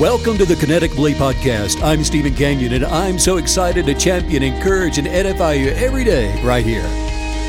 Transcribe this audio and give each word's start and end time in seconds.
Welcome 0.00 0.38
to 0.38 0.46
the 0.46 0.56
Kinetic 0.56 0.94
Belief 0.94 1.18
Podcast. 1.18 1.82
I'm 1.82 2.02
Stephen 2.04 2.34
Canyon, 2.34 2.72
and 2.72 2.86
I'm 2.86 3.18
so 3.18 3.36
excited 3.36 3.84
to 3.84 3.92
champion, 3.92 4.42
encourage, 4.42 4.96
and 4.96 5.06
edify 5.06 5.52
you 5.52 5.72
every 5.72 6.04
day 6.04 6.42
right 6.42 6.64
here. 6.64 6.88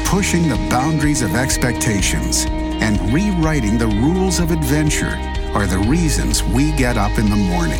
Pushing 0.05 0.49
the 0.49 0.57
boundaries 0.69 1.21
of 1.21 1.33
expectations 1.33 2.43
and 2.49 2.99
rewriting 3.13 3.77
the 3.77 3.87
rules 3.87 4.41
of 4.41 4.51
adventure 4.51 5.15
are 5.53 5.65
the 5.65 5.79
reasons 5.87 6.43
we 6.43 6.73
get 6.73 6.97
up 6.97 7.17
in 7.17 7.29
the 7.29 7.37
morning. 7.37 7.79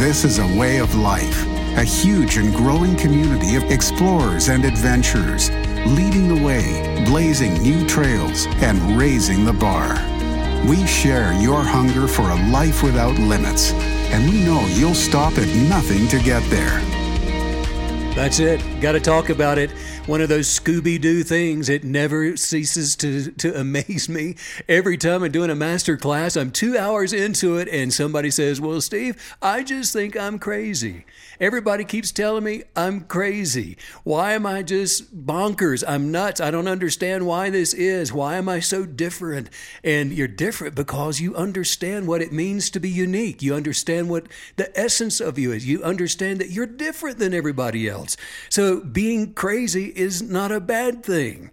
This 0.00 0.24
is 0.24 0.38
a 0.38 0.58
way 0.58 0.78
of 0.78 0.94
life, 0.94 1.46
a 1.76 1.84
huge 1.84 2.38
and 2.38 2.54
growing 2.54 2.96
community 2.96 3.56
of 3.56 3.64
explorers 3.64 4.48
and 4.48 4.64
adventurers, 4.64 5.50
leading 5.88 6.34
the 6.34 6.42
way, 6.42 7.04
blazing 7.04 7.62
new 7.62 7.86
trails, 7.86 8.46
and 8.62 8.98
raising 8.98 9.44
the 9.44 9.52
bar. 9.52 10.07
We 10.66 10.86
share 10.86 11.32
your 11.40 11.62
hunger 11.62 12.08
for 12.08 12.30
a 12.30 12.50
life 12.50 12.82
without 12.82 13.18
limits, 13.18 13.72
and 14.12 14.28
we 14.28 14.44
know 14.44 14.66
you'll 14.74 14.94
stop 14.94 15.38
at 15.38 15.48
nothing 15.68 16.08
to 16.08 16.18
get 16.18 16.42
there. 16.50 16.80
That's 18.14 18.40
it. 18.40 18.60
Got 18.80 18.92
to 18.92 19.00
talk 19.00 19.30
about 19.30 19.58
it. 19.58 19.70
One 20.08 20.22
of 20.22 20.30
those 20.30 20.48
Scooby 20.48 20.98
Doo 20.98 21.22
things. 21.22 21.68
It 21.68 21.84
never 21.84 22.34
ceases 22.34 22.96
to, 22.96 23.30
to 23.30 23.60
amaze 23.60 24.08
me. 24.08 24.36
Every 24.66 24.96
time 24.96 25.22
I'm 25.22 25.30
doing 25.30 25.50
a 25.50 25.54
master 25.54 25.98
class, 25.98 26.34
I'm 26.34 26.50
two 26.50 26.78
hours 26.78 27.12
into 27.12 27.58
it, 27.58 27.68
and 27.68 27.92
somebody 27.92 28.30
says, 28.30 28.58
Well, 28.58 28.80
Steve, 28.80 29.36
I 29.42 29.62
just 29.62 29.92
think 29.92 30.16
I'm 30.16 30.38
crazy. 30.38 31.04
Everybody 31.40 31.84
keeps 31.84 32.10
telling 32.10 32.42
me 32.42 32.62
I'm 32.74 33.02
crazy. 33.02 33.76
Why 34.02 34.32
am 34.32 34.46
I 34.46 34.62
just 34.62 35.26
bonkers? 35.26 35.84
I'm 35.86 36.10
nuts. 36.10 36.40
I 36.40 36.50
don't 36.50 36.66
understand 36.66 37.26
why 37.26 37.50
this 37.50 37.74
is. 37.74 38.10
Why 38.10 38.36
am 38.36 38.48
I 38.48 38.60
so 38.60 38.86
different? 38.86 39.50
And 39.84 40.10
you're 40.10 40.26
different 40.26 40.74
because 40.74 41.20
you 41.20 41.36
understand 41.36 42.08
what 42.08 42.22
it 42.22 42.32
means 42.32 42.70
to 42.70 42.80
be 42.80 42.88
unique. 42.88 43.42
You 43.42 43.54
understand 43.54 44.08
what 44.08 44.26
the 44.56 44.76
essence 44.76 45.20
of 45.20 45.38
you 45.38 45.52
is. 45.52 45.66
You 45.66 45.84
understand 45.84 46.40
that 46.40 46.50
you're 46.50 46.66
different 46.66 47.18
than 47.18 47.34
everybody 47.34 47.88
else. 47.88 48.16
So 48.48 48.80
being 48.80 49.34
crazy 49.34 49.92
is 49.98 50.22
not 50.22 50.52
a 50.52 50.60
bad 50.60 51.02
thing. 51.04 51.50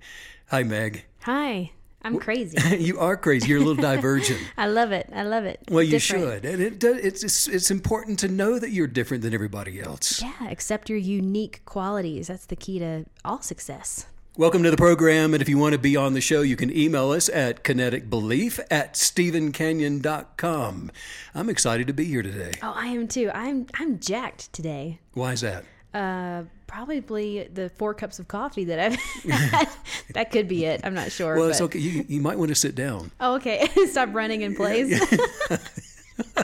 Hi, 0.50 0.64
Meg. 0.64 1.06
Hi. 1.24 1.72
I'm 2.04 2.20
crazy. 2.20 2.78
you 2.84 3.00
are 3.00 3.18
crazy. 3.18 3.48
You're 3.48 3.58
a 3.58 3.64
little 3.64 3.82
divergent. 3.82 4.40
I 4.58 4.68
love 4.68 4.92
it. 4.92 5.10
I 5.12 5.24
love 5.24 5.46
it. 5.46 5.60
Well, 5.72 5.82
you 5.82 5.98
should, 5.98 6.46
and 6.46 6.62
it 6.62 6.78
does, 6.78 6.98
it's, 6.98 7.24
it's 7.24 7.48
it's 7.48 7.72
important 7.72 8.20
to 8.20 8.28
know 8.28 8.60
that 8.60 8.70
you're 8.70 8.86
different 8.86 9.24
than 9.24 9.34
everybody 9.34 9.82
else. 9.82 10.22
Yeah, 10.22 10.48
accept 10.48 10.88
your 10.88 11.00
unique 11.00 11.66
qualities. 11.66 12.28
That's 12.28 12.46
the 12.46 12.56
key 12.56 12.78
to 12.78 13.06
all 13.26 13.42
success. 13.42 14.06
Welcome 14.38 14.62
to 14.64 14.70
the 14.70 14.78
program. 14.78 15.34
And 15.34 15.42
if 15.42 15.50
you 15.50 15.58
want 15.58 15.74
to 15.74 15.80
be 15.80 15.96
on 15.96 16.14
the 16.14 16.22
show, 16.22 16.42
you 16.42 16.56
can 16.56 16.70
email 16.76 17.10
us 17.12 17.28
at 17.30 17.64
kineticbelief 17.64 18.60
at 18.70 18.94
stephencanyon.com. 18.94 20.92
I'm 21.34 21.50
excited 21.50 21.88
to 21.88 21.94
be 21.94 22.06
here 22.06 22.22
today. 22.22 22.52
Oh, 22.62 22.74
I 22.76 22.88
am 22.88 23.08
too. 23.08 23.32
I'm 23.34 23.66
I'm 23.80 23.98
jacked 23.98 24.54
today. 24.54 25.00
Why 25.14 25.32
is 25.32 25.42
that? 25.42 25.64
Uh, 25.92 26.44
probably 26.68 27.48
the 27.48 27.70
four 27.70 27.94
cups 27.94 28.20
of 28.20 28.28
coffee 28.28 28.66
that 28.66 28.80
I've 28.80 28.96
had. 29.32 29.70
that 30.14 30.32
could 30.32 30.48
be 30.48 30.66
it. 30.66 30.82
I'm 30.84 30.94
not 30.94 31.12
sure. 31.12 31.36
Well, 31.36 31.46
but... 31.46 31.52
it's 31.52 31.62
okay. 31.62 31.80
You, 31.80 32.06
you 32.08 32.22
might 32.22 32.38
want 32.38 32.50
to 32.50 32.56
sit 32.56 32.76
down. 32.76 33.12
Oh, 33.20 33.36
okay. 33.36 33.68
Stop 33.88 34.14
running 34.14 34.42
in 34.42 34.56
place. 34.56 35.00
oh, 36.38 36.44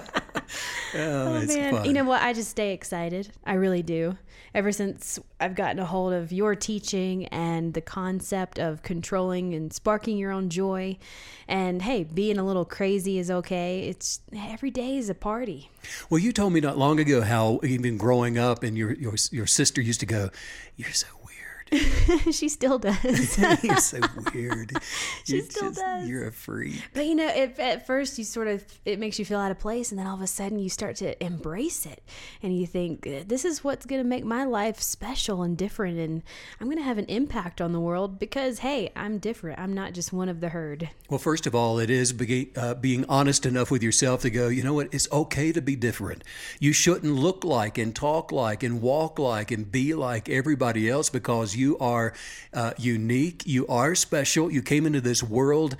oh 0.95 1.45
man. 1.45 1.73
Fun. 1.73 1.85
You 1.85 1.93
know 1.93 2.03
what? 2.03 2.21
I 2.21 2.33
just 2.33 2.49
stay 2.49 2.73
excited. 2.73 3.29
I 3.45 3.53
really 3.53 3.83
do 3.83 4.17
ever 4.53 4.71
since 4.71 5.19
I've 5.39 5.55
gotten 5.55 5.79
a 5.79 5.85
hold 5.85 6.13
of 6.13 6.31
your 6.31 6.55
teaching 6.55 7.25
and 7.27 7.73
the 7.73 7.81
concept 7.81 8.59
of 8.59 8.83
controlling 8.83 9.53
and 9.53 9.71
sparking 9.71 10.17
your 10.17 10.31
own 10.31 10.49
joy. 10.49 10.97
And 11.47 11.81
hey, 11.81 12.03
being 12.03 12.37
a 12.37 12.43
little 12.43 12.65
crazy 12.65 13.17
is 13.17 13.31
okay. 13.31 13.87
It's 13.87 14.21
every 14.35 14.71
day 14.71 14.97
is 14.97 15.09
a 15.09 15.15
party. 15.15 15.69
Well, 16.09 16.19
you 16.19 16.31
told 16.31 16.53
me 16.53 16.59
not 16.59 16.77
long 16.77 16.99
ago 16.99 17.21
how 17.21 17.59
even 17.63 17.97
growing 17.97 18.37
up 18.37 18.63
and 18.63 18.77
your 18.77 18.93
your 18.93 19.15
your 19.31 19.47
sister 19.47 19.81
used 19.81 19.99
to 20.01 20.05
go, 20.05 20.29
"You're 20.75 20.91
so 20.91 21.07
she 22.31 22.49
still 22.49 22.79
does. 22.79 23.01
you're 23.63 23.77
so 23.77 23.99
weird. 24.33 24.71
she 25.23 25.37
you're 25.37 25.45
still 25.45 25.69
just, 25.69 25.79
does. 25.79 26.09
You're 26.09 26.27
a 26.27 26.31
freak. 26.31 26.83
But 26.93 27.05
you 27.05 27.15
know, 27.15 27.29
if, 27.29 27.59
at 27.59 27.87
first 27.87 28.17
you 28.17 28.25
sort 28.25 28.47
of 28.47 28.63
it 28.83 28.99
makes 28.99 29.17
you 29.17 29.25
feel 29.25 29.39
out 29.39 29.51
of 29.51 29.59
place, 29.59 29.91
and 29.91 29.99
then 29.99 30.05
all 30.05 30.15
of 30.15 30.21
a 30.21 30.27
sudden 30.27 30.59
you 30.59 30.69
start 30.69 30.97
to 30.97 31.21
embrace 31.23 31.85
it, 31.85 32.03
and 32.43 32.57
you 32.57 32.67
think 32.67 33.03
this 33.03 33.45
is 33.45 33.63
what's 33.63 33.85
going 33.85 34.01
to 34.01 34.07
make 34.07 34.25
my 34.25 34.43
life 34.43 34.81
special 34.81 35.43
and 35.43 35.57
different, 35.57 35.97
and 35.97 36.23
I'm 36.59 36.67
going 36.67 36.77
to 36.77 36.83
have 36.83 36.97
an 36.97 37.05
impact 37.05 37.61
on 37.61 37.71
the 37.71 37.79
world 37.79 38.19
because 38.19 38.59
hey, 38.59 38.91
I'm 38.95 39.17
different. 39.19 39.59
I'm 39.59 39.73
not 39.73 39.93
just 39.93 40.11
one 40.11 40.27
of 40.27 40.41
the 40.41 40.49
herd. 40.49 40.89
Well, 41.09 41.19
first 41.19 41.47
of 41.47 41.55
all, 41.55 41.79
it 41.79 41.89
is 41.89 42.11
be, 42.11 42.51
uh, 42.55 42.73
being 42.73 43.05
honest 43.07 43.45
enough 43.45 43.71
with 43.71 43.81
yourself 43.81 44.21
to 44.23 44.29
go. 44.29 44.49
You 44.49 44.63
know 44.63 44.73
what? 44.73 44.93
It's 44.93 45.09
okay 45.11 45.53
to 45.53 45.61
be 45.61 45.77
different. 45.77 46.23
You 46.59 46.73
shouldn't 46.73 47.15
look 47.15 47.45
like 47.45 47.77
and 47.77 47.95
talk 47.95 48.31
like 48.33 48.63
and 48.63 48.81
walk 48.81 49.19
like 49.19 49.51
and 49.51 49.71
be 49.71 49.93
like 49.93 50.27
everybody 50.27 50.89
else 50.89 51.09
because 51.09 51.55
you 51.55 51.60
are 51.79 52.13
uh, 52.53 52.73
unique. 52.77 53.43
You 53.45 53.67
are 53.67 53.95
special. 53.95 54.51
You 54.51 54.61
came 54.61 54.85
into 54.85 55.01
this 55.01 55.23
world 55.23 55.77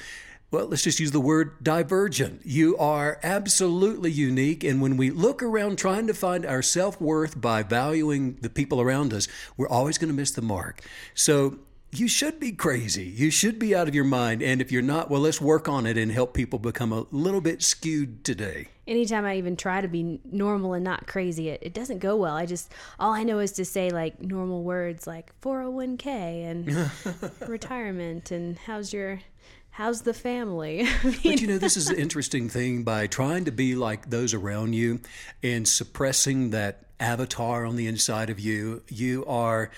well, 0.52 0.66
let's 0.66 0.84
just 0.84 1.00
use 1.00 1.12
the 1.12 1.22
word 1.22 1.64
divergent. 1.64 2.42
You 2.44 2.76
are 2.76 3.22
absolutely 3.24 4.12
unique. 4.12 4.66
And 4.66 4.82
when 4.82 4.98
we 4.98 5.10
look 5.10 5.42
around 5.42 5.78
trying 5.78 6.08
to 6.08 6.14
find 6.14 6.46
our 6.46 6.62
self 6.62 7.00
worth 7.00 7.40
by 7.40 7.64
valuing 7.64 8.36
the 8.42 8.50
people 8.50 8.82
around 8.82 9.14
us, 9.14 9.30
we're 9.56 9.70
always 9.70 9.98
going 9.98 10.10
to 10.10 10.14
miss 10.14 10.32
the 10.32 10.42
mark. 10.42 10.82
So 11.14 11.60
you 11.90 12.10
should 12.10 12.38
be 12.38 12.52
crazy. 12.52 13.06
You 13.06 13.32
should 13.32 13.60
be 13.60 13.74
out 13.74 13.88
of 13.88 13.96
your 13.96 14.04
mind. 14.04 14.42
And 14.42 14.60
if 14.60 14.74
you're 14.74 14.82
not, 14.82 15.10
well, 15.10 15.22
let's 15.22 15.40
work 15.40 15.70
on 15.70 15.86
it 15.86 15.98
and 15.98 16.12
help 16.12 16.34
people 16.34 16.60
become 16.60 16.92
a 16.92 17.06
little 17.12 17.42
bit 17.42 17.64
skewed 17.64 18.26
today. 18.26 18.68
Anytime 18.92 19.24
I 19.24 19.38
even 19.38 19.56
try 19.56 19.80
to 19.80 19.88
be 19.88 20.20
normal 20.30 20.74
and 20.74 20.84
not 20.84 21.08
crazy, 21.08 21.48
it, 21.48 21.60
it 21.64 21.74
doesn't 21.74 22.00
go 22.00 22.18
well. 22.18 22.36
I 22.36 22.46
just, 22.46 22.74
all 23.00 23.14
I 23.14 23.24
know 23.24 23.40
is 23.40 23.54
to 23.54 23.64
say 23.64 23.90
like 23.90 24.22
normal 24.22 24.64
words 24.64 25.08
like 25.08 25.32
401k 25.42 26.06
and 26.06 26.92
retirement 27.50 28.32
and 28.32 28.58
how's 28.58 28.92
your 28.92 29.22
how's 29.70 30.02
the 30.02 30.14
family? 30.14 30.86
but 31.04 31.24
you 31.24 31.48
know, 31.48 31.58
this 31.58 31.78
is 31.78 31.88
the 31.88 31.98
interesting 31.98 32.50
thing 32.50 32.84
by 32.84 33.08
trying 33.08 33.46
to 33.46 33.52
be 33.52 33.76
like 33.76 34.10
those 34.10 34.34
around 34.34 34.74
you 34.74 35.00
and 35.42 35.66
suppressing 35.66 36.50
that 36.50 36.84
avatar 37.00 37.66
on 37.66 37.78
the 37.78 37.88
inside 37.88 38.30
of 38.30 38.40
you, 38.40 38.84
you 38.90 39.26
are 39.26 39.72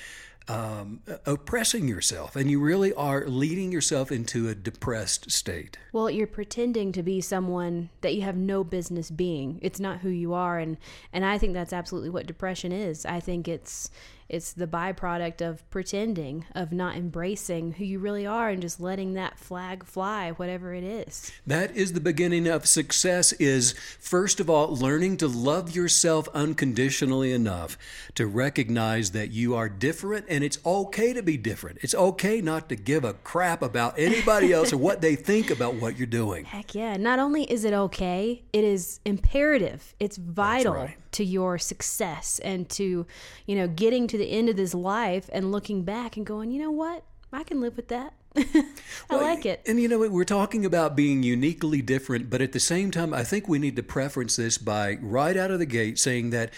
um, 0.47 1.01
oppressing 1.25 1.87
yourself 1.87 2.35
and 2.35 2.49
you 2.51 2.59
really 2.59 2.93
are 2.93 3.25
leading 3.25 3.71
yourself 3.71 4.11
into 4.11 4.49
a 4.49 4.55
depressed 4.55 5.31
state. 5.31 5.77
Well, 5.91 6.09
you're 6.09 6.27
pretending 6.27 6.91
to 6.93 7.03
be 7.03 7.21
someone 7.21 7.89
that 8.01 8.15
you 8.15 8.23
have 8.23 8.35
no 8.35 8.63
business 8.63 9.09
being. 9.09 9.59
It's 9.61 9.79
not 9.79 9.99
who 9.99 10.09
you 10.09 10.33
are 10.33 10.59
and 10.59 10.77
and 11.11 11.25
I 11.25 11.37
think 11.37 11.53
that's 11.53 11.73
absolutely 11.73 12.09
what 12.09 12.27
depression 12.27 12.71
is. 12.71 13.05
I 13.05 13.19
think 13.19 13.47
it's 13.47 13.89
it's 14.33 14.53
the 14.53 14.65
byproduct 14.65 15.47
of 15.47 15.69
pretending, 15.69 16.45
of 16.55 16.71
not 16.71 16.95
embracing 16.95 17.73
who 17.73 17.83
you 17.83 17.99
really 17.99 18.25
are 18.25 18.49
and 18.49 18.63
just 18.63 18.79
letting 18.79 19.13
that 19.13 19.37
flag 19.37 19.83
fly, 19.83 20.31
whatever 20.31 20.73
it 20.73 20.83
is. 20.83 21.31
That 21.45 21.75
is 21.75 21.93
the 21.93 21.99
beginning 21.99 22.47
of 22.47 22.65
success 22.65 23.31
is 23.33 23.75
first 23.99 24.39
of 24.39 24.49
all 24.49 24.75
learning 24.75 25.17
to 25.17 25.27
love 25.27 25.75
yourself 25.75 26.27
unconditionally 26.33 27.31
enough 27.31 27.77
to 28.15 28.25
recognize 28.25 29.11
that 29.11 29.29
you 29.29 29.53
are 29.55 29.69
different 29.69 30.25
and 30.27 30.43
it's 30.43 30.57
okay 30.65 31.13
to 31.13 31.21
be 31.21 31.37
different. 31.37 31.77
It's 31.83 31.93
okay 31.93 32.41
not 32.41 32.69
to 32.69 32.75
give 32.75 33.03
a 33.03 33.13
crap 33.13 33.61
about 33.61 33.99
anybody 33.99 34.51
else 34.51 34.73
or 34.73 34.77
what 34.77 35.01
they 35.01 35.15
think 35.15 35.51
about 35.51 35.75
what 35.75 35.95
you're 35.95 36.07
doing. 36.07 36.45
Heck 36.45 36.73
yeah. 36.73 36.97
Not 36.97 37.19
only 37.19 37.43
is 37.43 37.65
it 37.65 37.73
okay, 37.73 38.41
it 38.51 38.63
is 38.63 38.99
imperative. 39.05 39.93
It's 39.99 40.17
vital 40.17 40.73
right. 40.73 40.97
To 41.13 41.23
your 41.23 41.57
success 41.57 42.39
and 42.39 42.69
to, 42.71 43.05
you 43.45 43.55
know, 43.55 43.67
getting 43.67 44.07
to 44.07 44.17
the 44.17 44.31
end 44.31 44.49
of 44.49 44.55
this 44.55 44.73
life 44.73 45.29
and 45.33 45.51
looking 45.51 45.83
back 45.83 46.17
and 46.17 46.25
going, 46.25 46.51
you 46.51 46.61
know 46.61 46.71
what? 46.71 47.03
I 47.31 47.43
can 47.43 47.61
live 47.61 47.75
with 47.75 47.87
that. 47.87 48.13
I 48.35 48.65
well, 49.09 49.21
like 49.21 49.45
it. 49.45 49.61
And 49.65 49.79
you 49.79 49.87
know, 49.87 49.99
we're 49.99 50.23
talking 50.23 50.65
about 50.65 50.95
being 50.95 51.23
uniquely 51.23 51.81
different, 51.81 52.29
but 52.29 52.41
at 52.41 52.51
the 52.51 52.59
same 52.59 52.91
time, 52.91 53.13
I 53.13 53.23
think 53.23 53.47
we 53.47 53.59
need 53.59 53.75
to 53.75 53.83
preference 53.83 54.35
this 54.35 54.57
by 54.57 54.97
right 55.01 55.35
out 55.37 55.51
of 55.51 55.59
the 55.59 55.65
gate 55.65 55.99
saying 55.99 56.31
that 56.31 56.51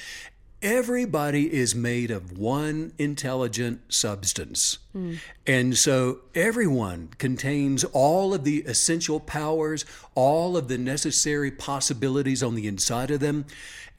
everybody 0.65 1.53
is 1.53 1.75
made 1.75 2.09
of 2.09 2.39
one 2.39 2.91
intelligent 2.97 3.81
substance. 3.93 4.79
Mm. 4.95 5.19
And 5.45 5.77
so 5.77 6.21
everyone 6.33 7.09
contains 7.19 7.83
all 7.83 8.33
of 8.33 8.43
the 8.43 8.63
essential 8.63 9.19
powers, 9.19 9.85
all 10.15 10.57
of 10.57 10.67
the 10.67 10.79
necessary 10.79 11.51
possibilities 11.51 12.41
on 12.41 12.55
the 12.55 12.65
inside 12.65 13.11
of 13.11 13.19
them. 13.19 13.45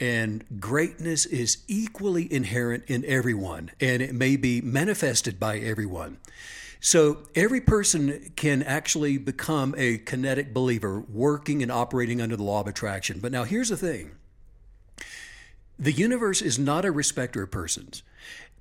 And 0.01 0.45
greatness 0.59 1.25
is 1.25 1.59
equally 1.69 2.31
inherent 2.31 2.85
in 2.89 3.05
everyone, 3.05 3.71
and 3.81 4.03
it 4.03 4.13
may 4.13 4.37
be 4.37 4.61
manifested 4.61 5.39
by 5.39 5.59
everyone. 5.59 6.19
So 6.81 7.19
every 7.35 7.61
person 7.61 8.33
can 8.35 8.65
actually 8.65 9.19
become 9.19 9.75
a 9.79 9.99
kinetic 9.99 10.53
believer, 10.53 11.01
working 11.01 11.63
and 11.63 11.71
operating 11.71 12.21
under 12.21 12.37
the 12.37 12.43
law 12.43 12.61
of 12.61 12.67
attraction. 12.67 13.21
But 13.21 13.33
now 13.33 13.45
here's 13.45 13.69
the 13.69 13.77
thing 13.77 14.11
the 15.79 15.93
universe 15.93 16.43
is 16.43 16.59
not 16.59 16.85
a 16.85 16.91
respecter 16.91 17.43
of 17.43 17.51
persons. 17.51 18.03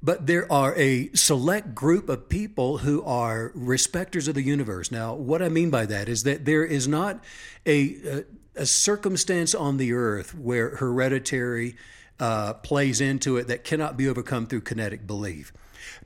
But 0.04 0.28
there 0.28 0.52
are 0.52 0.76
a 0.76 1.10
select 1.14 1.74
group 1.74 2.10
of 2.10 2.30
people 2.30 2.80
who 2.80 3.04
are 3.04 3.52
respecters 3.56 4.28
of 4.28 4.36
the 4.36 4.44
universe. 4.44 4.92
Now, 4.92 5.16
what 5.16 5.42
I 5.42 5.50
mean 5.50 5.70
by 5.70 5.86
that 5.88 6.10
is 6.10 6.24
that 6.24 6.46
there 6.46 6.64
is 6.64 6.88
not 6.88 7.24
a, 7.66 8.24
a 8.56 8.66
circumstance 8.66 9.56
on 9.56 9.78
the 9.78 9.94
earth 9.94 10.36
where 10.36 10.76
hereditary 10.76 11.76
uh, 12.20 12.54
plays 12.54 13.02
into 13.02 13.38
it 13.38 13.48
that 13.48 13.64
cannot 13.64 13.98
be 13.98 14.08
overcome 14.08 14.46
through 14.46 14.62
kinetic 14.62 15.08
belief. 15.08 15.52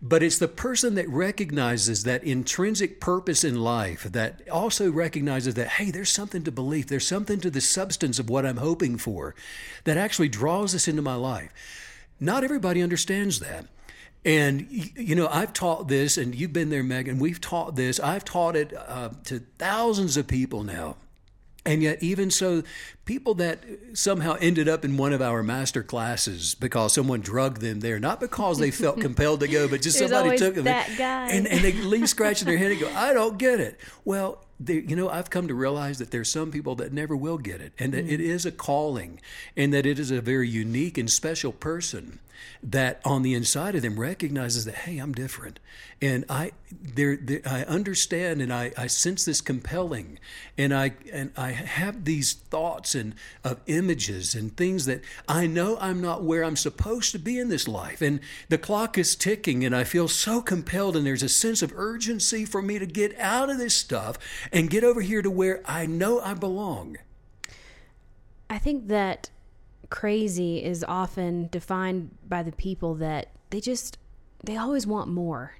But 0.01 0.23
it's 0.23 0.37
the 0.37 0.47
person 0.47 0.95
that 0.95 1.09
recognizes 1.09 2.03
that 2.03 2.23
intrinsic 2.23 2.99
purpose 2.99 3.43
in 3.43 3.61
life, 3.61 4.03
that 4.03 4.47
also 4.49 4.91
recognizes 4.91 5.55
that, 5.55 5.67
hey, 5.67 5.91
there's 5.91 6.09
something 6.09 6.43
to 6.43 6.51
belief, 6.51 6.87
there's 6.87 7.07
something 7.07 7.39
to 7.41 7.49
the 7.49 7.61
substance 7.61 8.19
of 8.19 8.29
what 8.29 8.45
I'm 8.45 8.57
hoping 8.57 8.97
for, 8.97 9.35
that 9.83 9.97
actually 9.97 10.29
draws 10.29 10.73
us 10.73 10.87
into 10.87 11.01
my 11.01 11.15
life. 11.15 11.51
Not 12.19 12.43
everybody 12.43 12.81
understands 12.81 13.39
that. 13.39 13.65
And, 14.25 14.67
you 14.69 15.15
know, 15.15 15.29
I've 15.29 15.53
taught 15.53 15.87
this, 15.87 16.17
and 16.17 16.35
you've 16.35 16.51
been 16.51 16.69
there, 16.69 16.83
Megan. 16.83 17.13
And 17.13 17.21
we've 17.21 17.39
taught 17.39 17.75
this. 17.75 17.99
I've 17.99 18.25
taught 18.25 18.55
it 18.57 18.73
uh, 18.75 19.09
to 19.25 19.39
thousands 19.57 20.17
of 20.17 20.27
people 20.27 20.63
now. 20.63 20.97
And 21.69 21.83
yet, 21.83 22.01
even 22.01 22.31
so, 22.31 22.63
people 23.05 23.35
that 23.35 23.63
somehow 23.93 24.37
ended 24.41 24.67
up 24.67 24.83
in 24.83 24.97
one 24.97 25.13
of 25.13 25.21
our 25.21 25.43
master 25.43 25.83
classes 25.83 26.55
because 26.55 26.93
someone 26.93 27.21
drugged 27.21 27.61
them 27.61 27.81
there, 27.81 27.99
not 27.99 28.19
because 28.19 28.57
they 28.57 28.71
felt 28.71 28.99
compelled 29.01 29.41
to 29.41 29.47
go, 29.47 29.67
but 29.67 29.83
just 29.83 29.99
There's 29.99 30.09
somebody 30.09 30.35
took 30.35 30.55
them. 30.55 30.63
that 30.63 30.89
guy. 30.97 31.29
And, 31.29 31.45
and 31.45 31.63
they 31.63 31.73
leave 31.73 32.09
scratching 32.15 32.47
their 32.47 32.57
head 32.57 32.71
and 32.71 32.81
go, 32.81 32.91
I 32.95 33.13
don't 33.13 33.37
get 33.37 33.59
it. 33.59 33.79
Well, 34.03 34.43
they, 34.59 34.79
you 34.79 34.95
know, 34.95 35.09
I've 35.09 35.29
come 35.29 35.47
to 35.47 35.53
realize 35.53 35.99
that 35.99 36.09
there's 36.09 36.31
some 36.31 36.49
people 36.49 36.73
that 36.77 36.91
never 36.91 37.15
will 37.15 37.37
get 37.37 37.61
it, 37.61 37.73
and 37.77 37.93
that 37.93 38.07
it 38.07 38.19
mm. 38.19 38.23
is 38.23 38.47
a 38.47 38.51
calling, 38.51 39.21
and 39.55 39.71
that 39.71 39.85
it 39.85 39.99
is 39.99 40.09
a 40.09 40.21
very 40.21 40.49
unique 40.49 40.97
and 40.97 41.07
special 41.07 41.51
person 41.51 42.17
that 42.61 43.01
on 43.05 43.21
the 43.21 43.33
inside 43.33 43.75
of 43.75 43.81
them 43.81 43.99
recognizes 43.99 44.65
that 44.65 44.75
hey 44.75 44.97
i'm 44.97 45.13
different. 45.13 45.59
And 46.01 46.25
i 46.29 46.51
there 46.71 47.17
i 47.45 47.63
understand 47.63 48.41
and 48.41 48.53
I, 48.53 48.71
I 48.77 48.87
sense 48.87 49.25
this 49.25 49.41
compelling. 49.41 50.19
And 50.57 50.73
i 50.73 50.93
and 51.11 51.31
i 51.37 51.51
have 51.51 52.05
these 52.05 52.33
thoughts 52.33 52.95
and 52.95 53.15
of 53.43 53.59
images 53.67 54.35
and 54.35 54.55
things 54.55 54.85
that 54.85 55.01
i 55.27 55.47
know 55.47 55.77
i'm 55.79 56.01
not 56.01 56.23
where 56.23 56.43
i'm 56.43 56.55
supposed 56.55 57.11
to 57.13 57.19
be 57.19 57.39
in 57.39 57.49
this 57.49 57.67
life. 57.67 58.01
And 58.01 58.19
the 58.49 58.57
clock 58.57 58.97
is 58.97 59.15
ticking 59.15 59.63
and 59.63 59.75
i 59.75 59.83
feel 59.83 60.07
so 60.07 60.41
compelled 60.41 60.95
and 60.95 61.05
there's 61.05 61.23
a 61.23 61.29
sense 61.29 61.61
of 61.61 61.73
urgency 61.75 62.45
for 62.45 62.61
me 62.61 62.79
to 62.79 62.85
get 62.85 63.17
out 63.19 63.49
of 63.49 63.57
this 63.57 63.75
stuff 63.75 64.17
and 64.51 64.69
get 64.69 64.83
over 64.83 65.01
here 65.01 65.21
to 65.21 65.31
where 65.31 65.61
i 65.65 65.85
know 65.85 66.19
i 66.21 66.33
belong. 66.33 66.97
I 68.49 68.57
think 68.57 68.87
that 68.87 69.29
crazy 69.89 70.63
is 70.63 70.85
often 70.87 71.47
defined 71.47 72.17
by 72.27 72.43
the 72.43 72.51
people 72.51 72.95
that 72.95 73.29
they 73.49 73.59
just 73.59 73.97
they 74.43 74.55
always 74.57 74.87
want 74.87 75.09
more. 75.09 75.55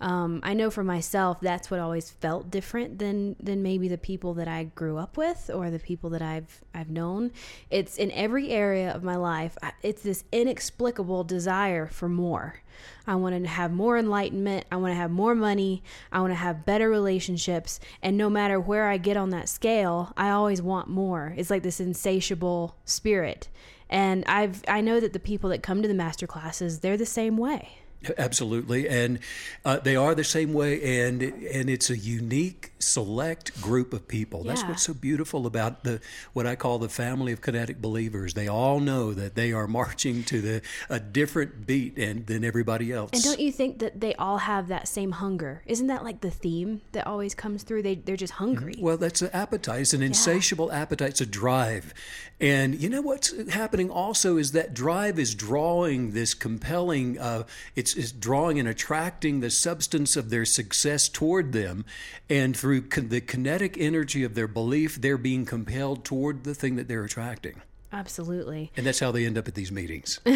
Um, 0.00 0.40
I 0.42 0.54
know 0.54 0.70
for 0.70 0.82
myself 0.82 1.40
that's 1.40 1.70
what 1.70 1.78
always 1.78 2.10
felt 2.10 2.50
different 2.50 2.98
than 2.98 3.36
than 3.38 3.62
maybe 3.62 3.86
the 3.86 3.98
people 3.98 4.32
that 4.34 4.48
I 4.48 4.64
grew 4.64 4.96
up 4.96 5.16
with 5.16 5.50
or 5.52 5.70
the 5.70 5.78
people 5.78 6.10
that 6.10 6.22
I've 6.22 6.62
I've 6.74 6.88
known. 6.88 7.32
It's 7.70 7.98
in 7.98 8.10
every 8.12 8.50
area 8.50 8.94
of 8.94 9.02
my 9.02 9.16
life. 9.16 9.58
It's 9.82 10.02
this 10.02 10.24
inexplicable 10.32 11.24
desire 11.24 11.86
for 11.86 12.08
more. 12.08 12.62
I 13.06 13.16
want 13.16 13.42
to 13.42 13.48
have 13.48 13.72
more 13.72 13.98
enlightenment. 13.98 14.64
I 14.72 14.76
want 14.76 14.92
to 14.92 14.96
have 14.96 15.10
more 15.10 15.34
money. 15.34 15.82
I 16.10 16.20
want 16.20 16.30
to 16.30 16.36
have 16.36 16.64
better 16.64 16.88
relationships. 16.88 17.78
And 18.02 18.16
no 18.16 18.30
matter 18.30 18.58
where 18.58 18.88
I 18.88 18.96
get 18.96 19.18
on 19.18 19.30
that 19.30 19.48
scale, 19.50 20.14
I 20.16 20.30
always 20.30 20.62
want 20.62 20.88
more. 20.88 21.34
It's 21.36 21.50
like 21.50 21.62
this 21.62 21.80
insatiable 21.80 22.76
spirit. 22.86 23.48
And 23.90 24.24
I've 24.26 24.62
I 24.66 24.80
know 24.80 24.98
that 24.98 25.12
the 25.12 25.18
people 25.18 25.50
that 25.50 25.62
come 25.62 25.82
to 25.82 25.88
the 25.88 25.94
master 25.94 26.26
classes, 26.26 26.80
they're 26.80 26.96
the 26.96 27.04
same 27.04 27.36
way. 27.36 27.79
Absolutely, 28.16 28.88
and 28.88 29.18
uh, 29.64 29.78
they 29.78 29.94
are 29.94 30.14
the 30.14 30.24
same 30.24 30.54
way, 30.54 31.04
and 31.04 31.20
and 31.22 31.68
it's 31.68 31.90
a 31.90 31.96
unique, 31.98 32.69
select 32.80 33.60
group 33.60 33.92
of 33.92 34.08
people. 34.08 34.42
That's 34.44 34.62
Yeah. 34.62 34.70
what's 34.70 34.82
so 34.82 34.94
beautiful 34.94 35.46
about 35.46 35.84
the 35.84 36.00
what 36.32 36.46
I 36.46 36.56
call 36.56 36.78
the 36.78 36.88
family 36.88 37.32
of 37.32 37.40
kinetic 37.40 37.80
believers. 37.80 38.34
They 38.34 38.48
all 38.48 38.80
know 38.80 39.12
that 39.14 39.34
they 39.34 39.52
are 39.52 39.66
marching 39.80 40.24
to 40.24 40.40
the 40.40 40.62
a 40.88 40.98
different 40.98 41.66
beat 41.66 41.96
and 41.98 42.26
than 42.26 42.44
everybody 42.44 42.92
else. 42.92 43.10
And 43.12 43.22
don't 43.22 43.40
you 43.40 43.52
think 43.52 43.78
that 43.80 44.00
they 44.00 44.14
all 44.14 44.38
have 44.38 44.68
that 44.68 44.88
same 44.88 45.12
hunger? 45.12 45.62
Isn't 45.66 45.86
that 45.88 46.04
like 46.04 46.20
the 46.20 46.30
theme 46.30 46.80
that 46.92 47.06
always 47.06 47.34
comes 47.34 47.62
through? 47.62 47.82
They 47.82 47.94
they're 47.96 48.16
just 48.16 48.34
hungry. 48.34 48.76
Well, 48.78 48.96
that's 48.96 49.22
an 49.22 49.30
appetite. 49.32 49.82
It's 49.82 49.92
an 49.94 50.02
insatiable 50.02 50.72
appetite. 50.72 51.10
It's 51.10 51.20
a 51.20 51.26
drive. 51.26 51.92
And 52.40 52.80
you 52.80 52.88
know 52.88 53.02
what's 53.02 53.34
happening 53.50 53.90
also 53.90 54.38
is 54.38 54.52
that 54.52 54.72
drive 54.72 55.18
is 55.18 55.34
drawing 55.34 56.12
this 56.12 56.32
compelling, 56.32 57.18
uh, 57.18 57.42
it's, 57.76 57.94
it's 57.94 58.12
drawing 58.12 58.58
and 58.58 58.66
attracting 58.66 59.40
the 59.40 59.50
substance 59.50 60.16
of 60.16 60.30
their 60.30 60.46
success 60.46 61.10
toward 61.10 61.52
them. 61.52 61.84
And 62.30 62.56
through 62.56 62.69
con- 62.78 63.08
the 63.08 63.20
kinetic 63.20 63.76
energy 63.78 64.22
of 64.22 64.34
their 64.34 64.48
belief, 64.48 65.00
they're 65.00 65.18
being 65.18 65.44
compelled 65.44 66.04
toward 66.04 66.44
the 66.44 66.54
thing 66.54 66.76
that 66.76 66.88
they're 66.88 67.04
attracting. 67.04 67.62
Absolutely. 67.92 68.70
And 68.76 68.86
that's 68.86 69.00
how 69.00 69.10
they 69.10 69.26
end 69.26 69.36
up 69.36 69.48
at 69.48 69.54
these 69.54 69.72
meetings. 69.72 70.20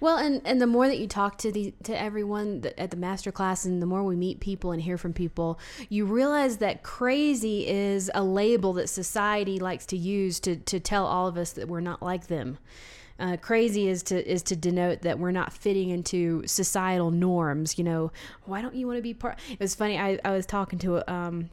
Well, 0.00 0.16
and 0.18 0.42
and 0.44 0.60
the 0.60 0.66
more 0.66 0.88
that 0.88 0.98
you 0.98 1.06
talk 1.06 1.38
to 1.38 1.52
the 1.52 1.72
to 1.84 1.98
everyone 1.98 2.64
at 2.76 2.90
the 2.90 2.96
master 2.96 3.32
class, 3.32 3.64
and 3.64 3.80
the 3.80 3.86
more 3.86 4.02
we 4.02 4.16
meet 4.16 4.40
people 4.40 4.72
and 4.72 4.82
hear 4.82 4.98
from 4.98 5.12
people, 5.12 5.58
you 5.88 6.04
realize 6.04 6.58
that 6.58 6.82
crazy 6.82 7.66
is 7.66 8.10
a 8.14 8.22
label 8.22 8.72
that 8.74 8.88
society 8.88 9.58
likes 9.58 9.86
to 9.86 9.96
use 9.96 10.40
to 10.40 10.56
to 10.56 10.80
tell 10.80 11.06
all 11.06 11.26
of 11.26 11.36
us 11.36 11.52
that 11.52 11.68
we're 11.68 11.80
not 11.80 12.02
like 12.02 12.26
them. 12.26 12.58
Uh, 13.18 13.36
crazy 13.36 13.88
is 13.88 14.02
to 14.04 14.30
is 14.30 14.42
to 14.42 14.56
denote 14.56 15.02
that 15.02 15.18
we're 15.18 15.30
not 15.30 15.52
fitting 15.52 15.90
into 15.90 16.46
societal 16.46 17.10
norms. 17.10 17.78
You 17.78 17.84
know, 17.84 18.12
why 18.44 18.60
don't 18.60 18.74
you 18.74 18.86
want 18.86 18.98
to 18.98 19.02
be 19.02 19.14
part? 19.14 19.38
It 19.50 19.60
was 19.60 19.74
funny. 19.74 19.98
I 19.98 20.18
I 20.24 20.32
was 20.32 20.46
talking 20.46 20.78
to 20.80 21.10
um 21.12 21.50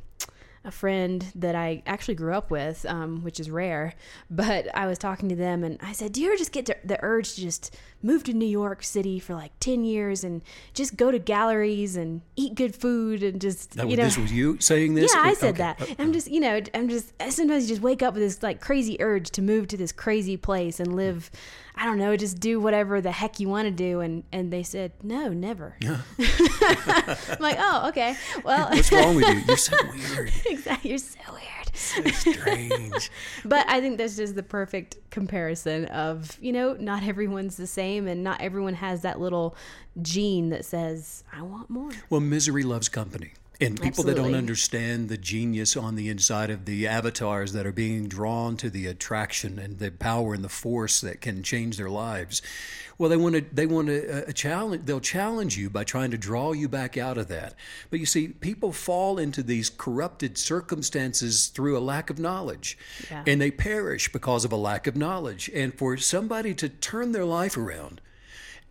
a 0.66 0.72
friend 0.72 1.26
that 1.36 1.56
I 1.56 1.84
actually 1.86 2.16
grew 2.16 2.34
up 2.34 2.50
with, 2.50 2.86
um, 2.88 3.22
which 3.24 3.40
is 3.40 3.50
rare. 3.50 3.94
But 4.30 4.74
I 4.76 4.86
was 4.88 4.98
talking 4.98 5.28
to 5.30 5.36
them 5.36 5.64
and 5.64 5.78
I 5.82 5.92
said, 5.92 6.14
Do 6.14 6.22
you 6.22 6.28
ever 6.28 6.38
just 6.38 6.52
get 6.54 6.66
the 6.66 6.98
urge 7.02 7.34
to 7.36 7.42
just 7.42 7.76
move 8.02 8.24
to 8.26 8.34
New 8.34 8.46
York 8.48 8.84
City 8.84 9.20
for 9.20 9.34
like 9.34 9.52
10 9.60 9.84
years 9.84 10.24
and 10.24 10.42
just 10.74 10.96
go 10.96 11.12
to 11.12 11.20
galleries 11.20 11.96
and 11.98 12.22
eat 12.38 12.56
good 12.56 12.76
food 12.76 13.24
and 13.24 13.42
just, 13.42 13.72
That, 13.72 13.90
you 13.90 13.98
know. 13.98 14.04
this 14.06 14.18
was 14.18 14.32
you 14.32 14.58
saying 14.60 14.94
this? 14.96 15.14
yeah, 15.14 15.22
I 15.22 15.34
said 15.34 15.60
Okay. 15.60 15.76
that. 15.88 15.96
I'm 16.00 16.14
just, 16.14 16.30
you 16.32 16.40
know, 16.40 16.62
I'm 16.74 16.88
just, 16.88 17.14
sometimes 17.30 17.64
you 17.64 17.70
just 17.76 17.82
wake 17.82 18.02
up 18.02 18.14
with 18.14 18.24
this 18.24 18.42
like 18.42 18.62
crazy 18.62 18.96
urge 19.02 19.32
to 19.32 19.42
move 19.42 19.68
to 19.68 19.78
this 19.78 19.92
crazy 19.92 20.38
place 20.38 20.80
and 20.80 20.96
live, 20.96 21.30
I 21.76 21.86
don't 21.86 21.98
know, 21.98 22.16
just 22.16 22.40
do 22.40 22.60
whatever 22.60 23.02
the 23.02 23.12
heck 23.12 23.40
you 23.40 23.50
want 23.50 23.66
to 23.66 23.72
do. 23.72 24.00
And, 24.02 24.24
and 24.32 24.54
they 24.54 24.64
said, 24.64 24.92
no, 25.02 25.30
never. 25.30 25.76
Yeah. 25.82 26.02
I'm 26.20 27.38
like, 27.40 27.58
oh, 27.60 27.88
okay. 27.90 28.16
Well, 28.44 28.70
What's 28.70 28.92
wrong 28.92 29.16
with 29.16 29.28
you? 29.28 29.42
You're 29.48 29.58
so 29.58 29.76
weird. 30.16 30.32
exactly. 30.46 30.90
You're 30.92 31.00
so 31.00 31.20
weird. 31.32 31.76
So 31.76 32.04
strange. 32.12 33.10
But 33.46 33.68
I 33.68 33.82
think 33.82 33.98
that's 33.98 34.16
just 34.16 34.36
the 34.36 34.44
perfect 34.44 34.98
comparison 35.10 35.86
of, 35.86 36.38
you 36.40 36.52
know, 36.54 36.74
not 36.80 37.04
everyone's 37.04 37.58
the 37.58 37.66
same 37.68 38.08
and 38.08 38.24
not 38.24 38.40
everyone 38.42 38.76
has 38.76 39.02
that 39.02 39.20
little 39.20 39.56
gene 40.02 40.50
that 40.50 40.66
says, 40.66 41.24
I 41.34 41.42
want 41.42 41.70
more. 41.72 41.90
Well, 42.12 42.22
misery 42.22 42.62
loves 42.64 42.88
company. 42.90 43.34
And 43.66 43.82
people 43.82 44.04
that 44.06 44.16
don't 44.16 44.36
understand 44.36 45.10
the 45.10 45.18
genius 45.18 45.76
on 45.76 45.96
the 45.96 46.10
inside 46.10 46.50
of 46.50 46.66
the 46.66 46.88
avatars 46.88 47.54
that 47.54 47.66
are 47.66 47.72
being 47.72 48.08
drawn 48.08 48.58
to 48.58 48.70
the 48.70 48.88
attraction 48.88 49.60
and 49.60 49.80
the 49.80 49.92
power 49.92 50.34
and 50.34 50.44
the 50.44 50.50
force 50.50 51.02
that 51.02 51.22
can 51.22 51.44
change 51.44 51.78
their 51.78 51.90
lives, 51.90 52.42
well, 52.98 53.10
they 53.10 53.18
want 53.18 53.36
to 53.36 53.42
they 53.42 53.66
want 53.66 53.88
to 53.88 54.30
uh, 54.30 54.32
challenge. 54.32 54.86
They'll 54.86 55.00
challenge 55.00 55.58
you 55.58 55.70
by 55.70 55.84
trying 55.84 56.12
to 56.12 56.18
draw 56.18 56.52
you 56.52 56.70
back 56.70 56.98
out 56.98 57.18
of 57.18 57.28
that. 57.30 57.56
But 57.90 58.00
you 58.00 58.06
see, 58.06 58.28
people 58.28 58.72
fall 58.72 59.18
into 59.18 59.42
these 59.42 59.70
corrupted 59.70 60.38
circumstances 60.38 61.48
through 61.48 61.78
a 61.78 61.80
lack 61.80 62.10
of 62.10 62.20
knowledge, 62.20 62.78
Yeah. 63.10 63.24
and 63.26 63.42
they 63.42 63.52
perish 63.52 64.12
because 64.12 64.46
of 64.46 64.52
a 64.52 64.58
lack 64.58 64.86
of 64.88 64.96
knowledge. 64.96 65.50
And 65.54 65.74
for 65.74 65.98
somebody 65.98 66.54
to 66.56 66.70
turn 66.70 67.12
their 67.12 67.26
life 67.26 67.58
around 67.58 68.00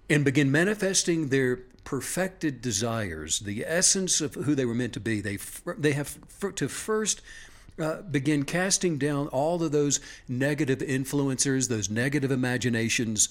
and 0.08 0.24
begin 0.24 0.50
manifesting 0.52 1.28
their 1.28 1.60
perfected 1.84 2.62
desires, 2.62 3.40
the 3.40 3.64
essence 3.66 4.20
of 4.20 4.34
who 4.34 4.54
they 4.54 4.64
were 4.64 4.74
meant 4.74 4.92
to 4.94 5.00
be. 5.00 5.20
They 5.20 5.38
they 5.78 5.92
have 5.92 6.18
to 6.56 6.68
first 6.68 7.20
uh, 7.80 8.02
begin 8.02 8.44
casting 8.44 8.98
down 8.98 9.28
all 9.28 9.62
of 9.62 9.72
those 9.72 10.00
negative 10.28 10.78
influencers, 10.78 11.68
those 11.68 11.90
negative 11.90 12.30
imaginations. 12.30 13.28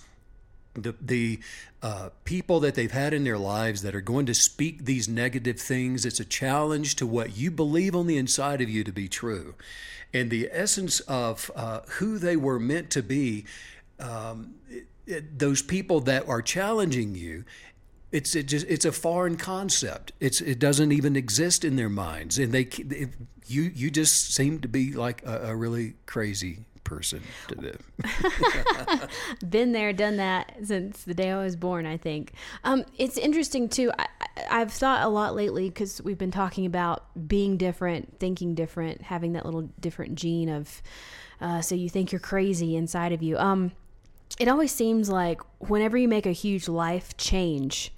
The, 0.73 0.95
the 1.01 1.39
uh, 1.83 2.09
people 2.23 2.61
that 2.61 2.75
they've 2.75 2.89
had 2.91 3.13
in 3.13 3.25
their 3.25 3.37
lives 3.37 3.81
that 3.81 3.93
are 3.93 3.99
going 3.99 4.25
to 4.27 4.33
speak 4.33 4.85
these 4.85 5.09
negative 5.09 5.59
things, 5.59 6.05
it's 6.05 6.21
a 6.21 6.25
challenge 6.25 6.95
to 6.95 7.05
what 7.05 7.35
you 7.35 7.51
believe 7.51 7.93
on 7.93 8.07
the 8.07 8.15
inside 8.15 8.61
of 8.61 8.69
you 8.69 8.85
to 8.85 8.91
be 8.93 9.09
true. 9.09 9.55
And 10.13 10.29
the 10.29 10.47
essence 10.49 11.01
of 11.01 11.51
uh, 11.57 11.81
who 11.99 12.17
they 12.17 12.37
were 12.37 12.57
meant 12.57 12.89
to 12.91 13.03
be 13.03 13.43
um, 13.99 14.55
it- 14.69 14.87
it- 15.05 15.39
those 15.39 15.61
people 15.61 15.99
that 16.01 16.27
are 16.29 16.41
challenging 16.41 17.15
you 17.15 17.43
it's 18.11 18.35
it 18.35 18.47
just 18.47 18.65
it's 18.67 18.85
a 18.85 18.91
foreign 18.91 19.37
concept 19.37 20.11
it's 20.19 20.41
it 20.41 20.59
doesn't 20.59 20.91
even 20.91 21.15
exist 21.15 21.63
in 21.63 21.75
their 21.75 21.89
minds 21.89 22.37
and 22.37 22.51
they 22.51 22.63
it, 22.63 23.09
you 23.47 23.63
you 23.73 23.91
just 23.91 24.33
seem 24.33 24.59
to 24.59 24.67
be 24.67 24.93
like 24.93 25.25
a, 25.25 25.49
a 25.49 25.55
really 25.55 25.95
crazy 26.05 26.59
person 26.91 27.21
to 27.47 27.55
do. 27.55 27.77
Been 29.49 29.71
there, 29.71 29.93
done 29.93 30.17
that 30.17 30.57
since 30.63 31.03
the 31.03 31.13
day 31.13 31.31
I 31.31 31.41
was 31.41 31.55
born. 31.55 31.85
I 31.85 31.95
think 31.95 32.33
um, 32.65 32.83
it's 32.97 33.17
interesting 33.17 33.69
too. 33.69 33.91
I, 33.97 34.07
I've 34.49 34.73
thought 34.73 35.05
a 35.05 35.07
lot 35.07 35.33
lately 35.33 35.69
because 35.69 36.01
we've 36.01 36.17
been 36.17 36.31
talking 36.31 36.65
about 36.65 37.05
being 37.27 37.55
different, 37.55 38.19
thinking 38.19 38.55
different, 38.55 39.03
having 39.03 39.33
that 39.33 39.45
little 39.45 39.69
different 39.79 40.15
gene 40.15 40.49
of. 40.49 40.81
Uh, 41.39 41.61
so 41.61 41.73
you 41.73 41.89
think 41.89 42.11
you're 42.11 42.19
crazy 42.19 42.75
inside 42.75 43.13
of 43.13 43.23
you. 43.23 43.37
Um, 43.37 43.71
it 44.39 44.47
always 44.47 44.71
seems 44.71 45.09
like 45.09 45.41
whenever 45.59 45.97
you 45.97 46.07
make 46.07 46.25
a 46.25 46.31
huge 46.31 46.67
life 46.67 47.15
change, 47.17 47.93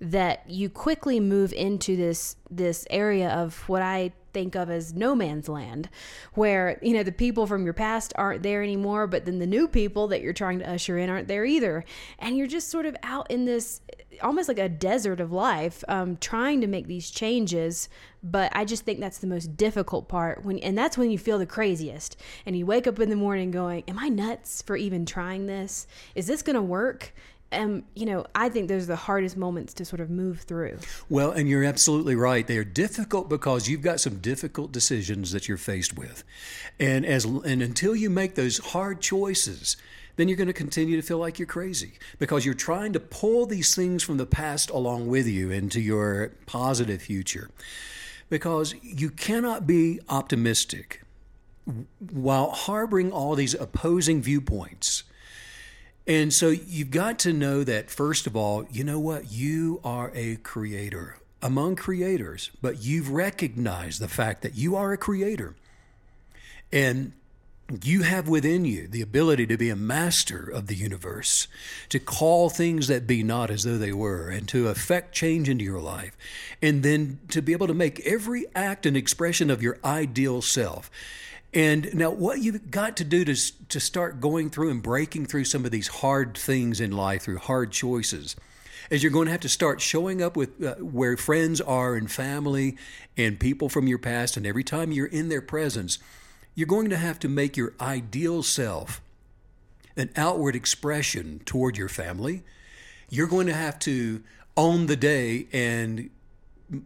that 0.00 0.48
you 0.48 0.70
quickly 0.70 1.18
move 1.20 1.52
into 1.52 1.96
this 1.96 2.36
this 2.50 2.86
area 2.90 3.30
of 3.30 3.68
what 3.68 3.82
I 3.82 4.12
think 4.38 4.54
of 4.54 4.70
as 4.70 4.94
no 4.94 5.16
man's 5.16 5.48
land, 5.48 5.88
where 6.34 6.78
you 6.80 6.94
know 6.94 7.02
the 7.02 7.10
people 7.10 7.44
from 7.44 7.64
your 7.64 7.74
past 7.74 8.12
aren't 8.14 8.44
there 8.44 8.62
anymore, 8.62 9.08
but 9.08 9.24
then 9.24 9.40
the 9.40 9.46
new 9.46 9.66
people 9.66 10.06
that 10.06 10.22
you're 10.22 10.32
trying 10.32 10.60
to 10.60 10.70
usher 10.70 10.96
in 10.96 11.10
aren't 11.10 11.26
there 11.26 11.44
either, 11.44 11.84
and 12.20 12.36
you're 12.36 12.46
just 12.46 12.68
sort 12.68 12.86
of 12.86 12.96
out 13.02 13.28
in 13.30 13.46
this 13.46 13.80
almost 14.22 14.48
like 14.48 14.58
a 14.58 14.68
desert 14.68 15.20
of 15.20 15.32
life, 15.32 15.82
um, 15.88 16.16
trying 16.16 16.60
to 16.60 16.66
make 16.68 16.86
these 16.86 17.10
changes. 17.10 17.88
But 18.22 18.50
I 18.54 18.64
just 18.64 18.84
think 18.84 19.00
that's 19.00 19.18
the 19.18 19.26
most 19.26 19.56
difficult 19.56 20.08
part 20.08 20.44
when, 20.44 20.58
and 20.60 20.78
that's 20.78 20.96
when 20.96 21.10
you 21.10 21.18
feel 21.18 21.38
the 21.38 21.46
craziest, 21.46 22.16
and 22.46 22.56
you 22.56 22.64
wake 22.64 22.86
up 22.86 23.00
in 23.00 23.10
the 23.10 23.16
morning 23.16 23.50
going, 23.50 23.82
"Am 23.88 23.98
I 23.98 24.08
nuts 24.08 24.62
for 24.62 24.76
even 24.76 25.04
trying 25.04 25.46
this? 25.46 25.88
Is 26.14 26.28
this 26.28 26.42
going 26.42 26.54
to 26.54 26.62
work?" 26.62 27.12
Um, 27.50 27.84
you 27.94 28.04
know, 28.04 28.26
I 28.34 28.48
think 28.48 28.68
those 28.68 28.84
are 28.84 28.88
the 28.88 28.96
hardest 28.96 29.36
moments 29.36 29.72
to 29.74 29.84
sort 29.84 30.00
of 30.00 30.10
move 30.10 30.40
through. 30.40 30.78
Well, 31.08 31.30
and 31.30 31.48
you're 31.48 31.64
absolutely 31.64 32.14
right. 32.14 32.46
They 32.46 32.58
are 32.58 32.64
difficult 32.64 33.28
because 33.28 33.68
you've 33.68 33.80
got 33.82 34.00
some 34.00 34.18
difficult 34.18 34.70
decisions 34.70 35.32
that 35.32 35.48
you're 35.48 35.56
faced 35.56 35.96
with, 35.96 36.24
and 36.78 37.06
as 37.06 37.24
and 37.24 37.62
until 37.62 37.96
you 37.96 38.10
make 38.10 38.34
those 38.34 38.58
hard 38.58 39.00
choices, 39.00 39.76
then 40.16 40.28
you're 40.28 40.36
going 40.36 40.48
to 40.48 40.52
continue 40.52 40.96
to 40.96 41.06
feel 41.06 41.18
like 41.18 41.38
you're 41.38 41.46
crazy 41.46 41.92
because 42.18 42.44
you're 42.44 42.54
trying 42.54 42.92
to 42.92 43.00
pull 43.00 43.46
these 43.46 43.74
things 43.74 44.02
from 44.02 44.18
the 44.18 44.26
past 44.26 44.68
along 44.68 45.06
with 45.06 45.26
you 45.26 45.50
into 45.50 45.80
your 45.80 46.32
positive 46.44 47.00
future. 47.00 47.50
Because 48.28 48.74
you 48.82 49.08
cannot 49.08 49.66
be 49.66 50.00
optimistic 50.10 51.02
while 52.12 52.50
harboring 52.50 53.10
all 53.10 53.34
these 53.34 53.54
opposing 53.54 54.20
viewpoints 54.20 55.04
and 56.08 56.32
so 56.32 56.48
you've 56.48 56.90
got 56.90 57.18
to 57.20 57.32
know 57.32 57.62
that, 57.62 57.90
first 57.90 58.26
of 58.26 58.34
all, 58.34 58.66
you 58.72 58.82
know 58.82 58.98
what? 58.98 59.30
You 59.30 59.80
are 59.84 60.10
a 60.14 60.36
creator 60.36 61.18
among 61.42 61.76
creators, 61.76 62.50
but 62.60 62.82
you've 62.82 63.10
recognized 63.10 64.00
the 64.00 64.08
fact 64.08 64.42
that 64.42 64.56
you 64.56 64.74
are 64.74 64.92
a 64.92 64.98
creator. 64.98 65.54
And 66.72 67.12
you 67.82 68.02
have 68.02 68.28
within 68.28 68.64
you 68.64 68.88
the 68.88 69.02
ability 69.02 69.46
to 69.46 69.58
be 69.58 69.68
a 69.68 69.76
master 69.76 70.48
of 70.48 70.66
the 70.66 70.74
universe, 70.74 71.46
to 71.90 71.98
call 71.98 72.48
things 72.48 72.88
that 72.88 73.06
be 73.06 73.22
not 73.22 73.50
as 73.50 73.64
though 73.64 73.76
they 73.76 73.92
were, 73.92 74.30
and 74.30 74.48
to 74.48 74.68
affect 74.68 75.14
change 75.14 75.48
into 75.48 75.64
your 75.64 75.80
life, 75.80 76.16
and 76.62 76.82
then 76.82 77.20
to 77.28 77.42
be 77.42 77.52
able 77.52 77.66
to 77.66 77.74
make 77.74 78.00
every 78.00 78.46
act 78.54 78.86
an 78.86 78.96
expression 78.96 79.50
of 79.50 79.62
your 79.62 79.78
ideal 79.84 80.40
self. 80.40 80.90
And 81.54 81.94
now, 81.94 82.10
what 82.10 82.40
you've 82.40 82.70
got 82.70 82.96
to 82.98 83.04
do 83.04 83.24
to, 83.24 83.66
to 83.68 83.80
start 83.80 84.20
going 84.20 84.50
through 84.50 84.70
and 84.70 84.82
breaking 84.82 85.26
through 85.26 85.44
some 85.44 85.64
of 85.64 85.70
these 85.70 85.88
hard 85.88 86.36
things 86.36 86.80
in 86.80 86.92
life 86.92 87.22
through 87.22 87.38
hard 87.38 87.72
choices 87.72 88.36
is 88.90 89.02
you're 89.02 89.12
going 89.12 89.26
to 89.26 89.32
have 89.32 89.40
to 89.40 89.48
start 89.48 89.80
showing 89.80 90.22
up 90.22 90.36
with 90.36 90.62
uh, 90.62 90.74
where 90.76 91.16
friends 91.16 91.60
are 91.60 91.94
and 91.94 92.10
family 92.10 92.76
and 93.16 93.40
people 93.40 93.68
from 93.68 93.86
your 93.86 93.98
past. 93.98 94.36
And 94.36 94.46
every 94.46 94.64
time 94.64 94.92
you're 94.92 95.06
in 95.06 95.28
their 95.28 95.42
presence, 95.42 95.98
you're 96.54 96.66
going 96.66 96.90
to 96.90 96.96
have 96.96 97.18
to 97.20 97.28
make 97.28 97.56
your 97.56 97.74
ideal 97.80 98.42
self 98.42 99.00
an 99.96 100.10
outward 100.16 100.54
expression 100.54 101.40
toward 101.44 101.76
your 101.76 101.88
family. 101.88 102.42
You're 103.10 103.26
going 103.26 103.46
to 103.46 103.54
have 103.54 103.78
to 103.80 104.22
own 104.56 104.86
the 104.86 104.96
day 104.96 105.48
and 105.52 106.10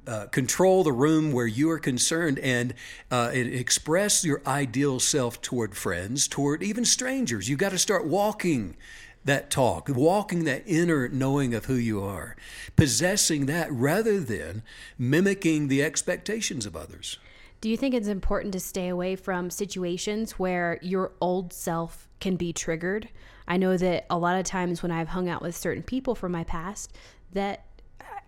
uh, 0.07 0.27
control 0.27 0.85
the 0.85 0.93
room 0.93 1.33
where 1.33 1.47
you 1.47 1.71
are 1.71 1.79
concerned 1.79 2.39
and, 2.39 2.75
uh, 3.11 3.31
and 3.33 3.53
express 3.53 4.25
your 4.25 4.41
ideal 4.47 5.01
self 5.01 5.41
toward 5.43 5.77
friends, 5.77 6.29
toward 6.29 6.63
even 6.63 6.85
strangers. 6.85 7.49
You've 7.49 7.59
got 7.59 7.73
to 7.73 7.79
start 7.79 8.07
walking 8.07 8.77
that 9.25 9.51
talk, 9.51 9.89
walking 9.89 10.45
that 10.45 10.63
inner 10.67 11.09
knowing 11.09 11.55
of 11.55 11.67
who 11.67 11.75
you 11.75 12.03
are, 12.03 12.37
possessing 12.77 13.47
that 13.47 13.71
rather 13.73 14.21
than 14.21 14.63
mimicking 14.99 15.69
the 15.69 15.83
expectations 15.83 16.67
of 16.67 16.77
others. 16.77 17.19
Do 17.61 17.69
you 17.69 17.77
think 17.77 17.95
it's 17.95 18.09
important 18.09 18.53
to 18.55 18.61
stay 18.61 18.89
away 18.89 19.15
from 19.15 19.49
situations 19.49 20.33
where 20.33 20.81
your 20.83 21.13
old 21.21 21.53
self 21.53 22.09
can 22.19 22.35
be 22.37 22.53
triggered? 22.53 23.09
I 23.47 23.57
know 23.57 23.77
that 23.77 24.07
a 24.11 24.19
lot 24.19 24.39
of 24.39 24.45
times 24.45 24.83
when 24.83 24.91
I've 24.91 25.09
hung 25.09 25.29
out 25.29 25.43
with 25.43 25.57
certain 25.57 25.83
people 25.83 26.15
from 26.15 26.33
my 26.33 26.43
past, 26.43 26.93
that 27.33 27.65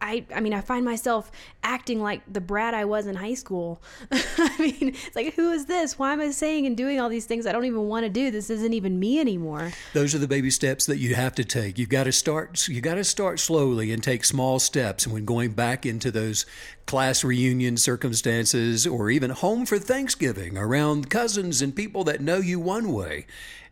I, 0.01 0.25
I 0.35 0.41
mean, 0.41 0.53
I 0.53 0.61
find 0.61 0.85
myself 0.85 1.31
acting 1.63 2.01
like 2.01 2.21
the 2.31 2.41
brat 2.41 2.75
I 2.75 2.85
was 2.85 3.07
in 3.07 3.15
high 3.15 3.35
school. 3.35 3.83
I 4.13 4.57
mean, 4.59 4.95
it's 5.07 5.17
like, 5.17 5.35
who 5.35 5.51
is 5.51 5.67
this? 5.67 5.99
Why 5.99 6.13
am 6.13 6.21
I 6.21 6.31
saying 6.31 6.67
and 6.67 6.77
doing 6.77 7.01
all 7.01 7.09
these 7.09 7.27
things 7.27 7.47
I 7.47 7.53
don't 7.53 7.65
even 7.65 7.89
want 7.89 8.05
to 8.05 8.11
do? 8.11 8.31
This 8.31 8.51
isn't 8.51 8.73
even 8.75 8.99
me 8.99 9.19
anymore. 9.19 9.73
Those 9.93 10.15
are 10.15 10.19
the 10.19 10.29
baby 10.29 10.51
steps 10.51 10.87
that 10.87 10.99
you 10.99 11.15
have 11.15 11.35
to 11.37 11.45
take. 11.45 11.79
You've 11.79 11.89
got 11.89 12.05
to 12.05 12.13
start. 12.13 12.69
You 12.69 12.81
got 12.81 12.95
to 12.95 13.05
start 13.05 13.41
slowly 13.41 13.93
and 13.93 14.03
take 14.03 14.25
small 14.25 14.59
steps. 14.59 15.05
And 15.05 15.13
when 15.13 15.25
going 15.25 15.53
back 15.53 15.87
into 15.87 16.11
those 16.11 16.47
class 16.87 17.25
reunion 17.25 17.77
circumstances, 17.77 18.87
or 18.87 19.11
even 19.11 19.31
home 19.31 19.67
for 19.67 19.79
Thanksgiving 19.79 20.59
around 20.59 21.11
cousins 21.11 21.63
and 21.63 21.75
people 21.75 22.05
that 22.05 22.21
know 22.21 22.37
you 22.37 22.61
one 22.61 22.93
way, 22.93 23.27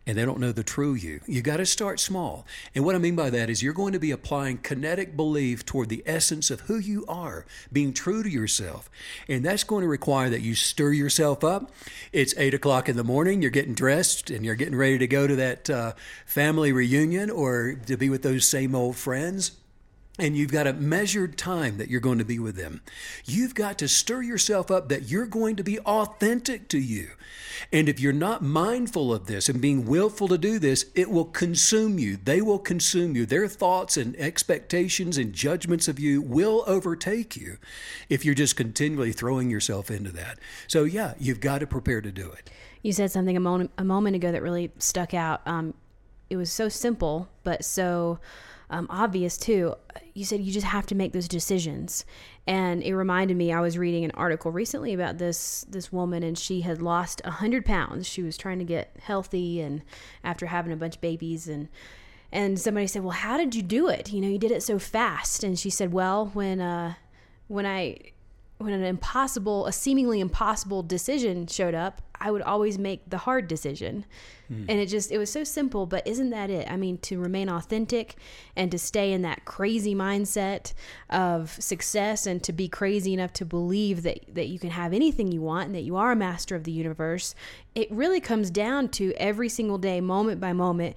and 0.05 0.17
they 0.17 0.25
don't 0.25 0.39
know 0.39 0.51
the 0.51 0.63
true 0.63 0.93
you. 0.93 1.21
You 1.27 1.41
got 1.41 1.57
to 1.57 1.65
start 1.65 1.99
small. 1.99 2.45
And 2.75 2.83
what 2.83 2.95
I 2.95 2.97
mean 2.97 3.15
by 3.15 3.29
that 3.29 3.49
is 3.49 3.63
you're 3.63 3.73
going 3.73 3.93
to 3.93 3.99
be 3.99 4.11
applying 4.11 4.57
kinetic 4.57 5.15
belief 5.15 5.65
toward 5.65 5.89
the 5.89 6.03
essence 6.05 6.51
of 6.51 6.61
who 6.61 6.77
you 6.77 7.05
are, 7.07 7.45
being 7.71 7.93
true 7.93 8.23
to 8.23 8.29
yourself. 8.29 8.89
And 9.29 9.45
that's 9.45 9.63
going 9.63 9.83
to 9.83 9.87
require 9.87 10.29
that 10.29 10.41
you 10.41 10.55
stir 10.55 10.91
yourself 10.91 11.43
up. 11.43 11.71
It's 12.11 12.33
eight 12.37 12.53
o'clock 12.53 12.89
in 12.89 12.97
the 12.97 13.03
morning, 13.03 13.41
you're 13.41 13.51
getting 13.51 13.75
dressed 13.75 14.29
and 14.29 14.43
you're 14.43 14.55
getting 14.55 14.75
ready 14.75 14.97
to 14.97 15.07
go 15.07 15.27
to 15.27 15.35
that 15.35 15.69
uh, 15.69 15.93
family 16.25 16.73
reunion 16.73 17.29
or 17.29 17.75
to 17.85 17.95
be 17.95 18.09
with 18.09 18.23
those 18.23 18.47
same 18.47 18.75
old 18.75 18.97
friends 18.97 19.51
and 20.19 20.37
you've 20.37 20.51
got 20.51 20.67
a 20.67 20.73
measured 20.73 21.37
time 21.37 21.77
that 21.77 21.89
you're 21.89 21.99
going 21.99 22.19
to 22.19 22.25
be 22.25 22.37
with 22.37 22.55
them. 22.55 22.81
You've 23.25 23.55
got 23.55 23.79
to 23.79 23.87
stir 23.87 24.21
yourself 24.21 24.69
up 24.69 24.89
that 24.89 25.09
you're 25.09 25.25
going 25.25 25.55
to 25.55 25.63
be 25.63 25.79
authentic 25.79 26.67
to 26.69 26.77
you. 26.77 27.09
And 27.71 27.89
if 27.89 27.99
you're 27.99 28.13
not 28.13 28.43
mindful 28.43 29.11
of 29.11 29.25
this 29.25 29.49
and 29.49 29.59
being 29.59 29.85
willful 29.85 30.27
to 30.27 30.37
do 30.37 30.59
this, 30.59 30.85
it 30.93 31.09
will 31.09 31.25
consume 31.25 31.97
you. 31.97 32.17
They 32.17 32.41
will 32.41 32.59
consume 32.59 33.15
you. 33.15 33.25
Their 33.25 33.47
thoughts 33.47 33.97
and 33.97 34.15
expectations 34.17 35.17
and 35.17 35.33
judgments 35.33 35.87
of 35.87 35.99
you 35.99 36.21
will 36.21 36.63
overtake 36.67 37.35
you 37.35 37.57
if 38.07 38.23
you're 38.23 38.35
just 38.35 38.55
continually 38.55 39.13
throwing 39.13 39.49
yourself 39.49 39.89
into 39.89 40.11
that. 40.11 40.37
So, 40.67 40.83
yeah, 40.83 41.15
you've 41.17 41.39
got 41.39 41.59
to 41.59 41.67
prepare 41.67 42.01
to 42.01 42.11
do 42.11 42.31
it. 42.31 42.51
You 42.83 42.93
said 42.93 43.11
something 43.11 43.37
a 43.37 43.39
moment, 43.39 43.71
a 43.79 43.83
moment 43.83 44.15
ago 44.15 44.31
that 44.31 44.43
really 44.43 44.71
stuck 44.77 45.15
out. 45.15 45.41
Um, 45.47 45.73
it 46.29 46.35
was 46.35 46.51
so 46.51 46.69
simple, 46.69 47.29
but 47.43 47.65
so 47.65 48.19
um, 48.73 48.87
obvious 48.89 49.37
too. 49.37 49.75
You 50.15 50.25
said 50.25 50.41
you 50.41 50.51
just 50.51 50.65
have 50.65 50.87
to 50.87 50.95
make 50.95 51.13
those 51.13 51.27
decisions, 51.27 52.05
and 52.47 52.81
it 52.81 52.95
reminded 52.95 53.37
me. 53.37 53.53
I 53.53 53.61
was 53.61 53.77
reading 53.77 54.03
an 54.03 54.11
article 54.11 54.51
recently 54.51 54.93
about 54.93 55.19
this 55.19 55.63
this 55.69 55.91
woman, 55.91 56.23
and 56.23 56.37
she 56.37 56.61
had 56.61 56.81
lost 56.81 57.21
a 57.23 57.29
hundred 57.29 57.65
pounds. 57.65 58.07
She 58.07 58.23
was 58.23 58.35
trying 58.35 58.57
to 58.57 58.65
get 58.65 58.95
healthy, 58.99 59.61
and 59.61 59.83
after 60.23 60.47
having 60.47 60.73
a 60.73 60.75
bunch 60.75 60.95
of 60.95 61.01
babies, 61.01 61.47
and 61.47 61.69
and 62.31 62.59
somebody 62.59 62.87
said, 62.87 63.03
"Well, 63.03 63.11
how 63.11 63.37
did 63.37 63.53
you 63.53 63.61
do 63.61 63.89
it? 63.89 64.11
You 64.11 64.21
know, 64.21 64.27
you 64.27 64.39
did 64.39 64.51
it 64.51 64.63
so 64.63 64.79
fast." 64.79 65.43
And 65.43 65.57
she 65.57 65.69
said, 65.69 65.93
"Well, 65.93 66.31
when 66.33 66.59
uh, 66.59 66.95
when 67.47 67.67
I 67.67 67.97
when 68.63 68.73
an 68.73 68.83
impossible, 68.83 69.65
a 69.67 69.71
seemingly 69.71 70.19
impossible 70.19 70.83
decision 70.83 71.47
showed 71.47 71.75
up, 71.75 72.01
I 72.19 72.31
would 72.31 72.41
always 72.41 72.79
make 72.79 73.09
the 73.09 73.17
hard 73.17 73.47
decision. 73.47 74.05
Mm. 74.51 74.65
And 74.69 74.79
it 74.79 74.85
just, 74.87 75.11
it 75.11 75.17
was 75.17 75.29
so 75.29 75.43
simple, 75.43 75.85
but 75.85 76.07
isn't 76.07 76.29
that 76.29 76.49
it? 76.49 76.71
I 76.71 76.77
mean, 76.77 76.97
to 76.99 77.19
remain 77.19 77.49
authentic 77.49 78.15
and 78.55 78.71
to 78.71 78.79
stay 78.79 79.11
in 79.11 79.23
that 79.23 79.43
crazy 79.43 79.93
mindset 79.93 80.73
of 81.09 81.51
success 81.61 82.25
and 82.25 82.41
to 82.43 82.53
be 82.53 82.69
crazy 82.69 83.13
enough 83.13 83.33
to 83.33 83.45
believe 83.45 84.03
that, 84.03 84.19
that 84.33 84.47
you 84.47 84.57
can 84.57 84.69
have 84.69 84.93
anything 84.93 85.31
you 85.31 85.41
want 85.41 85.67
and 85.67 85.75
that 85.75 85.83
you 85.83 85.97
are 85.97 86.13
a 86.13 86.15
master 86.15 86.55
of 86.55 86.63
the 86.63 86.71
universe, 86.71 87.35
it 87.75 87.91
really 87.91 88.21
comes 88.21 88.49
down 88.49 88.87
to 88.89 89.13
every 89.17 89.49
single 89.49 89.77
day, 89.77 89.99
moment 89.99 90.39
by 90.39 90.53
moment, 90.53 90.95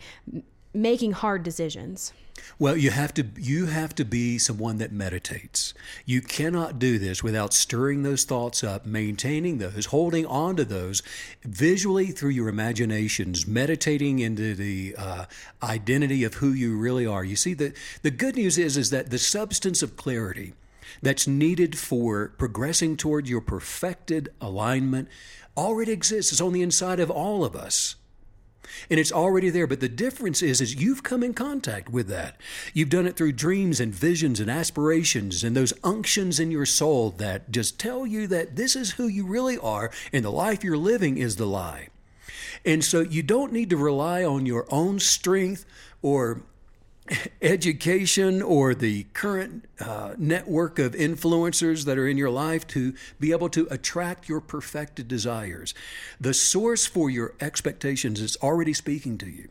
making 0.72 1.12
hard 1.12 1.42
decisions. 1.42 2.12
Well, 2.58 2.76
you 2.76 2.90
have 2.90 3.12
to 3.14 3.26
you 3.36 3.66
have 3.66 3.94
to 3.96 4.04
be 4.04 4.38
someone 4.38 4.78
that 4.78 4.92
meditates. 4.92 5.74
You 6.04 6.22
cannot 6.22 6.78
do 6.78 6.98
this 6.98 7.22
without 7.22 7.52
stirring 7.52 8.02
those 8.02 8.24
thoughts 8.24 8.64
up, 8.64 8.86
maintaining 8.86 9.58
those, 9.58 9.86
holding 9.86 10.26
on 10.26 10.56
to 10.56 10.64
those 10.64 11.02
visually 11.44 12.06
through 12.06 12.30
your 12.30 12.48
imaginations, 12.48 13.46
meditating 13.46 14.18
into 14.20 14.54
the 14.54 14.94
uh, 14.96 15.24
identity 15.62 16.24
of 16.24 16.34
who 16.34 16.52
you 16.52 16.76
really 16.76 17.06
are. 17.06 17.24
You 17.24 17.36
see, 17.36 17.54
the 17.54 17.74
the 18.02 18.10
good 18.10 18.36
news 18.36 18.56
is 18.56 18.76
is 18.76 18.90
that 18.90 19.10
the 19.10 19.18
substance 19.18 19.82
of 19.82 19.96
clarity 19.96 20.54
that's 21.02 21.26
needed 21.26 21.78
for 21.78 22.28
progressing 22.38 22.96
toward 22.96 23.28
your 23.28 23.40
perfected 23.40 24.30
alignment 24.40 25.08
already 25.56 25.92
exists. 25.92 26.32
It's 26.32 26.40
on 26.40 26.52
the 26.52 26.62
inside 26.62 27.00
of 27.00 27.10
all 27.10 27.44
of 27.44 27.54
us. 27.54 27.96
And 28.90 29.00
it's 29.00 29.12
already 29.12 29.50
there. 29.50 29.66
But 29.66 29.80
the 29.80 29.88
difference 29.88 30.42
is, 30.42 30.60
is 30.60 30.74
you've 30.74 31.02
come 31.02 31.22
in 31.22 31.34
contact 31.34 31.88
with 31.88 32.08
that. 32.08 32.40
You've 32.72 32.88
done 32.88 33.06
it 33.06 33.16
through 33.16 33.32
dreams 33.32 33.80
and 33.80 33.94
visions 33.94 34.40
and 34.40 34.50
aspirations 34.50 35.44
and 35.44 35.56
those 35.56 35.72
unctions 35.84 36.40
in 36.40 36.50
your 36.50 36.66
soul 36.66 37.10
that 37.12 37.50
just 37.50 37.78
tell 37.78 38.06
you 38.06 38.26
that 38.28 38.56
this 38.56 38.76
is 38.76 38.92
who 38.92 39.06
you 39.06 39.26
really 39.26 39.58
are, 39.58 39.90
and 40.12 40.24
the 40.24 40.30
life 40.30 40.64
you're 40.64 40.76
living 40.76 41.18
is 41.18 41.36
the 41.36 41.46
lie. 41.46 41.88
And 42.64 42.84
so 42.84 43.00
you 43.00 43.22
don't 43.22 43.52
need 43.52 43.70
to 43.70 43.76
rely 43.76 44.24
on 44.24 44.46
your 44.46 44.66
own 44.70 44.98
strength 44.98 45.64
or 46.02 46.42
education 47.42 48.42
or 48.42 48.74
the 48.74 49.04
current 49.12 49.64
uh, 49.80 50.14
network 50.18 50.78
of 50.78 50.92
influencers 50.92 51.84
that 51.84 51.98
are 51.98 52.08
in 52.08 52.16
your 52.16 52.30
life 52.30 52.66
to 52.68 52.94
be 53.20 53.32
able 53.32 53.48
to 53.50 53.66
attract 53.70 54.28
your 54.28 54.40
perfected 54.40 55.08
desires. 55.08 55.74
The 56.20 56.34
source 56.34 56.86
for 56.86 57.10
your 57.10 57.34
expectations 57.40 58.20
is 58.20 58.36
already 58.42 58.72
speaking 58.72 59.18
to 59.18 59.26
you. 59.26 59.48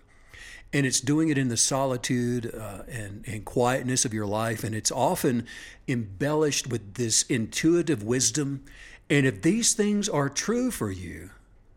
And 0.73 0.85
it's 0.85 0.99
doing 0.99 1.29
it 1.29 1.37
in 1.37 1.47
the 1.47 1.57
solitude 1.57 2.53
uh, 2.53 2.83
and, 2.89 3.23
and 3.27 3.45
quietness 3.45 4.03
of 4.03 4.13
your 4.13 4.25
life. 4.25 4.63
And 4.63 4.75
it's 4.75 4.91
often 4.91 5.47
embellished 5.87 6.67
with 6.67 6.95
this 6.95 7.23
intuitive 7.23 8.03
wisdom. 8.03 8.65
And 9.09 9.25
if 9.25 9.41
these 9.41 9.73
things 9.73 10.09
are 10.09 10.27
true 10.27 10.71
for 10.71 10.91
you, 10.91 11.29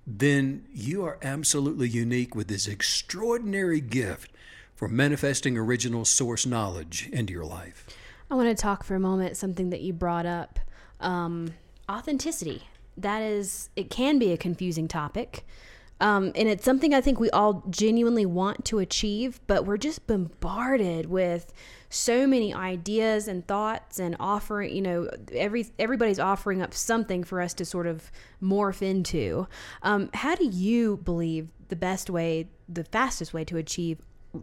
then 0.04 0.64
you 0.74 1.04
are 1.04 1.18
absolutely 1.22 1.88
unique 1.88 2.34
with 2.34 2.48
this 2.48 2.66
extraordinary 2.66 3.80
gift 3.80 4.32
for 4.78 4.86
manifesting 4.86 5.58
original 5.58 6.04
source 6.04 6.46
knowledge 6.46 7.08
into 7.12 7.32
your 7.32 7.44
life. 7.44 7.84
I 8.30 8.36
want 8.36 8.48
to 8.48 8.54
talk 8.54 8.84
for 8.84 8.94
a 8.94 9.00
moment 9.00 9.36
something 9.36 9.70
that 9.70 9.80
you 9.80 9.92
brought 9.92 10.24
up 10.24 10.60
um, 11.00 11.54
authenticity. 11.90 12.62
That 12.96 13.20
is, 13.20 13.70
it 13.74 13.90
can 13.90 14.20
be 14.20 14.30
a 14.30 14.36
confusing 14.36 14.86
topic. 14.86 15.44
Um, 16.00 16.30
and 16.36 16.48
it's 16.48 16.64
something 16.64 16.94
I 16.94 17.00
think 17.00 17.18
we 17.18 17.28
all 17.30 17.64
genuinely 17.70 18.24
want 18.24 18.64
to 18.66 18.78
achieve, 18.78 19.40
but 19.48 19.66
we're 19.66 19.78
just 19.78 20.06
bombarded 20.06 21.06
with 21.06 21.52
so 21.90 22.28
many 22.28 22.54
ideas 22.54 23.26
and 23.26 23.44
thoughts 23.48 23.98
and 23.98 24.14
offering, 24.20 24.76
you 24.76 24.82
know, 24.82 25.10
every 25.32 25.66
everybody's 25.76 26.20
offering 26.20 26.62
up 26.62 26.72
something 26.72 27.24
for 27.24 27.40
us 27.40 27.52
to 27.54 27.64
sort 27.64 27.88
of 27.88 28.12
morph 28.40 28.80
into. 28.80 29.48
Um, 29.82 30.10
how 30.14 30.36
do 30.36 30.44
you 30.44 30.98
believe 30.98 31.48
the 31.68 31.74
best 31.74 32.10
way, 32.10 32.48
the 32.68 32.84
fastest 32.84 33.34
way 33.34 33.44
to 33.46 33.56
achieve 33.56 33.98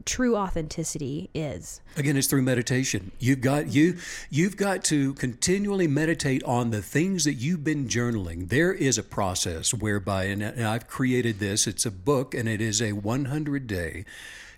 true 0.05 0.35
authenticity 0.35 1.29
is. 1.33 1.81
Again 1.97 2.17
it's 2.17 2.27
through 2.27 2.41
meditation. 2.41 3.11
You've 3.19 3.41
got 3.41 3.73
you 3.73 3.97
you've 4.29 4.57
got 4.57 4.83
to 4.85 5.13
continually 5.13 5.87
meditate 5.87 6.43
on 6.43 6.71
the 6.71 6.81
things 6.81 7.23
that 7.25 7.35
you've 7.35 7.63
been 7.63 7.87
journaling. 7.87 8.49
There 8.49 8.73
is 8.73 8.97
a 8.97 9.03
process 9.03 9.73
whereby 9.73 10.25
and 10.25 10.43
i've 10.43 10.87
created 10.87 11.39
this. 11.39 11.67
It's 11.67 11.85
a 11.85 11.91
book 11.91 12.33
and 12.33 12.49
it 12.49 12.61
is 12.61 12.81
a 12.81 12.93
100 12.93 13.67
day 13.67 14.05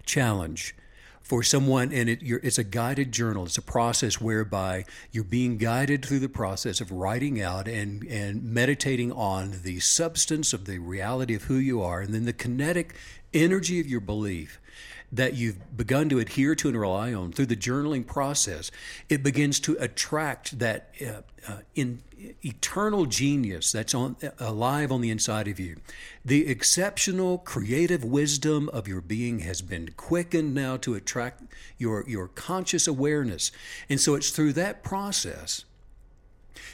challenge 0.05 0.75
for 1.21 1.43
someone 1.43 1.91
and 1.91 2.07
it, 2.07 2.19
it's 2.21 2.57
a 2.57 2.63
guided 2.63 3.11
journal. 3.11 3.43
It's 3.43 3.57
a 3.57 3.61
process 3.61 4.21
whereby 4.21 4.85
you're 5.11 5.25
being 5.25 5.57
guided 5.57 6.05
through 6.05 6.19
the 6.19 6.29
process 6.29 6.79
of 6.79 6.89
writing 6.89 7.41
out 7.41 7.67
and, 7.67 8.03
and 8.05 8.41
meditating 8.41 9.11
on 9.11 9.59
the 9.63 9.81
substance 9.81 10.53
of 10.53 10.63
the 10.63 10.79
reality 10.79 11.35
of 11.35 11.43
who 11.43 11.57
you 11.57 11.81
are 11.81 11.99
and 11.99 12.13
then 12.13 12.23
the 12.23 12.31
kinetic 12.31 12.95
energy 13.33 13.81
of 13.81 13.87
your 13.87 13.99
belief 13.99 14.61
that 15.11 15.35
you've 15.35 15.77
begun 15.77 16.09
to 16.09 16.19
adhere 16.19 16.55
to 16.55 16.67
and 16.67 16.79
rely 16.79 17.13
on 17.13 17.31
through 17.31 17.45
the 17.45 17.55
journaling 17.55 18.05
process, 18.05 18.71
it 19.09 19.23
begins 19.23 19.59
to 19.61 19.77
attract 19.79 20.59
that 20.59 20.91
uh, 21.01 21.21
uh, 21.47 21.59
in 21.75 22.01
eternal 22.43 23.05
genius 23.05 23.71
that's 23.71 23.93
on 23.93 24.15
alive 24.39 24.91
on 24.91 25.01
the 25.01 25.09
inside 25.09 25.47
of 25.47 25.59
you. 25.59 25.77
The 26.25 26.47
exceptional 26.47 27.37
creative 27.37 28.03
wisdom 28.03 28.69
of 28.69 28.87
your 28.87 29.01
being 29.01 29.39
has 29.39 29.61
been 29.61 29.91
quickened 29.95 30.53
now 30.53 30.77
to 30.77 30.95
attract 30.95 31.43
your 31.77 32.03
your 32.07 32.27
conscious 32.27 32.87
awareness. 32.87 33.51
And 33.87 34.01
so 34.01 34.15
it's 34.15 34.31
through 34.31 34.53
that 34.53 34.83
process 34.83 35.63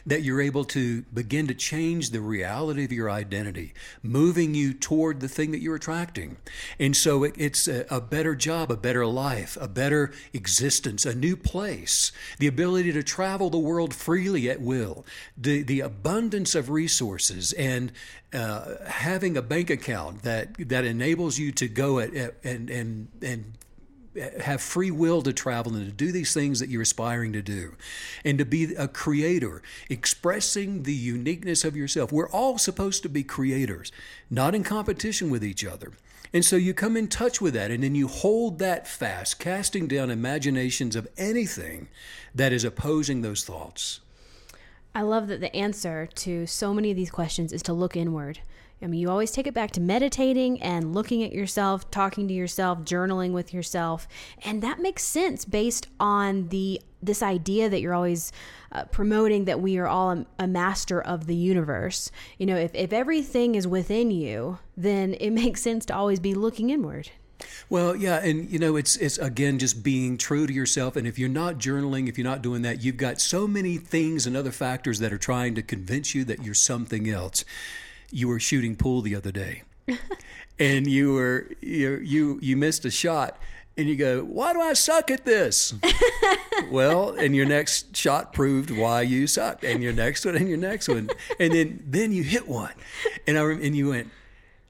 that 0.06 0.22
you're 0.24 0.42
able 0.42 0.66
to 0.66 1.04
begin 1.14 1.48
to 1.48 1.54
change 1.54 2.10
the 2.10 2.22
reality 2.22 2.84
of 2.84 2.92
your 2.92 3.10
identity, 3.10 3.74
moving 4.02 4.54
you 4.54 4.74
toward 4.74 5.20
the 5.20 5.28
thing 5.28 5.52
that 5.52 5.60
you're 5.60 5.76
attracting. 5.76 6.38
And 6.80 6.96
so 6.96 7.24
it, 7.24 7.34
it's 7.38 7.68
a, 7.68 7.86
a 7.90 8.02
better 8.02 8.36
job, 8.36 8.72
a 8.72 8.78
better 8.78 9.06
life, 9.06 9.58
a 9.60 9.68
better 9.68 10.12
existence, 10.34 11.06
a 11.06 11.16
new 11.16 11.36
place, 11.36 12.12
the 12.40 12.48
ability 12.48 12.92
to 12.94 13.04
travel 13.04 13.50
the 13.50 13.58
world 13.58 13.94
freely 13.94 14.50
at 14.50 14.62
will, 14.62 15.06
the, 15.38 15.64
the 15.64 15.80
abundance 15.80 16.56
of 16.56 16.70
resources, 16.70 17.54
and 17.54 17.92
uh, 18.34 18.76
having 18.88 19.38
a 19.38 19.42
bank 19.42 19.70
account 19.70 20.24
that, 20.24 20.56
that 20.70 20.86
enables 20.86 21.38
you 21.38 21.52
to 21.52 21.68
go 21.68 22.00
at, 22.00 22.14
at, 22.16 22.36
and, 22.44 22.70
and, 22.70 23.08
and 23.22 23.54
have 24.42 24.62
free 24.62 24.92
will 24.92 25.22
to 25.22 25.34
travel 25.34 25.76
and 25.76 25.86
to 25.86 25.92
do 25.92 26.12
these 26.12 26.34
things 26.34 26.60
that 26.60 26.70
you're 26.70 26.82
aspiring 26.82 27.34
to 27.34 27.42
do 27.42 27.76
and 28.24 28.38
to 28.38 28.46
be 28.46 28.76
a 28.76 28.88
creator 28.88 29.62
expressing 29.90 30.84
the 30.84 30.94
uniqueness 30.94 31.64
of 31.64 31.76
yourself. 31.76 32.12
We're 32.12 32.30
all 32.30 32.58
supposed 32.58 33.04
to 33.04 33.10
be 33.10 33.24
creators 33.24 33.92
not 34.30 34.56
in 34.56 34.64
competition 34.64 35.30
with 35.30 35.44
each 35.44 35.66
other. 35.66 35.92
And 36.34 36.44
so 36.44 36.56
you 36.56 36.74
come 36.74 36.98
in 36.98 37.08
touch 37.08 37.40
with 37.40 37.54
that 37.54 37.70
and 37.70 37.84
then 37.84 37.94
you 37.94 38.08
hold 38.08 38.58
that 38.60 38.88
fast 38.88 39.40
casting 39.40 39.88
down 39.88 40.10
imaginations 40.10 40.96
of 40.96 41.08
anything 41.16 41.90
that 42.34 42.52
is 42.52 42.64
opposing 42.64 43.22
those 43.22 43.44
thoughts. 43.44 44.00
I 44.96 45.02
love 45.02 45.28
that 45.28 45.42
the 45.42 45.56
answer 45.56 46.08
to 46.08 46.46
so 46.46 46.74
many 46.74 46.92
of 46.92 46.98
these 46.98 47.12
questions 47.12 47.52
is 47.52 47.64
to 47.64 47.74
look 47.74 47.96
inward. 47.96 48.40
I 48.84 48.88
mean, 48.88 49.00
you 49.00 49.10
always 49.10 49.32
take 49.32 49.48
it 49.48 49.54
back 49.54 49.72
to 49.72 49.82
meditating 49.82 50.62
and 50.62 50.94
looking 50.94 51.24
at 51.24 51.32
yourself, 51.32 51.90
talking 51.90 52.28
to 52.28 52.34
yourself, 52.34 52.80
journaling 52.80 53.32
with 53.32 53.54
yourself, 53.54 54.08
and 54.44 54.62
that 54.62 54.82
makes 54.82 55.04
sense 55.04 55.46
based 55.46 55.88
on 56.00 56.50
the 56.50 56.82
this 57.02 57.22
idea 57.22 57.70
that 57.70 57.82
you're 57.82 57.94
always 57.94 58.32
uh, 58.72 58.86
promoting 58.86 59.46
that 59.46 59.60
we 59.60 59.78
are 59.78 59.88
all 59.88 60.12
a, 60.12 60.26
a, 60.40 60.48
master 60.48 61.02
of 61.02 61.28
the 61.28 61.36
universe. 61.36 62.12
You 62.38 62.46
know, 62.46 62.56
if 62.56 62.74
if 62.76 62.94
everything 62.94 63.56
is 63.56 63.68
within 63.68 64.12
you, 64.12 64.60
then 64.76 65.14
it 65.16 65.30
makes 65.44 65.62
sense 65.62 65.86
to 65.86 65.96
always 65.96 66.20
be 66.20 66.34
looking 66.34 66.70
inward. 66.70 67.10
Well, 67.70 67.96
yeah, 67.96 68.24
and 68.24 68.50
you 68.50 68.60
know, 68.60 68.76
it's 68.76 68.96
it's 68.98 69.18
again 69.18 69.60
just 69.60 69.84
being 69.84 70.18
true 70.18 70.46
to 70.46 70.54
yourself. 70.54 70.96
And 70.96 71.08
if 71.08 71.18
you're 71.18 71.30
not 71.30 71.56
journaling, 71.56 72.08
if 72.08 72.18
you're 72.18 72.28
not 72.28 72.42
doing 72.42 72.62
that, 72.64 72.84
you've 72.84 72.98
got 72.98 73.22
so 73.22 73.48
many 73.48 73.78
things 73.78 74.28
and 74.28 74.36
other 74.36 74.52
factors 74.52 75.00
that 75.00 75.14
are 75.14 75.18
trying 75.18 75.56
to 75.56 75.62
convince 75.62 76.14
you 76.14 76.24
that 76.26 76.44
you're 76.44 76.54
something 76.54 77.10
else 77.10 77.46
you 78.14 78.28
were 78.28 78.40
shooting 78.40 78.76
pool 78.76 79.02
the 79.02 79.16
other 79.16 79.32
day, 79.32 79.64
and 80.60 80.88
you 80.88 81.14
were 81.14 81.50
you 81.62 81.98
you 81.98 82.40
you 82.42 82.56
missed 82.56 82.86
a 82.86 82.92
shot, 82.92 83.38
and 83.78 83.90
you 83.90 83.96
go, 83.96 84.24
"Why 84.24 84.54
do 84.54 84.62
I 84.62 84.74
suck 84.74 85.10
at 85.12 85.26
this?" 85.26 85.74
well, 86.72 87.10
and 87.10 87.36
your 87.36 87.46
next 87.46 87.96
shot 87.96 88.34
proved 88.34 88.70
why 88.70 89.02
you 89.02 89.28
sucked, 89.28 89.64
and 89.64 89.82
your 89.82 89.94
next 89.94 90.26
one, 90.26 90.36
and 90.36 90.48
your 90.48 90.58
next 90.58 90.88
one, 90.88 91.10
and 91.40 91.54
then 91.54 91.84
then 91.86 92.12
you 92.12 92.24
hit 92.24 92.48
one, 92.48 92.74
and 93.28 93.38
I 93.38 93.44
and 93.44 93.76
you 93.76 93.90
went, 93.90 94.12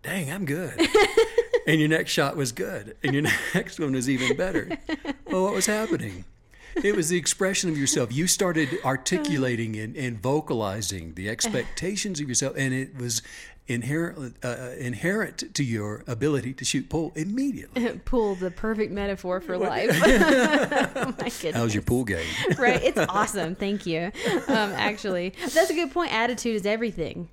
"Dang, 0.02 0.32
I'm 0.32 0.46
good." 0.46 0.80
and 1.68 1.80
your 1.80 1.90
next 1.90 2.12
shot 2.12 2.36
was 2.36 2.52
good, 2.52 2.96
and 3.04 3.14
your 3.14 3.24
next 3.54 3.80
one 3.80 3.92
was 3.92 4.10
even 4.10 4.36
better. 4.38 4.78
Well, 5.28 5.44
what 5.44 5.54
was 5.54 5.66
happening? 5.66 6.26
it 6.84 6.96
was 6.96 7.10
the 7.10 7.18
expression 7.18 7.70
of 7.70 7.78
yourself. 7.78 8.12
You 8.14 8.28
started 8.28 8.70
articulating 8.86 9.76
and, 9.78 9.96
and 9.96 10.22
vocalizing 10.22 11.14
the 11.14 11.30
expectations 11.30 12.20
of 12.20 12.28
yourself, 12.28 12.56
and 12.58 12.74
it 12.74 12.98
was 12.98 13.22
inherent 13.66 14.36
uh, 14.44 14.48
uh 14.48 14.76
inherent 14.78 15.56
to 15.56 15.64
your 15.64 16.04
ability 16.06 16.54
to 16.54 16.66
shoot 16.66 16.90
pool 16.90 17.14
immediately. 17.16 17.98
pool, 18.06 18.36
the 18.36 18.52
perfect 18.52 18.92
metaphor 18.92 19.40
for 19.40 19.58
life. 19.58 19.90
oh 20.04 21.16
my 21.18 21.30
goodness. 21.30 21.56
How's 21.56 21.74
your 21.74 21.84
pool 21.84 22.04
game? 22.04 22.26
right, 22.58 22.84
it's 22.84 22.98
awesome. 22.98 23.56
Thank 23.56 23.86
you. 23.86 24.12
Um, 24.48 24.72
actually, 24.74 25.34
that's 25.40 25.70
a 25.70 25.74
good 25.74 25.92
point. 25.92 26.12
Attitude 26.14 26.56
is 26.56 26.66
everything 26.66 27.30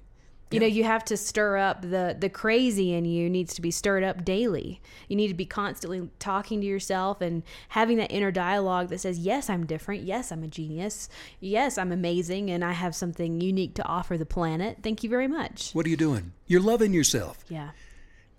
you 0.50 0.60
know 0.60 0.66
you 0.66 0.84
have 0.84 1.04
to 1.04 1.16
stir 1.16 1.56
up 1.56 1.82
the 1.82 2.16
the 2.18 2.28
crazy 2.28 2.92
in 2.92 3.04
you 3.04 3.30
needs 3.30 3.54
to 3.54 3.62
be 3.62 3.70
stirred 3.70 4.02
up 4.02 4.24
daily. 4.24 4.80
You 5.08 5.16
need 5.16 5.28
to 5.28 5.34
be 5.34 5.46
constantly 5.46 6.08
talking 6.18 6.60
to 6.60 6.66
yourself 6.66 7.20
and 7.20 7.42
having 7.70 7.96
that 7.98 8.10
inner 8.10 8.30
dialogue 8.30 8.88
that 8.88 9.00
says 9.00 9.18
yes 9.18 9.48
i'm 9.48 9.66
different. 9.66 10.02
Yes 10.02 10.32
i'm 10.32 10.42
a 10.42 10.48
genius. 10.48 11.08
Yes 11.40 11.78
i'm 11.78 11.92
amazing 11.92 12.50
and 12.50 12.64
i 12.64 12.72
have 12.72 12.94
something 12.94 13.40
unique 13.40 13.74
to 13.74 13.84
offer 13.86 14.18
the 14.18 14.26
planet. 14.26 14.78
Thank 14.82 15.02
you 15.02 15.10
very 15.10 15.28
much. 15.28 15.72
What 15.72 15.86
are 15.86 15.90
you 15.90 15.96
doing? 15.96 16.32
You're 16.46 16.60
loving 16.60 16.92
yourself. 16.92 17.44
Yeah 17.48 17.70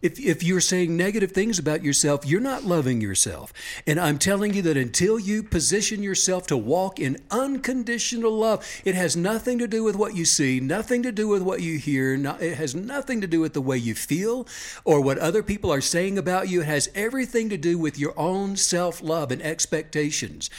if, 0.02 0.20
if 0.20 0.44
you're 0.44 0.62
saying 0.62 0.96
negative 0.98 1.32
things 1.32 1.60
about 1.60 1.84
yourself, 1.84 2.26
you're 2.26 2.42
not 2.42 2.64
loving 2.64 3.02
yourself. 3.02 3.54
And 3.86 4.00
I'm 4.00 4.18
telling 4.18 4.54
you 4.54 4.62
that 4.64 4.78
until 4.78 5.20
you 5.20 5.44
position 5.44 6.02
yourself 6.02 6.48
to 6.48 6.58
walk 6.58 7.00
in 7.00 7.18
unconditional 7.30 8.32
love, 8.32 8.68
it 8.84 8.96
has 8.96 9.16
nothing 9.16 9.60
to 9.60 9.68
do 9.68 9.84
with 9.84 9.96
what 9.96 10.16
you 10.16 10.26
see, 10.26 10.60
nothing 10.60 11.04
to 11.04 11.12
do 11.12 11.28
with 11.28 11.42
what 11.42 11.62
you 11.62 11.78
hear, 11.78 12.18
not, 12.18 12.42
it 12.42 12.58
has 12.58 12.74
nothing 12.74 13.22
to 13.22 13.28
do 13.28 13.40
with 13.40 13.54
the 13.54 13.62
way 13.62 13.78
you 13.78 13.94
feel 13.94 14.48
or 14.84 15.02
what 15.02 15.18
other 15.18 15.44
people 15.44 15.72
are 15.72 15.82
saying 15.82 16.18
about 16.18 16.50
you. 16.50 16.62
It 16.62 16.68
has 16.68 16.90
everything 16.96 17.50
to 17.50 17.58
do 17.58 17.78
with 17.78 18.00
your 18.00 18.18
own 18.20 18.56
self 18.56 19.02
love 19.02 19.32
and 19.32 19.42
expectations 19.42 20.50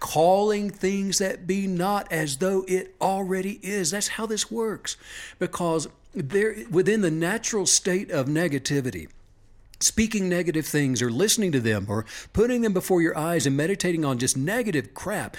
calling 0.00 0.70
things 0.70 1.18
that 1.18 1.46
be 1.46 1.66
not 1.66 2.10
as 2.10 2.38
though 2.38 2.64
it 2.66 2.94
already 3.00 3.60
is. 3.62 3.90
That's 3.90 4.08
how 4.08 4.26
this 4.26 4.50
works. 4.50 4.96
Because 5.38 5.88
there 6.14 6.56
within 6.70 7.00
the 7.00 7.10
natural 7.10 7.66
state 7.66 8.10
of 8.10 8.26
negativity 8.26 9.08
speaking 9.80 10.28
negative 10.28 10.66
things 10.66 11.00
or 11.00 11.10
listening 11.10 11.52
to 11.52 11.60
them 11.60 11.86
or 11.88 12.04
putting 12.32 12.62
them 12.62 12.72
before 12.72 13.02
your 13.02 13.16
eyes 13.16 13.46
and 13.46 13.56
meditating 13.56 14.04
on 14.04 14.18
just 14.18 14.36
negative 14.36 14.94
crap, 14.94 15.36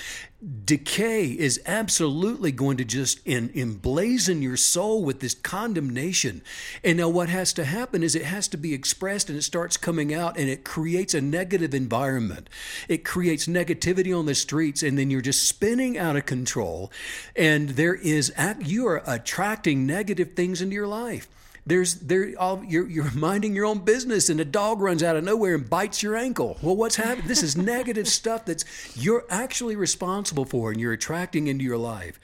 decay 0.65 1.25
is 1.25 1.61
absolutely 1.67 2.51
going 2.51 2.75
to 2.77 2.83
just 2.83 3.23
emblazon 3.25 4.41
your 4.41 4.57
soul 4.57 5.03
with 5.03 5.19
this 5.19 5.35
condemnation. 5.35 6.41
And 6.83 6.97
now, 6.97 7.09
what 7.09 7.29
has 7.29 7.53
to 7.53 7.63
happen 7.63 8.01
is 8.01 8.15
it 8.15 8.25
has 8.25 8.47
to 8.49 8.57
be 8.57 8.73
expressed 8.73 9.29
and 9.29 9.37
it 9.37 9.43
starts 9.43 9.77
coming 9.77 10.13
out 10.13 10.37
and 10.37 10.49
it 10.49 10.65
creates 10.65 11.13
a 11.13 11.21
negative 11.21 11.75
environment. 11.75 12.49
It 12.87 13.05
creates 13.05 13.45
negativity 13.45 14.17
on 14.17 14.25
the 14.25 14.33
streets, 14.33 14.81
and 14.81 14.97
then 14.97 15.11
you're 15.11 15.21
just 15.21 15.47
spinning 15.47 15.97
out 15.97 16.15
of 16.15 16.25
control. 16.25 16.91
And 17.35 17.69
there 17.69 17.95
is, 17.95 18.33
you 18.59 18.87
are 18.87 19.03
attracting 19.05 19.85
negative 19.85 20.33
things 20.33 20.61
into 20.61 20.73
your 20.73 20.87
life. 20.87 21.27
There's 21.65 21.95
there 21.95 22.33
all 22.39 22.63
you're 22.65 22.89
you're 22.89 23.11
minding 23.11 23.53
your 23.55 23.65
own 23.65 23.79
business 23.79 24.29
and 24.29 24.39
a 24.39 24.45
dog 24.45 24.81
runs 24.81 25.03
out 25.03 25.15
of 25.15 25.23
nowhere 25.23 25.55
and 25.55 25.69
bites 25.69 26.01
your 26.01 26.15
ankle. 26.15 26.57
Well, 26.61 26.75
what's 26.75 26.95
happening? 26.95 27.27
This 27.27 27.43
is 27.43 27.55
negative 27.55 28.07
stuff 28.19 28.45
that's 28.45 28.65
you're 28.95 29.25
actually 29.29 29.75
responsible 29.75 30.45
for 30.45 30.71
and 30.71 30.79
you're 30.79 30.93
attracting 30.93 31.47
into 31.47 31.63
your 31.63 31.77
life. 31.77 32.19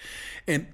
And 0.47 0.67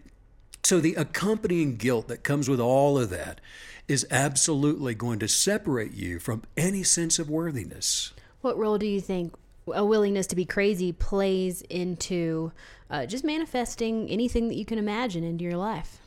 so 0.63 0.80
the 0.80 0.95
accompanying 0.95 1.76
guilt 1.76 2.08
that 2.08 2.23
comes 2.23 2.47
with 2.47 2.62
all 2.62 2.97
of 2.97 3.10
that 3.10 3.41
is 3.88 4.08
absolutely 4.10 4.95
going 4.95 5.19
to 5.19 5.28
separate 5.28 5.93
you 5.93 6.19
from 6.19 6.43
any 6.56 6.84
sense 6.84 7.19
of 7.19 7.30
worthiness. 7.30 8.13
What 8.41 8.58
role 8.58 8.78
do 8.78 8.86
you 8.86 9.02
think 9.02 9.34
a 9.73 9.86
willingness 9.86 10.28
to 10.28 10.36
be 10.36 10.45
crazy 10.45 10.91
plays 10.93 11.62
into 11.63 12.52
uh, 12.89 13.06
just 13.06 13.23
manifesting 13.23 14.10
anything 14.10 14.47
that 14.47 14.56
you 14.56 14.65
can 14.65 14.78
imagine 14.78 15.23
into 15.23 15.43
your 15.43 15.58
life? 15.58 15.99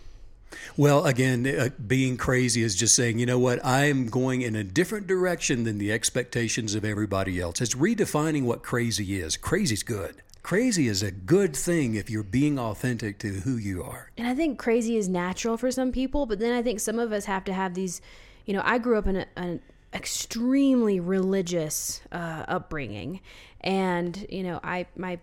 Well, 0.76 1.04
again, 1.04 1.46
uh, 1.46 1.70
being 1.86 2.16
crazy 2.16 2.62
is 2.62 2.74
just 2.74 2.94
saying, 2.94 3.18
you 3.18 3.26
know 3.26 3.38
what, 3.38 3.64
I 3.64 3.86
am 3.86 4.08
going 4.08 4.42
in 4.42 4.54
a 4.54 4.64
different 4.64 5.06
direction 5.06 5.64
than 5.64 5.78
the 5.78 5.92
expectations 5.92 6.74
of 6.74 6.84
everybody 6.84 7.40
else. 7.40 7.60
It's 7.60 7.74
redefining 7.74 8.44
what 8.44 8.62
crazy 8.62 9.20
is. 9.20 9.36
Crazy's 9.36 9.82
good. 9.82 10.22
Crazy 10.42 10.86
is 10.86 11.02
a 11.02 11.10
good 11.10 11.56
thing 11.56 11.96
if 11.96 12.08
you're 12.08 12.22
being 12.22 12.58
authentic 12.58 13.18
to 13.18 13.28
who 13.28 13.56
you 13.56 13.82
are. 13.82 14.12
And 14.16 14.28
I 14.28 14.34
think 14.34 14.58
crazy 14.58 14.96
is 14.96 15.08
natural 15.08 15.56
for 15.56 15.72
some 15.72 15.90
people, 15.90 16.24
but 16.26 16.38
then 16.38 16.52
I 16.52 16.62
think 16.62 16.78
some 16.78 16.98
of 16.98 17.10
us 17.10 17.24
have 17.24 17.44
to 17.46 17.52
have 17.52 17.74
these, 17.74 18.00
you 18.44 18.54
know, 18.54 18.62
I 18.64 18.78
grew 18.78 18.96
up 18.96 19.08
in 19.08 19.26
an 19.36 19.60
extremely 19.92 21.00
religious 21.00 22.00
uh, 22.12 22.44
upbringing. 22.46 23.20
And, 23.62 24.24
you 24.28 24.44
know, 24.44 24.60
I, 24.62 24.86
my 24.94 25.18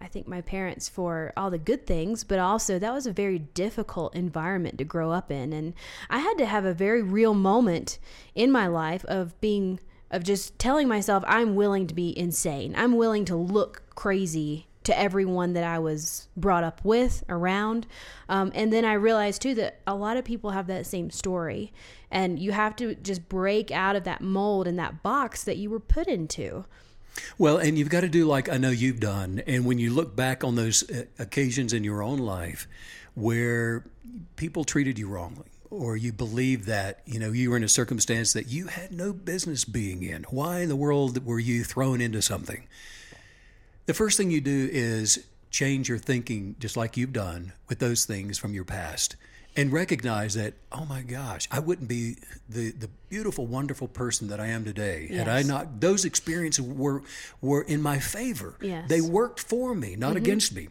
I 0.00 0.06
think 0.06 0.26
my 0.26 0.40
parents 0.40 0.88
for 0.88 1.32
all 1.36 1.50
the 1.50 1.58
good 1.58 1.86
things, 1.86 2.24
but 2.24 2.38
also 2.38 2.78
that 2.78 2.92
was 2.92 3.06
a 3.06 3.12
very 3.12 3.38
difficult 3.38 4.14
environment 4.14 4.78
to 4.78 4.84
grow 4.84 5.12
up 5.12 5.30
in. 5.30 5.52
And 5.52 5.74
I 6.08 6.18
had 6.18 6.38
to 6.38 6.46
have 6.46 6.64
a 6.64 6.74
very 6.74 7.02
real 7.02 7.34
moment 7.34 7.98
in 8.34 8.50
my 8.50 8.66
life 8.66 9.04
of 9.06 9.38
being, 9.40 9.80
of 10.10 10.22
just 10.22 10.58
telling 10.58 10.88
myself, 10.88 11.24
I'm 11.26 11.54
willing 11.54 11.86
to 11.86 11.94
be 11.94 12.16
insane. 12.18 12.74
I'm 12.76 12.96
willing 12.96 13.24
to 13.26 13.36
look 13.36 13.82
crazy 13.94 14.68
to 14.84 14.98
everyone 14.98 15.52
that 15.52 15.64
I 15.64 15.78
was 15.78 16.28
brought 16.34 16.64
up 16.64 16.80
with 16.82 17.22
around. 17.28 17.86
Um, 18.28 18.50
and 18.54 18.72
then 18.72 18.86
I 18.86 18.94
realized 18.94 19.42
too 19.42 19.54
that 19.56 19.80
a 19.86 19.94
lot 19.94 20.16
of 20.16 20.24
people 20.24 20.52
have 20.52 20.66
that 20.68 20.86
same 20.86 21.10
story. 21.10 21.74
And 22.10 22.38
you 22.38 22.52
have 22.52 22.74
to 22.76 22.94
just 22.94 23.28
break 23.28 23.70
out 23.70 23.96
of 23.96 24.04
that 24.04 24.22
mold 24.22 24.66
and 24.66 24.78
that 24.78 25.02
box 25.02 25.44
that 25.44 25.58
you 25.58 25.68
were 25.68 25.80
put 25.80 26.06
into. 26.06 26.64
Well, 27.38 27.58
and 27.58 27.78
you've 27.78 27.88
got 27.88 28.00
to 28.00 28.08
do 28.08 28.26
like 28.26 28.48
I 28.48 28.58
know 28.58 28.70
you've 28.70 29.00
done. 29.00 29.42
And 29.46 29.64
when 29.64 29.78
you 29.78 29.92
look 29.92 30.16
back 30.16 30.44
on 30.44 30.54
those 30.54 30.88
uh, 30.90 31.04
occasions 31.18 31.72
in 31.72 31.84
your 31.84 32.02
own 32.02 32.18
life 32.18 32.66
where 33.14 33.84
people 34.36 34.64
treated 34.64 34.98
you 34.98 35.08
wrongly, 35.08 35.46
or 35.70 35.96
you 35.96 36.12
believe 36.12 36.66
that 36.66 37.00
you 37.04 37.18
know 37.18 37.32
you 37.32 37.50
were 37.50 37.56
in 37.56 37.64
a 37.64 37.68
circumstance 37.68 38.32
that 38.32 38.48
you 38.48 38.66
had 38.66 38.92
no 38.92 39.12
business 39.12 39.64
being 39.64 40.02
in 40.02 40.22
why 40.24 40.60
in 40.60 40.68
the 40.68 40.76
world 40.76 41.24
were 41.24 41.38
you 41.38 41.62
thrown 41.64 42.00
into 42.00 42.22
something 42.22 42.66
the 43.86 43.94
first 43.94 44.16
thing 44.16 44.30
you 44.30 44.40
do 44.40 44.68
is 44.72 45.26
change 45.50 45.88
your 45.88 45.98
thinking 45.98 46.56
just 46.58 46.76
like 46.76 46.96
you've 46.96 47.12
done 47.12 47.52
with 47.68 47.78
those 47.78 48.04
things 48.04 48.38
from 48.38 48.54
your 48.54 48.64
past 48.64 49.16
and 49.58 49.72
recognize 49.72 50.34
that 50.34 50.54
oh 50.72 50.84
my 50.84 51.02
gosh 51.02 51.48
i 51.50 51.58
wouldn't 51.58 51.88
be 51.88 52.16
the 52.48 52.70
the 52.70 52.88
beautiful 53.08 53.46
wonderful 53.46 53.88
person 53.88 54.28
that 54.28 54.40
i 54.40 54.46
am 54.46 54.64
today 54.64 55.08
yes. 55.10 55.18
had 55.18 55.28
i 55.28 55.42
not 55.42 55.80
those 55.80 56.04
experiences 56.04 56.64
were 56.64 57.02
were 57.40 57.62
in 57.62 57.82
my 57.82 57.98
favor 57.98 58.54
yes. 58.60 58.88
they 58.88 59.00
worked 59.00 59.40
for 59.40 59.74
me 59.74 59.96
not 59.96 60.10
mm-hmm. 60.10 60.18
against 60.18 60.54
me 60.54 60.68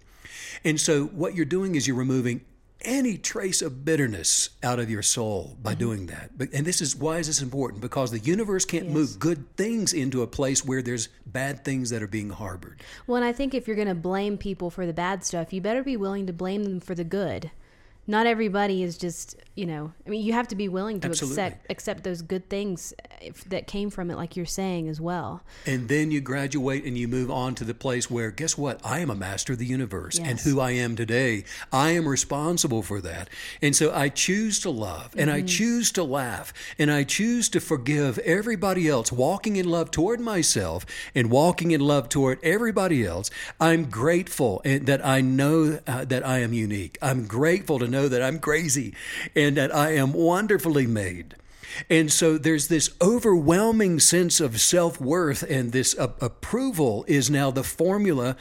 and 0.63 0.79
so 0.79 1.05
what 1.07 1.35
you're 1.35 1.45
doing 1.45 1.75
is 1.75 1.85
you're 1.85 1.97
removing 1.97 2.41
any 2.81 3.17
trace 3.17 3.61
of 3.61 3.83
bitterness 3.83 4.51
out 4.63 4.79
of 4.79 4.89
your 4.89 5.01
soul 5.01 5.57
by 5.61 5.71
mm-hmm. 5.71 5.79
doing 5.79 6.05
that. 6.05 6.37
But, 6.37 6.49
and 6.53 6.65
this 6.65 6.79
is 6.79 6.95
why 6.95 7.17
is 7.17 7.25
this 7.25 7.41
important? 7.41 7.81
Because 7.81 8.11
the 8.11 8.19
universe 8.19 8.65
can't 8.65 8.85
yes. 8.85 8.93
move 8.93 9.19
good 9.19 9.45
things 9.57 9.93
into 9.93 10.21
a 10.21 10.27
place 10.27 10.63
where 10.63 10.83
there's 10.83 11.09
bad 11.25 11.65
things 11.65 11.89
that 11.89 12.03
are 12.03 12.07
being 12.07 12.29
harbored. 12.29 12.81
Well, 13.07 13.17
and 13.17 13.25
I 13.25 13.33
think 13.33 13.55
if 13.55 13.67
you're 13.67 13.75
going 13.75 13.87
to 13.87 13.95
blame 13.95 14.37
people 14.37 14.69
for 14.69 14.85
the 14.85 14.93
bad 14.93 15.25
stuff, 15.25 15.51
you 15.51 15.59
better 15.59 15.83
be 15.83 15.97
willing 15.97 16.27
to 16.27 16.33
blame 16.33 16.63
them 16.63 16.79
for 16.79 16.93
the 16.93 17.03
good 17.03 17.49
not 18.07 18.25
everybody 18.25 18.83
is 18.83 18.97
just 18.97 19.35
you 19.55 19.65
know 19.65 19.91
i 20.05 20.09
mean 20.09 20.23
you 20.23 20.31
have 20.33 20.47
to 20.47 20.55
be 20.55 20.69
willing 20.69 20.99
to 20.99 21.09
Absolutely. 21.09 21.43
accept 21.43 21.71
accept 21.71 22.03
those 22.03 22.21
good 22.21 22.49
things 22.49 22.93
if, 23.21 23.43
that 23.45 23.67
came 23.67 23.89
from 23.89 24.09
it 24.09 24.15
like 24.15 24.35
you're 24.35 24.45
saying 24.45 24.87
as 24.87 25.01
well 25.01 25.43
and 25.65 25.89
then 25.89 26.09
you 26.09 26.21
graduate 26.21 26.85
and 26.85 26.97
you 26.97 27.07
move 27.07 27.29
on 27.29 27.53
to 27.55 27.63
the 27.63 27.73
place 27.73 28.09
where 28.09 28.31
guess 28.31 28.57
what 28.57 28.79
i 28.85 28.99
am 28.99 29.09
a 29.09 29.15
master 29.15 29.53
of 29.53 29.59
the 29.59 29.65
universe 29.65 30.17
yes. 30.17 30.27
and 30.27 30.39
who 30.39 30.59
i 30.59 30.71
am 30.71 30.95
today 30.95 31.43
i 31.71 31.91
am 31.91 32.07
responsible 32.07 32.81
for 32.81 33.01
that 33.01 33.29
and 33.61 33.75
so 33.75 33.93
i 33.93 34.07
choose 34.07 34.59
to 34.59 34.69
love 34.69 35.13
and 35.17 35.29
mm-hmm. 35.29 35.37
i 35.37 35.41
choose 35.41 35.91
to 35.91 36.03
laugh 36.03 36.53
and 36.79 36.91
i 36.91 37.03
choose 37.03 37.49
to 37.49 37.59
forgive 37.59 38.17
everybody 38.19 38.87
else 38.87 39.11
walking 39.11 39.57
in 39.57 39.67
love 39.67 39.91
toward 39.91 40.19
myself 40.19 40.85
and 41.13 41.29
walking 41.29 41.71
in 41.71 41.81
love 41.81 42.07
toward 42.07 42.39
everybody 42.43 43.05
else 43.05 43.29
i'm 43.59 43.85
grateful 43.89 44.61
that 44.63 45.05
i 45.05 45.19
know 45.19 45.79
uh, 45.87 46.05
that 46.05 46.25
i 46.25 46.39
am 46.39 46.53
unique 46.53 46.97
i'm 47.01 47.25
grateful 47.25 47.79
to 47.79 47.87
know 47.87 47.96
know 47.97 48.07
that 48.07 48.21
I'm 48.21 48.39
crazy 48.39 48.93
and 49.35 49.57
that 49.57 49.73
I 49.75 49.95
am 49.95 50.13
wonderfully 50.13 50.87
made. 50.87 51.35
And 51.89 52.11
so 52.11 52.37
there's 52.37 52.67
this 52.67 52.89
overwhelming 53.01 53.99
sense 53.99 54.39
of 54.39 54.61
self 54.61 55.01
worth, 55.01 55.43
and 55.43 55.71
this 55.71 55.97
uh, 55.97 56.13
approval 56.21 57.05
is 57.07 57.29
now 57.29 57.51
the 57.51 57.63
formula 57.63 58.35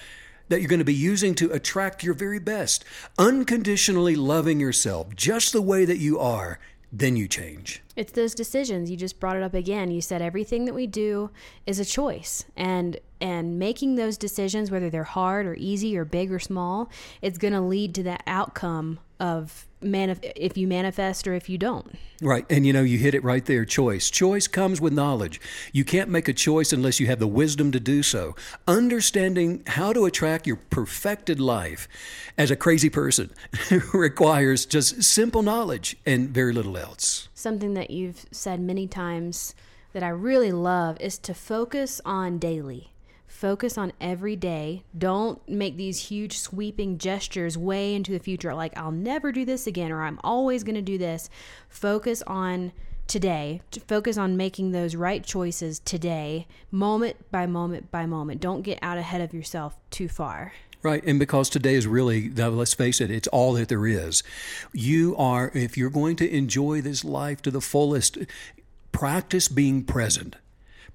that 0.48 0.60
you're 0.60 0.68
going 0.68 0.78
to 0.78 0.84
be 0.84 0.94
using 0.94 1.34
to 1.34 1.50
attract 1.50 2.04
your 2.04 2.14
very 2.14 2.38
best. 2.38 2.84
Unconditionally 3.18 4.14
loving 4.14 4.60
yourself 4.60 5.14
just 5.16 5.52
the 5.52 5.62
way 5.62 5.84
that 5.84 5.98
you 5.98 6.20
are, 6.20 6.60
then 6.92 7.16
you 7.16 7.26
change. 7.26 7.82
It's 7.96 8.12
those 8.12 8.34
decisions. 8.34 8.90
You 8.90 8.96
just 8.96 9.18
brought 9.18 9.36
it 9.36 9.42
up 9.42 9.54
again. 9.54 9.90
You 9.90 10.00
said 10.00 10.22
everything 10.22 10.64
that 10.66 10.74
we 10.74 10.86
do 10.86 11.30
is 11.66 11.80
a 11.80 11.84
choice. 11.84 12.44
And 12.56 12.98
and 13.20 13.58
making 13.58 13.96
those 13.96 14.18
decisions 14.18 14.70
whether 14.70 14.90
they're 14.90 15.04
hard 15.04 15.46
or 15.46 15.54
easy 15.58 15.96
or 15.96 16.04
big 16.04 16.30
or 16.30 16.38
small, 16.38 16.90
it's 17.22 17.38
going 17.38 17.54
to 17.54 17.60
lead 17.60 17.94
to 17.96 18.02
that 18.04 18.22
outcome 18.26 18.98
of 19.18 19.66
manif- 19.82 20.32
if 20.36 20.56
you 20.56 20.66
manifest 20.66 21.26
or 21.26 21.34
if 21.34 21.48
you 21.48 21.58
don't. 21.58 21.94
Right. 22.20 22.44
And 22.50 22.66
you 22.66 22.72
know, 22.72 22.82
you 22.82 22.98
hit 22.98 23.14
it 23.14 23.22
right 23.22 23.44
there 23.44 23.64
choice. 23.64 24.10
Choice 24.10 24.46
comes 24.46 24.80
with 24.80 24.92
knowledge. 24.92 25.40
You 25.72 25.84
can't 25.84 26.10
make 26.10 26.28
a 26.28 26.32
choice 26.32 26.72
unless 26.72 27.00
you 27.00 27.06
have 27.06 27.18
the 27.18 27.26
wisdom 27.26 27.72
to 27.72 27.80
do 27.80 28.02
so. 28.02 28.34
Understanding 28.66 29.62
how 29.66 29.92
to 29.92 30.04
attract 30.04 30.46
your 30.46 30.56
perfected 30.56 31.40
life 31.40 31.88
as 32.38 32.50
a 32.50 32.56
crazy 32.56 32.90
person 32.90 33.30
requires 33.92 34.66
just 34.66 35.02
simple 35.02 35.42
knowledge 35.42 35.96
and 36.06 36.30
very 36.30 36.52
little 36.52 36.76
else. 36.76 37.28
Something 37.34 37.74
that 37.74 37.90
you've 37.90 38.26
said 38.30 38.60
many 38.60 38.86
times 38.86 39.54
that 39.92 40.02
I 40.02 40.08
really 40.08 40.52
love 40.52 40.98
is 41.00 41.18
to 41.18 41.34
focus 41.34 42.00
on 42.04 42.38
daily 42.38 42.92
focus 43.36 43.76
on 43.76 43.92
every 44.00 44.34
day. 44.34 44.82
Don't 44.96 45.46
make 45.48 45.76
these 45.76 46.08
huge 46.08 46.38
sweeping 46.38 46.96
gestures 46.96 47.58
way 47.58 47.94
into 47.94 48.10
the 48.10 48.18
future, 48.18 48.54
like 48.54 48.76
I'll 48.76 48.90
never 48.90 49.30
do 49.30 49.44
this 49.44 49.66
again 49.66 49.92
or 49.92 50.02
I'm 50.02 50.18
always 50.24 50.64
going 50.64 50.74
to 50.74 50.82
do 50.82 50.96
this. 50.96 51.28
Focus 51.68 52.22
on 52.26 52.72
today. 53.06 53.60
Focus 53.86 54.16
on 54.16 54.36
making 54.36 54.72
those 54.72 54.96
right 54.96 55.22
choices 55.22 55.78
today, 55.80 56.46
moment 56.70 57.30
by 57.30 57.46
moment 57.46 57.90
by 57.90 58.06
moment. 58.06 58.40
Don't 58.40 58.62
get 58.62 58.78
out 58.80 58.98
ahead 58.98 59.20
of 59.20 59.34
yourself 59.34 59.76
too 59.90 60.08
far. 60.08 60.54
Right, 60.82 61.04
and 61.04 61.18
because 61.18 61.50
today 61.50 61.74
is 61.74 61.86
really, 61.86 62.30
let's 62.30 62.74
face 62.74 63.00
it, 63.00 63.10
it's 63.10 63.28
all 63.28 63.54
that 63.54 63.68
there 63.68 63.86
is. 63.86 64.22
You 64.72 65.16
are, 65.16 65.50
if 65.52 65.76
you're 65.76 65.90
going 65.90 66.16
to 66.16 66.30
enjoy 66.30 66.80
this 66.80 67.04
life 67.04 67.42
to 67.42 67.50
the 67.50 67.60
fullest, 67.60 68.18
practice 68.92 69.48
being 69.48 69.84
present 69.84 70.36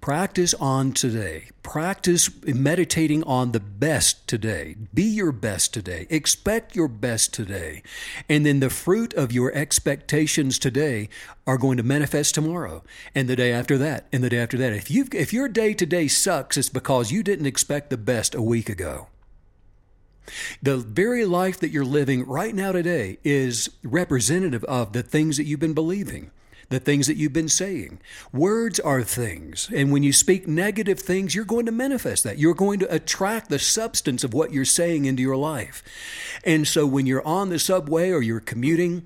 Practice 0.02 0.56
on 0.56 0.94
today. 0.94 1.50
Practice 1.62 2.28
meditating 2.44 3.24
on 3.26 3.52
the 3.52 3.60
best 3.60 4.28
today. 4.28 4.76
Be 4.92 5.04
your 5.04 5.32
best 5.32 5.76
today. 5.76 6.08
Expect 6.10 6.76
your 6.76 6.88
best 6.88 7.36
today. 7.36 7.84
And 8.28 8.44
then 8.44 8.62
the 8.62 8.72
fruit 8.72 9.14
of 9.14 9.32
your 9.32 9.54
expectations 9.54 10.58
today 10.58 11.08
are 11.46 11.60
going 11.60 11.78
to 11.78 11.84
manifest 11.84 12.34
tomorrow 12.34 12.84
and 13.14 13.30
the 13.30 13.36
day 13.36 13.54
after 13.54 13.78
that 13.78 14.08
and 14.12 14.24
the 14.24 14.32
day 14.32 14.40
after 14.40 14.58
that. 14.58 14.74
If 14.74 14.90
you 14.90 15.06
if 15.14 15.32
your 15.32 15.48
day 15.48 15.76
today 15.76 16.08
sucks, 16.08 16.58
it's 16.58 16.68
because 16.68 17.12
you 17.12 17.22
didn't 17.22 17.46
expect 17.46 17.92
the 17.92 17.98
best 17.98 18.34
a 18.34 18.42
week 18.42 18.70
ago. 18.70 19.08
The 20.64 20.78
very 20.78 21.26
life 21.26 21.60
that 21.60 21.70
you're 21.70 21.86
living 21.86 22.26
right 22.26 22.56
now 22.56 22.72
today 22.72 23.20
is 23.24 23.70
representative 23.84 24.64
of 24.64 24.94
the 24.94 25.04
things 25.04 25.38
that 25.38 25.44
you've 25.44 25.60
been 25.60 25.76
believing 25.76 26.32
the 26.72 26.80
things 26.80 27.08
that 27.08 27.18
you've 27.18 27.34
been 27.34 27.50
saying. 27.50 28.00
Words 28.34 28.80
are 28.80 29.04
things. 29.04 29.70
And 29.76 29.92
when 29.92 30.04
you 30.04 30.12
speak 30.14 30.48
negative 30.48 31.00
things, 31.00 31.36
you're 31.36 31.46
going 31.46 31.68
to 31.68 31.72
manifest 31.72 32.24
that. 32.24 32.40
You're 32.40 32.54
going 32.54 32.80
to 32.80 32.94
attract 32.94 33.50
the 33.50 33.60
substance 33.60 34.24
of 34.24 34.34
what 34.34 34.52
you're 34.52 34.66
saying 34.66 35.06
into 35.06 35.22
your 35.22 35.38
life. 35.38 35.84
And 36.44 36.68
so 36.68 36.88
when 36.88 37.06
you're 37.06 37.26
on 37.26 37.50
the 37.50 37.60
subway 37.60 38.10
or 38.10 38.22
you're 38.22 38.40
commuting, 38.40 39.04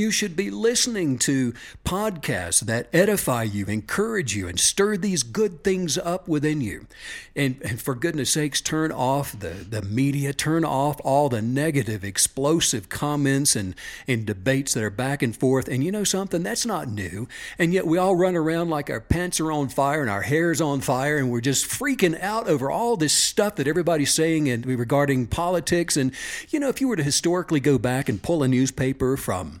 you 0.00 0.10
should 0.10 0.36
be 0.36 0.50
listening 0.50 1.18
to 1.18 1.52
podcasts 1.84 2.60
that 2.60 2.88
edify 2.92 3.42
you, 3.42 3.66
encourage 3.66 4.34
you, 4.34 4.48
and 4.48 4.58
stir 4.58 4.96
these 4.96 5.22
good 5.22 5.62
things 5.62 5.96
up 5.98 6.28
within 6.28 6.60
you. 6.60 6.86
And, 7.34 7.60
and, 7.62 7.80
for 7.80 7.94
goodness 7.94 8.30
sakes, 8.30 8.60
turn 8.60 8.90
off 8.90 9.38
the, 9.38 9.50
the 9.50 9.82
media, 9.82 10.32
turn 10.32 10.64
off 10.64 10.98
all 11.04 11.28
the 11.28 11.42
negative, 11.42 12.02
explosive 12.02 12.88
comments 12.88 13.54
and, 13.54 13.74
and 14.08 14.24
debates 14.24 14.72
that 14.74 14.82
are 14.82 14.90
back 14.90 15.22
and 15.22 15.36
forth. 15.36 15.68
And 15.68 15.84
you 15.84 15.92
know 15.92 16.04
something? 16.04 16.42
That's 16.42 16.64
not 16.64 16.88
new. 16.88 17.28
And 17.58 17.74
yet 17.74 17.86
we 17.86 17.98
all 17.98 18.16
run 18.16 18.36
around 18.36 18.70
like 18.70 18.88
our 18.88 19.00
pants 19.00 19.38
are 19.40 19.52
on 19.52 19.68
fire 19.68 20.00
and 20.00 20.10
our 20.10 20.22
hair's 20.22 20.60
on 20.60 20.80
fire, 20.80 21.18
and 21.18 21.30
we're 21.30 21.40
just 21.42 21.66
freaking 21.66 22.18
out 22.22 22.48
over 22.48 22.70
all 22.70 22.96
this 22.96 23.12
stuff 23.12 23.56
that 23.56 23.68
everybody's 23.68 24.12
saying 24.12 24.48
and 24.48 24.64
regarding 24.64 25.26
politics. 25.26 25.96
And, 25.96 26.12
you 26.48 26.58
know, 26.58 26.68
if 26.68 26.80
you 26.80 26.88
were 26.88 26.96
to 26.96 27.02
historically 27.02 27.60
go 27.60 27.78
back 27.78 28.08
and 28.08 28.22
pull 28.22 28.42
a 28.42 28.48
newspaper 28.48 29.16
from 29.16 29.60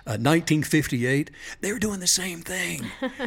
uh, 0.07 0.17
1958, 0.17 1.31
they 1.61 1.71
were 1.71 1.79
doing 1.79 1.99
the 1.99 2.07
same 2.07 2.41
thing. 2.41 2.85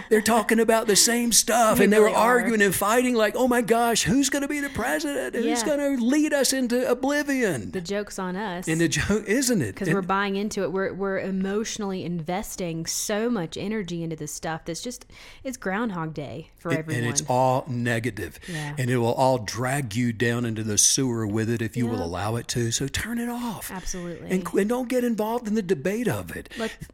They're 0.08 0.20
talking 0.20 0.58
about 0.60 0.86
the 0.86 0.96
same 0.96 1.32
stuff, 1.32 1.80
and 1.80 1.92
they 1.92 1.98
were 1.98 2.06
really 2.06 2.16
are. 2.16 2.38
arguing 2.38 2.62
and 2.62 2.74
fighting 2.74 3.14
like, 3.14 3.34
"Oh 3.36 3.46
my 3.48 3.60
gosh, 3.62 4.02
who's 4.02 4.30
going 4.30 4.42
to 4.42 4.48
be 4.48 4.60
the 4.60 4.68
president? 4.70 5.34
Who's 5.34 5.62
going 5.62 5.78
to 5.98 6.02
lead 6.04 6.32
us 6.32 6.52
into 6.52 6.88
oblivion?" 6.90 7.70
The 7.70 7.80
joke's 7.80 8.18
on 8.18 8.36
us. 8.36 8.66
and 8.68 8.80
the 8.80 8.88
joke, 8.88 9.24
isn't 9.26 9.62
it? 9.62 9.74
because 9.74 9.88
we're 9.92 10.02
buying 10.02 10.36
into 10.36 10.62
it. 10.62 10.72
We're 10.72 10.92
we're 10.92 11.18
emotionally 11.20 12.04
investing 12.04 12.86
so 12.86 13.30
much 13.30 13.56
energy 13.56 14.02
into 14.02 14.16
this 14.16 14.32
stuff. 14.32 14.64
That's 14.64 14.82
just 14.82 15.06
it's 15.42 15.56
Groundhog 15.56 16.14
Day 16.14 16.50
for 16.56 16.70
and- 16.70 16.78
everyone. 16.78 17.04
and 17.04 17.10
it's 17.12 17.22
all 17.28 17.64
negative, 17.68 18.38
Yeah. 18.48 18.74
and 18.78 18.90
it 18.90 18.98
will 18.98 19.14
all 19.14 19.38
drag 19.38 19.94
you 19.94 20.12
down 20.12 20.44
into 20.44 20.62
the 20.62 20.78
sewer 20.78 21.26
with 21.26 21.48
it 21.48 21.62
if 21.62 21.76
you 21.76 21.86
will 21.86 22.02
allow 22.02 22.36
it 22.36 22.48
to. 22.48 22.70
So 22.70 22.88
turn 22.88 23.18
it 23.18 23.28
off. 23.28 23.70
Absolutely. 23.70 24.30
and, 24.30 24.46
and 24.54 24.68
don't 24.68 24.88
get 24.88 25.04
involved 25.04 25.46
in 25.46 25.54
the 25.54 25.62
debate 25.62 26.08
of 26.08 26.34
it. 26.34 26.48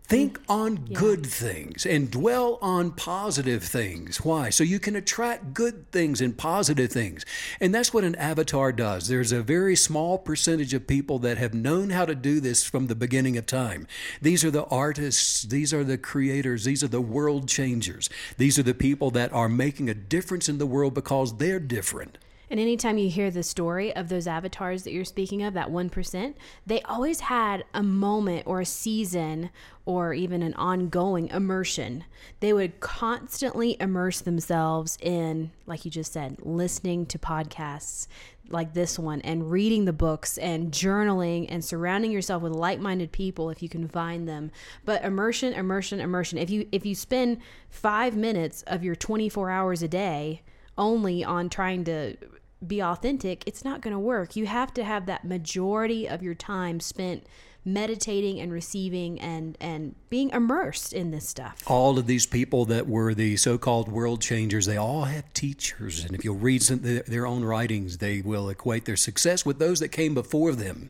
Think 0.05 0.41
on 0.49 0.77
good 0.93 1.25
things 1.25 1.87
and 1.87 2.11
dwell 2.11 2.59
on 2.61 2.93
positive 2.93 3.63
things. 3.63 4.19
Why? 4.25 4.51
So 4.51 4.65
you 4.65 4.81
can 4.81 4.97
attract 4.97 5.55
good 5.55 5.91
things 5.93 6.21
and 6.21 6.37
positive 6.37 6.91
things. 6.91 7.25
And 7.61 7.75
that's 7.75 7.95
what 7.95 8.05
an 8.05 8.15
avatar 8.17 8.73
does. 8.73 9.09
There's 9.09 9.33
a 9.33 9.43
very 9.43 9.77
small 9.77 10.19
percentage 10.19 10.75
of 10.75 10.87
people 10.87 11.19
that 11.21 11.39
have 11.39 11.55
known 11.55 11.91
how 11.91 12.05
to 12.07 12.15
do 12.15 12.41
this 12.41 12.65
from 12.65 12.87
the 12.87 12.95
beginning 12.95 13.37
of 13.37 13.47
time. 13.47 13.87
These 14.21 14.45
are 14.45 14.51
the 14.51 14.65
artists, 14.65 15.43
these 15.43 15.73
are 15.73 15.85
the 15.85 15.99
creators, 15.99 16.65
these 16.65 16.83
are 16.83 16.89
the 16.89 17.01
world 17.01 17.49
changers. 17.49 18.11
These 18.37 18.59
are 18.59 18.65
the 18.65 18.75
people 18.75 19.11
that 19.13 19.33
are 19.33 19.49
making 19.49 19.89
a 19.89 19.95
difference 19.95 20.49
in 20.49 20.59
the 20.59 20.67
world 20.67 20.95
because 20.95 21.37
they're 21.37 21.61
different. 21.61 22.19
And 22.51 22.59
anytime 22.59 22.99
you 22.99 23.09
hear 23.09 23.31
the 23.31 23.45
story 23.45 23.95
of 23.95 24.09
those 24.09 24.27
avatars 24.27 24.83
that 24.83 24.93
you're 24.93 25.05
speaking 25.05 25.45
of, 25.45 25.55
that 25.55 25.69
1%, 25.69 26.35
they 26.67 26.83
always 26.83 27.21
had 27.21 27.63
a 27.73 27.83
moment 27.83 28.43
or 28.45 28.61
a 28.61 28.67
season 28.67 29.51
or 29.87 30.13
even 30.13 30.43
an 30.43 30.55
ongoing 30.55 31.29
immersion. 31.29 32.05
They 32.41 32.53
would 32.53 32.81
constantly 32.81 33.77
immerse 33.79 34.21
themselves 34.21 34.99
in, 35.01 35.53
like 35.67 35.85
you 35.85 35.93
just 35.93 36.13
said, 36.13 36.39
listening 36.43 37.07
to 37.07 37.19
podcasts 37.19 38.09
like 38.49 38.75
this 38.75 38.99
one 38.99 39.21
and 39.21 39.49
reading 39.49 39.85
the 39.85 39.93
books 39.93 40.37
and 40.37 40.73
journaling 40.73 41.47
and 41.49 41.65
surrounding 41.65 42.11
yourself 42.11 42.43
with 42.43 42.53
like-minded 42.53 43.13
people 43.13 43.49
if 43.49 43.63
you 43.63 43.69
can 43.69 43.87
find 43.87 44.27
them 44.27 44.51
but 44.85 45.05
immersion 45.05 45.53
immersion 45.53 46.01
immersion 46.01 46.37
if 46.37 46.51
you 46.51 46.67
if 46.73 46.85
you 46.85 46.93
spend 46.93 47.39
5 47.69 48.17
minutes 48.17 48.63
of 48.67 48.83
your 48.83 48.97
24 48.97 49.51
hours 49.51 49.85
a 49.85 49.89
day 49.89 50.43
only 50.77 51.23
on 51.23 51.49
trying 51.49 51.85
to 51.85 52.17
be 52.67 52.83
authentic, 52.83 53.43
it's 53.47 53.65
not 53.65 53.81
going 53.81 53.93
to 53.93 53.99
work. 53.99 54.37
You 54.37 54.47
have 54.47 54.75
to 54.75 54.85
have 54.85 55.07
that 55.07 55.25
majority 55.25 56.09
of 56.09 56.23
your 56.23 56.35
time 56.35 56.81
spent 56.81 57.27
meditating 57.65 58.41
and 58.41 58.51
receiving 58.51 59.21
and 59.21 59.57
and 59.61 59.95
being 60.09 60.31
immersed 60.31 60.95
in 60.95 61.11
this 61.11 61.29
stuff. 61.29 61.63
all 61.67 61.99
of 61.99 62.07
these 62.07 62.25
people 62.25 62.65
that 62.65 62.89
were 62.89 63.13
the 63.13 63.37
so-called 63.37 63.87
world 63.87 64.23
changers 64.23 64.65
they 64.65 64.79
all 64.79 65.05
have 65.05 65.31
teachers 65.35 66.03
and 66.03 66.15
if 66.15 66.25
you'll 66.25 66.35
read 66.35 66.63
some, 66.63 66.79
their 66.81 67.27
own 67.27 67.45
writings 67.45 67.99
they 67.99 68.23
will 68.23 68.49
equate 68.49 68.87
their 68.87 68.97
success 68.97 69.45
with 69.45 69.59
those 69.59 69.79
that 69.79 69.89
came 69.89 70.15
before 70.15 70.55
them 70.55 70.89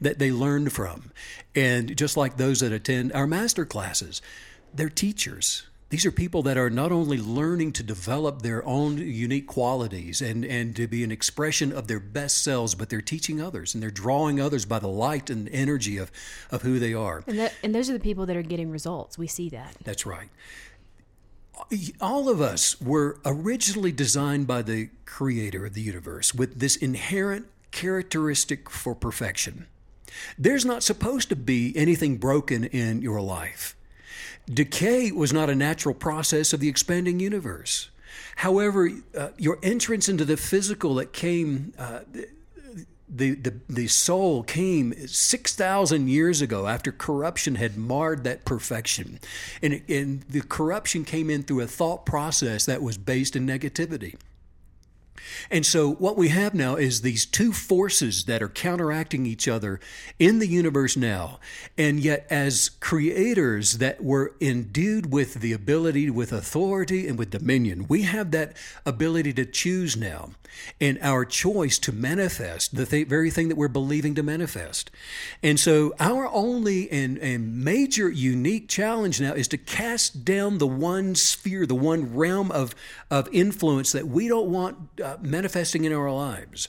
that 0.00 0.20
they 0.20 0.30
learned 0.30 0.72
from 0.72 1.10
and 1.56 1.96
just 1.96 2.16
like 2.16 2.36
those 2.36 2.60
that 2.60 2.70
attend 2.70 3.12
our 3.14 3.26
master 3.26 3.64
classes 3.64 4.22
they're 4.72 4.88
teachers 4.88 5.64
these 5.92 6.06
are 6.06 6.10
people 6.10 6.42
that 6.44 6.56
are 6.56 6.70
not 6.70 6.90
only 6.90 7.18
learning 7.18 7.70
to 7.70 7.82
develop 7.82 8.40
their 8.40 8.64
own 8.64 8.96
unique 8.96 9.46
qualities 9.46 10.22
and, 10.22 10.42
and 10.42 10.74
to 10.74 10.86
be 10.86 11.04
an 11.04 11.12
expression 11.12 11.70
of 11.70 11.86
their 11.86 12.00
best 12.00 12.42
selves, 12.42 12.74
but 12.74 12.88
they're 12.88 13.02
teaching 13.02 13.42
others 13.42 13.74
and 13.74 13.82
they're 13.82 13.90
drawing 13.90 14.40
others 14.40 14.64
by 14.64 14.78
the 14.78 14.88
light 14.88 15.28
and 15.28 15.50
energy 15.50 15.98
of, 15.98 16.10
of 16.50 16.62
who 16.62 16.78
they 16.78 16.94
are. 16.94 17.22
And 17.26 17.38
that, 17.38 17.52
and 17.62 17.74
those 17.74 17.90
are 17.90 17.92
the 17.92 18.00
people 18.00 18.24
that 18.24 18.38
are 18.38 18.42
getting 18.42 18.70
results. 18.70 19.18
We 19.18 19.26
see 19.26 19.50
that. 19.50 19.76
That's 19.84 20.06
right. 20.06 20.30
All 22.00 22.30
of 22.30 22.40
us 22.40 22.80
were 22.80 23.18
originally 23.26 23.92
designed 23.92 24.46
by 24.46 24.62
the 24.62 24.88
creator 25.04 25.66
of 25.66 25.74
the 25.74 25.82
universe 25.82 26.32
with 26.32 26.58
this 26.58 26.74
inherent 26.74 27.48
characteristic 27.70 28.70
for 28.70 28.94
perfection. 28.94 29.66
There's 30.38 30.64
not 30.64 30.82
supposed 30.82 31.28
to 31.28 31.36
be 31.36 31.76
anything 31.76 32.16
broken 32.16 32.64
in 32.64 33.02
your 33.02 33.20
life. 33.20 33.76
Decay 34.46 35.12
was 35.12 35.32
not 35.32 35.50
a 35.50 35.54
natural 35.54 35.94
process 35.94 36.52
of 36.52 36.60
the 36.60 36.68
expanding 36.68 37.20
universe. 37.20 37.90
However, 38.36 38.90
uh, 39.16 39.28
your 39.38 39.58
entrance 39.62 40.08
into 40.08 40.24
the 40.24 40.36
physical 40.36 40.94
that 40.96 41.12
came 41.12 41.72
uh, 41.78 42.00
the, 43.14 43.34
the, 43.34 43.54
the 43.68 43.88
soul 43.88 44.42
came 44.42 44.94
6,000 45.06 46.08
years 46.08 46.40
ago 46.40 46.66
after 46.66 46.90
corruption 46.90 47.56
had 47.56 47.76
marred 47.76 48.24
that 48.24 48.44
perfection. 48.44 49.20
And, 49.60 49.82
and 49.88 50.22
the 50.22 50.40
corruption 50.40 51.04
came 51.04 51.28
in 51.28 51.42
through 51.42 51.60
a 51.60 51.66
thought 51.66 52.06
process 52.06 52.64
that 52.64 52.82
was 52.82 52.96
based 52.96 53.36
in 53.36 53.46
negativity. 53.46 54.16
And 55.50 55.64
so, 55.64 55.92
what 55.92 56.16
we 56.16 56.28
have 56.28 56.54
now 56.54 56.76
is 56.76 57.00
these 57.00 57.26
two 57.26 57.52
forces 57.52 58.24
that 58.24 58.42
are 58.42 58.48
counteracting 58.48 59.26
each 59.26 59.48
other 59.48 59.80
in 60.18 60.38
the 60.38 60.46
universe 60.46 60.96
now. 60.96 61.38
And 61.76 62.00
yet, 62.00 62.26
as 62.30 62.68
creators 62.80 63.78
that 63.78 64.02
were 64.02 64.34
endued 64.40 65.12
with 65.12 65.34
the 65.34 65.52
ability, 65.52 66.10
with 66.10 66.32
authority, 66.32 67.08
and 67.08 67.18
with 67.18 67.30
dominion, 67.30 67.86
we 67.88 68.02
have 68.02 68.30
that 68.32 68.56
ability 68.84 69.32
to 69.34 69.44
choose 69.44 69.96
now 69.96 70.30
and 70.80 70.98
our 71.00 71.24
choice 71.24 71.78
to 71.78 71.92
manifest 71.92 72.76
the 72.76 72.86
th- 72.86 73.08
very 73.08 73.30
thing 73.30 73.48
that 73.48 73.56
we're 73.56 73.68
believing 73.68 74.14
to 74.14 74.22
manifest. 74.22 74.90
And 75.42 75.58
so, 75.58 75.94
our 75.98 76.28
only 76.28 76.90
and, 76.90 77.18
and 77.18 77.64
major 77.64 78.08
unique 78.08 78.68
challenge 78.68 79.20
now 79.20 79.32
is 79.32 79.48
to 79.48 79.58
cast 79.58 80.24
down 80.24 80.58
the 80.58 80.66
one 80.66 81.14
sphere, 81.14 81.66
the 81.66 81.74
one 81.74 82.14
realm 82.14 82.50
of, 82.50 82.74
of 83.10 83.28
influence 83.32 83.92
that 83.92 84.06
we 84.08 84.28
don't 84.28 84.50
want 84.50 84.76
uh, 85.02 85.11
manifesting 85.20 85.84
in 85.84 85.92
our 85.92 86.10
lives. 86.10 86.68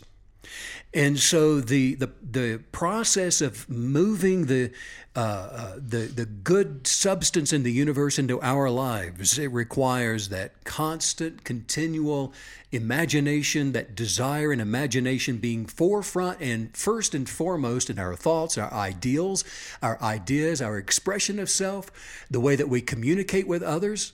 And 0.94 1.18
so 1.18 1.60
the 1.60 1.96
the 1.96 2.12
the 2.22 2.62
process 2.72 3.42
of 3.42 3.68
moving 3.68 4.46
the 4.46 4.72
uh, 5.16 5.20
uh, 5.20 5.76
the 5.78 6.06
the 6.06 6.26
good 6.26 6.86
substance 6.86 7.52
in 7.52 7.64
the 7.64 7.72
universe 7.72 8.20
into 8.20 8.40
our 8.42 8.70
lives 8.70 9.40
it 9.40 9.52
requires 9.52 10.30
that 10.30 10.64
constant, 10.66 11.44
continual 11.44 12.32
imagination, 12.72 13.72
that 13.72 13.96
desire 13.96 14.52
and 14.52 14.62
imagination 14.62 15.38
being 15.38 15.66
forefront 15.66 16.40
and 16.40 16.76
first 16.78 17.16
and 17.16 17.28
foremost 17.28 17.90
in 17.90 17.98
our 17.98 18.16
thoughts, 18.16 18.56
our 18.56 18.72
ideals, 18.72 19.44
our 19.82 20.00
ideas, 20.00 20.62
our 20.62 20.78
expression 20.78 21.40
of 21.40 21.50
self, 21.50 21.90
the 22.30 22.40
way 22.40 22.56
that 22.56 22.70
we 22.70 22.82
communicate 22.82 23.48
with 23.48 23.64
others. 23.64 24.14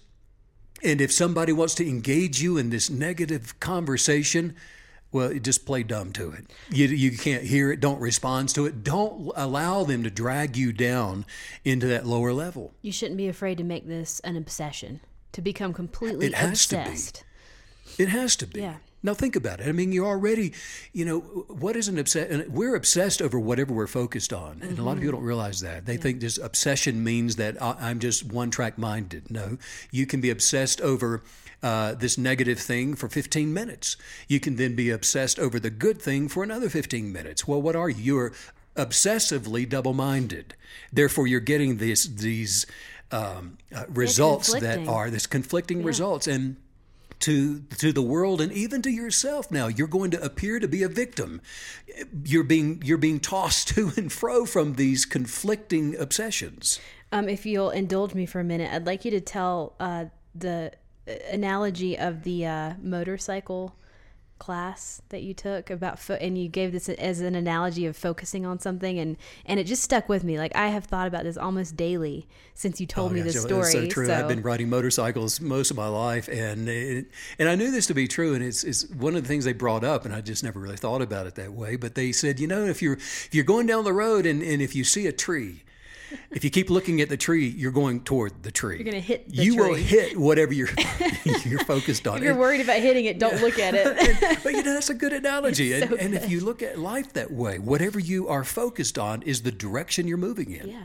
And 0.84 1.02
if 1.02 1.12
somebody 1.12 1.52
wants 1.52 1.76
to 1.76 1.88
engage 1.88 2.42
you 2.42 2.58
in 2.58 2.70
this 2.70 2.90
negative 2.90 3.60
conversation, 3.60 4.56
well, 5.12 5.34
just 5.34 5.66
play 5.66 5.84
dumb 5.84 6.14
to 6.14 6.32
it. 6.32 6.46
You, 6.70 6.88
you 6.88 7.18
can't 7.18 7.44
hear 7.44 7.72
it, 7.72 7.80
don't 7.80 8.00
respond 8.00 8.50
to 8.50 8.66
it. 8.66 8.84
Don't 8.84 9.32
allow 9.36 9.84
them 9.84 10.04
to 10.04 10.10
drag 10.12 10.56
you 10.56 10.72
down 10.72 11.26
into 11.66 11.88
that 11.88 12.06
lower 12.06 12.32
level. 12.34 12.74
You 12.82 12.92
shouldn't 12.92 13.18
be 13.18 13.28
afraid 13.28 13.58
to 13.58 13.64
make 13.64 13.88
this 13.88 14.20
an 14.22 14.36
obsession, 14.38 15.02
to 15.32 15.42
become 15.42 15.74
completely 15.74 16.28
It 16.28 16.36
has 16.36 16.66
to 16.68 16.76
be. 16.76 16.82
obsessed. 16.82 17.24
It 17.98 18.10
has 18.10 18.36
to 18.38 18.48
be. 18.48 18.62
Yeah. 18.62 18.76
Now 19.02 19.14
think 19.14 19.36
about 19.36 19.62
it. 19.62 19.68
I 19.68 19.72
mean, 19.72 19.92
you're 19.92 20.06
already, 20.08 20.54
you 20.94 21.06
know, 21.06 21.20
what 21.20 21.76
is 21.76 21.88
an 21.88 21.98
obsession? 21.98 22.46
We're 22.52 22.76
obsessed 22.76 23.22
over 23.22 23.40
whatever 23.40 23.74
we're 23.74 23.88
focused 23.88 24.34
on, 24.34 24.62
and 24.62 24.78
a 24.78 24.84
lot 24.84 24.94
of 24.94 25.00
people 25.00 25.14
don't 25.20 25.24
realize 25.28 25.62
that. 25.62 25.86
They 25.86 25.96
think 25.98 26.20
this 26.20 26.38
obsession 26.38 27.04
means 27.04 27.38
that 27.38 27.62
I- 27.62 27.78
I'm 27.80 28.00
just 28.00 28.26
one 28.26 28.52
track 28.52 28.78
minded. 28.78 29.32
No, 29.32 29.58
you 29.92 30.06
can 30.06 30.20
be 30.22 30.30
obsessed 30.30 30.82
over. 30.82 31.24
Uh, 31.62 31.94
this 31.94 32.18
negative 32.18 32.58
thing 32.58 32.96
for 32.96 33.10
15 33.10 33.54
minutes. 33.54 33.98
You 34.30 34.40
can 34.40 34.56
then 34.56 34.76
be 34.76 34.90
obsessed 34.92 35.38
over 35.38 35.60
the 35.60 35.70
good 35.70 36.02
thing 36.02 36.30
for 36.30 36.42
another 36.42 36.70
15 36.70 37.12
minutes. 37.12 37.46
Well, 37.50 37.62
what 37.62 37.76
are 37.76 37.90
you? 37.90 38.02
You're 38.02 38.32
obsessively 38.78 39.68
double 39.68 39.94
minded. 39.94 40.56
Therefore, 40.92 41.28
you're 41.28 41.42
getting 41.42 41.76
this, 41.76 42.06
these 42.06 42.66
um, 43.12 43.58
uh, 43.76 43.84
results 43.90 44.54
that 44.62 44.78
are 44.88 45.10
this 45.10 45.28
conflicting 45.28 45.84
results 45.84 46.28
and 46.28 46.56
to 47.20 47.62
to 47.78 47.92
the 47.92 48.02
world 48.02 48.42
and 48.42 48.52
even 48.52 48.82
to 48.84 48.90
yourself 48.90 49.52
now. 49.52 49.68
You're 49.68 49.88
going 49.88 50.12
to 50.12 50.24
appear 50.24 50.60
to 50.60 50.68
be 50.68 50.84
a 50.84 50.90
victim. 50.90 51.42
You're 52.24 52.44
being 52.44 52.82
you're 52.84 52.98
being 52.98 53.20
tossed 53.20 53.68
to 53.76 53.92
and 53.98 54.12
fro 54.12 54.46
from 54.46 54.76
these 54.76 55.06
conflicting 55.06 55.96
obsessions. 55.98 56.80
Um, 57.12 57.28
if 57.28 57.46
you'll 57.46 57.72
indulge 57.72 58.14
me 58.14 58.26
for 58.26 58.40
a 58.40 58.44
minute, 58.44 58.72
I'd 58.72 58.86
like 58.86 59.04
you 59.04 59.12
to 59.12 59.22
tell 59.22 59.74
uh, 59.80 60.06
the 60.36 60.72
uh, 61.08 61.12
analogy 61.32 61.98
of 61.98 62.24
the 62.24 62.46
uh, 62.46 62.74
motorcycle 62.82 63.76
class 64.40 65.02
that 65.10 65.22
you 65.22 65.34
took 65.34 65.70
about 65.70 66.00
fo- 66.00 66.16
and 66.16 66.38
you 66.38 66.48
gave 66.48 66.72
this 66.72 66.90
as 66.90 67.20
an 67.20 67.36
analogy 67.36 67.86
of 67.86 67.96
focusing 67.96 68.46
on 68.46 68.58
something 68.60 68.98
and 68.98 69.18
and 69.46 69.60
it 69.60 69.66
just 69.66 69.84
stuck 69.84 70.10
with 70.10 70.24
me 70.24 70.38
like 70.38 70.56
i 70.56 70.70
have 70.70 70.86
thought 70.86 71.08
about 71.08 71.24
this 71.24 71.38
almost 71.38 71.76
daily 71.76 72.28
since 72.56 72.82
you 72.82 72.88
told 72.88 73.12
oh, 73.12 73.14
me 73.14 73.20
Oh, 73.22 73.26
Yeah, 73.26 73.32
this 73.32 73.42
story 73.42 73.62
That's 73.62 73.74
so 73.74 73.88
true. 73.88 74.06
so- 74.08 74.14
I've 74.14 74.28
been 74.28 74.42
riding 74.42 74.70
motorcycles 74.70 75.42
most 75.42 75.72
of 75.72 75.78
my 75.78 75.88
life, 75.88 76.28
and 76.28 76.68
it, 76.68 77.08
and 77.38 77.50
I 77.50 77.56
knew 77.56 77.72
this 77.72 77.88
to 77.88 77.94
be 77.94 78.08
true. 78.08 78.34
And 78.34 78.44
it's, 78.44 78.64
it's 78.64 78.90
one 78.90 79.16
of 79.16 79.24
the 79.24 79.28
things 79.28 79.46
they 79.46 79.54
brought 79.54 79.84
up, 79.84 80.06
and 80.06 80.14
I 80.14 80.22
just 80.22 80.44
never 80.44 80.60
really 80.60 80.78
thought 80.78 81.02
about 81.02 81.28
it 81.28 81.36
that 81.36 81.54
way. 81.54 81.76
But 81.76 81.96
they 81.96 82.12
said, 82.12 82.40
you 82.40 82.48
know, 82.48 82.66
if 82.66 82.82
you're 82.82 82.94
if 82.94 83.30
you're 83.34 83.44
going 83.44 83.66
down 83.68 83.84
the 83.84 83.94
road 83.94 84.26
and, 84.26 84.42
and 84.42 84.62
if 84.62 84.76
you 84.76 84.84
see 84.84 85.08
a 85.08 85.12
tree. 85.12 85.64
If 86.32 86.44
you 86.44 86.50
keep 86.50 86.70
looking 86.70 87.02
at 87.02 87.10
the 87.10 87.18
tree, 87.18 87.48
you're 87.48 87.72
going 87.72 88.02
toward 88.04 88.44
the 88.44 88.52
tree. 88.52 88.76
You're 88.78 88.86
gonna 88.86 89.00
hit 89.00 89.30
the 89.30 89.44
you 89.44 89.56
will 89.56 89.74
hit 89.74 90.18
whatever 90.18 90.54
you're 90.54 90.70
you're 91.46 91.64
focused 91.66 92.08
on. 92.08 92.18
if 92.18 92.24
you're 92.24 92.36
worried 92.36 92.62
about 92.62 92.80
hitting 92.80 93.06
it 93.06 93.20
don't 93.20 93.42
look 93.42 93.60
at 93.60 93.74
it 93.76 94.40
but 94.44 94.54
you 94.54 94.64
know 94.64 94.74
that's 94.74 94.90
a 94.90 94.94
good 94.94 95.14
analogy. 95.14 95.74
And, 95.74 95.90
so 95.90 95.98
and 95.98 96.14
if 96.16 96.30
you 96.30 96.40
look 96.40 96.62
at 96.62 96.78
life 96.80 97.14
that 97.14 97.32
way, 97.32 97.60
whatever 97.60 98.00
you 98.00 98.28
are 98.28 98.44
focused 98.44 98.98
on 98.98 99.22
is 99.24 99.42
the 99.42 99.52
direction 99.52 100.08
you're 100.08 100.18
moving 100.18 100.52
in. 100.52 100.70
Yeah. 100.70 100.84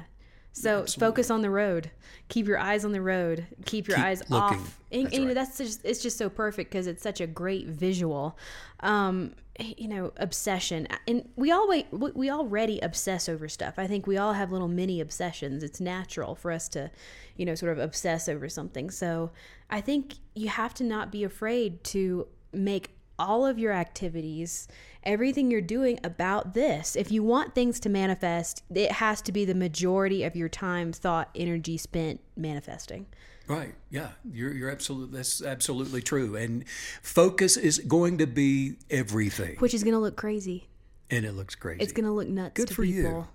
So 0.52 0.87
focus 0.87 1.30
on 1.30 1.42
the 1.42 1.50
road. 1.50 1.90
Keep 2.28 2.46
your 2.46 2.58
eyes 2.58 2.84
on 2.84 2.92
the 2.92 3.02
road. 3.02 3.46
Keep 3.64 3.88
your 3.88 3.96
Keep 3.96 4.06
eyes 4.06 4.20
looking. 4.30 4.60
off. 4.60 4.80
And, 4.94 5.07
and, 5.07 5.14
you 5.14 5.24
know 5.26 5.35
that's 5.35 5.59
just 5.59 5.80
it's 5.85 6.02
just 6.02 6.16
so 6.16 6.28
perfect 6.28 6.70
because 6.70 6.87
it's 6.87 7.02
such 7.02 7.20
a 7.20 7.26
great 7.26 7.66
visual. 7.66 8.38
Um, 8.80 9.35
you 9.59 9.87
know, 9.87 10.12
obsession, 10.16 10.88
and 11.07 11.28
we 11.37 11.50
all 11.50 11.68
wait. 11.68 11.87
We 11.90 12.11
we 12.12 12.30
already 12.30 12.80
obsess 12.80 13.28
over 13.28 13.48
stuff. 13.48 13.74
I 13.76 13.87
think 13.87 14.07
we 14.07 14.16
all 14.16 14.33
have 14.33 14.52
little 14.52 14.68
mini 14.68 15.00
obsessions. 15.00 15.62
It's 15.62 15.80
natural 15.80 16.35
for 16.35 16.50
us 16.52 16.68
to, 16.70 16.90
you 17.37 17.44
know, 17.44 17.54
sort 17.54 17.72
of 17.72 17.78
obsess 17.78 18.28
over 18.28 18.48
something. 18.48 18.90
So 18.90 19.30
I 19.70 19.80
think 19.80 20.14
you 20.35 20.48
have 20.48 20.74
to 20.74 20.85
not 20.85 21.11
be 21.11 21.24
afraid 21.24 21.83
to 21.85 22.28
make 22.52 22.90
all 23.18 23.46
of 23.46 23.59
your 23.59 23.72
activities, 23.72 24.66
everything 25.04 25.50
you're 25.50 25.61
doing 25.61 26.00
about 26.02 26.54
this. 26.54 26.96
If 26.96 27.12
you 27.12 27.22
want 27.22 27.54
things 27.54 27.78
to 27.80 27.88
manifest, 27.88 28.62
it 28.74 28.92
has 28.92 29.22
to 29.22 29.33
be 29.33 29.44
the 29.44 29.54
majority 29.54 30.24
of 30.24 30.35
your 30.35 30.48
time, 30.48 30.92
thought, 30.92 31.30
energy 31.35 31.76
spent 31.76 32.20
manifesting. 32.37 33.07
Right. 33.46 33.74
Yeah. 33.90 34.11
You're 34.30 34.52
you're 34.52 34.70
absolutely 34.70 35.16
that's 35.18 35.42
absolutely 35.42 36.02
true. 36.02 36.37
And 36.37 36.64
focus 37.02 37.57
is 37.57 37.78
going 37.78 38.18
to 38.18 38.26
be 38.26 38.76
everything. 38.90 39.57
Which 39.59 39.74
is 39.74 39.85
going 39.85 39.94
to 39.94 40.00
look 40.00 40.16
crazy. 40.16 40.68
And 41.11 41.24
it 41.24 41.33
looks 41.33 41.54
crazy. 41.54 41.83
It's 41.83 41.92
going 41.92 42.07
to 42.07 42.12
look 42.12 42.28
nuts 42.28 42.54
Good 42.54 42.70
for 42.70 42.85
you. 42.85 43.02
people. 43.02 43.28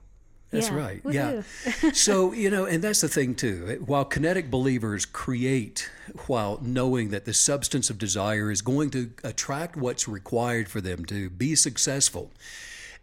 That's 0.52 0.70
Yeah, 0.70 0.76
right. 0.76 1.02
Yeah. 1.08 1.42
so, 1.94 2.34
you 2.34 2.50
know, 2.50 2.66
and 2.66 2.84
that's 2.84 3.02
the 3.02 3.08
thing 3.08 3.36
too. 3.36 3.84
While 3.86 4.06
kinetic 4.06 4.50
believers 4.50 5.06
create 5.06 5.90
while 6.26 6.60
knowing 6.64 7.10
that 7.10 7.26
the 7.26 7.34
substance 7.34 7.92
of 7.92 8.00
desire 8.00 8.50
is 8.50 8.64
going 8.64 8.90
to 8.92 9.12
attract 9.24 9.78
what's 9.78 10.08
required 10.08 10.68
for 10.68 10.82
them 10.82 11.06
to 11.06 11.30
be 11.30 11.54
successful, 11.54 12.32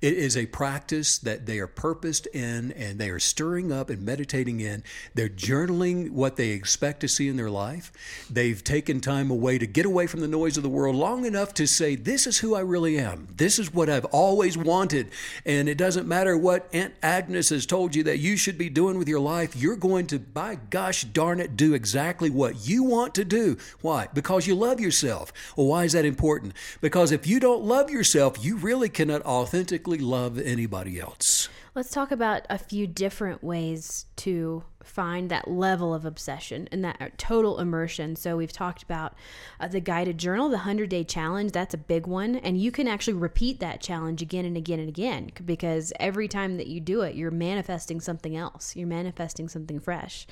it 0.03 0.13
is 0.13 0.37
a 0.37 0.45
practice 0.45 1.17
that 1.19 1.47
they 1.47 1.59
are 1.59 1.67
purposed 1.67 2.27
in 2.27 2.73
and 2.73 2.99
they 2.99 3.09
are 3.09 3.19
stirring 3.19 3.73
up 3.73 3.89
and 3.89 4.03
meditating 4.03 4.61
in. 4.61 4.85
They're 5.15 5.31
journaling 5.31 6.11
what 6.11 6.37
they 6.37 6.51
expect 6.51 7.01
to 7.01 7.09
see 7.09 7.29
in 7.29 7.37
their 7.37 7.49
life. 7.49 7.93
They've 8.31 8.63
taken 8.63 9.01
time 9.01 9.31
away 9.31 9.57
to 9.57 9.67
get 9.67 9.87
away 9.87 10.07
from 10.07 10.21
the 10.21 10.29
noise 10.29 10.59
of 10.59 10.63
the 10.63 10.69
world 10.69 10.97
long 10.97 11.25
enough 11.25 11.55
to 11.55 11.67
say, 11.67 11.95
This 11.95 12.27
is 12.27 12.39
who 12.39 12.55
I 12.55 12.61
really 12.61 12.99
am. 12.99 13.29
This 13.35 13.59
is 13.59 13.73
what 13.73 13.89
I've 13.89 14.05
always 14.07 14.59
wanted. 14.59 15.09
And 15.47 15.67
it 15.67 15.79
doesn't 15.79 16.07
matter 16.07 16.37
what 16.37 16.69
Aunt 16.75 16.95
Agnes 17.03 17.49
has 17.49 17.65
told 17.65 17.95
you 17.95 18.03
that 18.03 18.19
you 18.19 18.37
should 18.37 18.59
be 18.59 18.69
doing 18.69 18.99
with 18.99 19.09
your 19.09 19.21
life. 19.21 19.57
You're 19.57 19.77
going 19.77 20.09
to, 20.09 20.19
by 20.19 20.57
gosh 20.69 21.05
darn 21.05 21.41
it, 21.41 21.57
do 21.57 21.73
exactly 21.73 22.29
what 22.29 22.69
you 22.69 22.85
want 22.85 23.15
to 23.15 23.25
do. 23.25 23.57
Why? 23.81 24.09
Because 24.13 24.47
you 24.47 24.57
love 24.57 24.79
yourself. 24.79 25.33
Well, 25.57 25.69
why 25.69 25.85
is 25.85 25.93
that 25.93 26.05
important? 26.05 26.53
Because 26.83 27.13
if 27.13 27.27
you 27.27 27.41
don't 27.41 27.65
love 27.65 27.91
yourself, 27.91 28.45
you 28.45 28.59
really 28.59 28.91
cannot 28.91 29.23
authentically 29.23 29.86
love 29.95 30.39
anybody 30.39 31.01
else. 31.01 31.49
Let's 31.75 31.91
talk 31.91 32.11
about 32.11 32.47
a 32.49 32.57
few 32.57 32.87
different 32.87 33.45
ways 33.45 34.07
to 34.17 34.65
find 34.83 35.31
that 35.31 35.47
level 35.47 35.93
of 35.93 36.07
obsession 36.07 36.69
and 36.73 36.83
that 36.85 37.19
total 37.19 37.59
immersion. 37.61 38.17
So, 38.17 38.37
we've 38.37 38.53
talked 38.53 38.83
about 38.83 39.15
uh, 39.61 39.69
the 39.69 39.81
guided 39.81 40.17
journal, 40.17 40.49
the 40.49 40.57
100 40.57 40.89
day 40.89 41.05
challenge. 41.05 41.53
That's 41.53 41.75
a 41.75 41.79
big 41.79 42.07
one. 42.07 42.37
And 42.37 42.59
you 42.59 42.73
can 42.73 42.89
actually 42.89 43.15
repeat 43.15 43.61
that 43.61 43.83
challenge 43.83 44.23
again 44.23 44.47
and 44.47 44.57
again 44.57 44.81
and 44.81 44.89
again 44.89 45.31
because 45.45 45.93
every 46.01 46.29
time 46.29 46.57
that 46.57 46.67
you 46.67 46.81
do 46.81 47.03
it, 47.03 47.15
you're 47.15 47.31
manifesting 47.31 48.01
something 48.01 48.35
else. 48.37 48.75
You're 48.75 48.89
manifesting 48.89 49.49
something 49.49 49.79
fresh. 49.79 50.27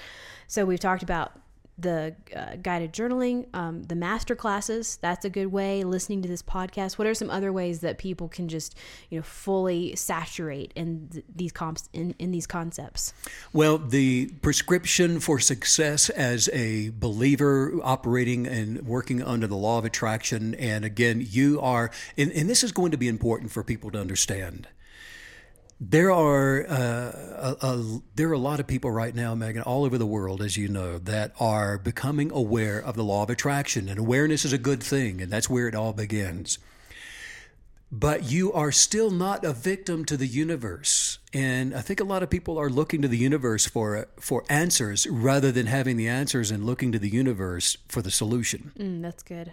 So, 0.46 0.64
we've 0.64 0.80
talked 0.80 1.02
about 1.02 1.38
the 1.76 2.14
uh, 2.34 2.56
guided 2.62 2.92
journaling, 2.92 3.46
um, 3.54 3.82
the 3.84 3.96
master 3.96 4.36
classes. 4.36 4.98
That's 5.00 5.24
a 5.24 5.30
good 5.30 5.48
way. 5.48 5.82
Listening 5.82 6.22
to 6.22 6.28
this 6.28 6.42
podcast. 6.42 6.98
What 6.98 7.06
are 7.06 7.14
some 7.14 7.30
other 7.30 7.52
ways 7.52 7.80
that 7.80 7.98
people 7.98 8.28
can 8.28 8.48
just, 8.48 8.76
you 9.10 9.18
know, 9.18 9.22
fully 9.22 9.96
saturate 9.96 10.72
in 10.76 11.08
th- 11.12 11.24
these 11.34 11.52
comps 11.52 11.88
in, 11.92 12.14
in 12.18 12.30
these 12.30 12.46
concepts? 12.46 13.12
Well, 13.52 13.78
the 13.78 14.26
prescription 14.40 15.18
for 15.18 15.40
success 15.40 16.10
as 16.10 16.48
a 16.52 16.90
believer 16.90 17.72
operating 17.82 18.46
and 18.46 18.86
working 18.86 19.22
under 19.22 19.46
the 19.46 19.56
law 19.56 19.78
of 19.78 19.84
attraction, 19.84 20.54
and 20.54 20.84
again, 20.84 21.26
you 21.28 21.60
are, 21.60 21.90
and, 22.16 22.30
and 22.32 22.48
this 22.48 22.62
is 22.62 22.70
going 22.70 22.92
to 22.92 22.96
be 22.96 23.08
important 23.08 23.50
for 23.50 23.64
people 23.64 23.90
to 23.90 24.00
understand. 24.00 24.68
There 25.86 26.10
are 26.10 26.64
uh, 26.66 27.12
a, 27.52 27.56
a, 27.60 28.00
there 28.14 28.30
are 28.30 28.32
a 28.32 28.38
lot 28.38 28.58
of 28.58 28.66
people 28.66 28.90
right 28.90 29.14
now, 29.14 29.34
Megan, 29.34 29.62
all 29.62 29.84
over 29.84 29.98
the 29.98 30.06
world, 30.06 30.40
as 30.40 30.56
you 30.56 30.66
know, 30.66 30.98
that 31.00 31.32
are 31.38 31.76
becoming 31.76 32.30
aware 32.32 32.78
of 32.78 32.96
the 32.96 33.04
law 33.04 33.22
of 33.22 33.28
attraction, 33.28 33.90
and 33.90 33.98
awareness 33.98 34.46
is 34.46 34.54
a 34.54 34.58
good 34.58 34.82
thing, 34.82 35.20
and 35.20 35.30
that's 35.30 35.50
where 35.50 35.68
it 35.68 35.74
all 35.74 35.92
begins. 35.92 36.58
But 37.92 38.30
you 38.30 38.50
are 38.54 38.72
still 38.72 39.10
not 39.10 39.44
a 39.44 39.52
victim 39.52 40.06
to 40.06 40.16
the 40.16 40.26
universe, 40.26 41.18
and 41.34 41.74
I 41.74 41.80
think 41.80 41.98
a 41.98 42.04
lot 42.04 42.22
of 42.22 42.30
people 42.30 42.58
are 42.58 42.70
looking 42.70 43.02
to 43.02 43.08
the 43.08 43.18
universe 43.18 43.66
for 43.66 44.06
for 44.20 44.44
answers 44.48 45.04
rather 45.08 45.50
than 45.50 45.66
having 45.66 45.96
the 45.96 46.08
answers 46.08 46.52
and 46.52 46.64
looking 46.64 46.92
to 46.92 46.98
the 46.98 47.08
universe 47.08 47.76
for 47.88 48.00
the 48.00 48.10
solution. 48.12 48.70
Mm, 48.78 49.02
that's 49.02 49.24
good. 49.24 49.52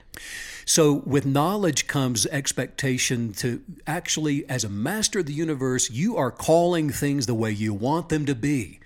So, 0.63 0.93
with 0.93 1.25
knowledge 1.25 1.87
comes 1.87 2.27
expectation 2.27 3.33
to 3.33 3.63
actually, 3.87 4.47
as 4.47 4.63
a 4.63 4.69
master 4.69 5.19
of 5.19 5.25
the 5.25 5.33
universe, 5.33 5.89
you 5.89 6.15
are 6.17 6.29
calling 6.29 6.91
things 6.91 7.25
the 7.25 7.33
way 7.33 7.51
you 7.51 7.73
want 7.73 8.09
them 8.09 8.27
to 8.27 8.35
be. 8.35 8.79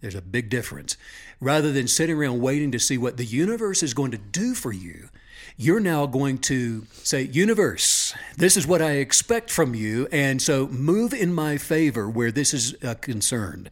There's 0.00 0.14
a 0.14 0.22
big 0.22 0.48
difference. 0.48 0.96
Rather 1.40 1.72
than 1.72 1.88
sitting 1.88 2.16
around 2.16 2.40
waiting 2.40 2.70
to 2.70 2.78
see 2.78 2.96
what 2.96 3.16
the 3.16 3.24
universe 3.24 3.82
is 3.82 3.92
going 3.92 4.12
to 4.12 4.18
do 4.18 4.54
for 4.54 4.72
you, 4.72 5.08
you're 5.56 5.80
now 5.80 6.06
going 6.06 6.38
to 6.38 6.86
say, 7.02 7.22
Universe, 7.22 8.14
this 8.36 8.56
is 8.56 8.66
what 8.66 8.82
I 8.82 8.92
expect 8.92 9.50
from 9.50 9.74
you. 9.74 10.06
And 10.12 10.40
so 10.42 10.66
move 10.68 11.14
in 11.14 11.32
my 11.32 11.56
favor 11.56 12.08
where 12.10 12.30
this 12.30 12.52
is 12.52 12.76
uh, 12.84 12.94
concerned. 12.94 13.70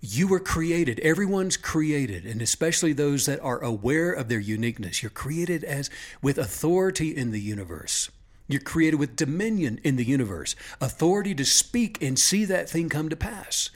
You 0.00 0.28
were 0.28 0.38
created, 0.38 1.00
everyone's 1.00 1.56
created, 1.56 2.24
and 2.24 2.40
especially 2.40 2.92
those 2.92 3.26
that 3.26 3.40
are 3.40 3.58
aware 3.58 4.12
of 4.12 4.28
their 4.28 4.38
uniqueness. 4.38 5.02
You're 5.02 5.10
created 5.10 5.64
as 5.64 5.90
with 6.22 6.38
authority 6.38 7.16
in 7.16 7.32
the 7.32 7.40
universe. 7.40 8.10
You're 8.48 8.60
created 8.60 8.96
with 8.96 9.14
dominion 9.14 9.78
in 9.84 9.96
the 9.96 10.04
universe, 10.04 10.56
authority 10.80 11.34
to 11.34 11.44
speak 11.44 12.02
and 12.02 12.18
see 12.18 12.46
that 12.46 12.68
thing 12.68 12.88
come 12.88 13.10
to 13.10 13.16
pass. 13.16 13.68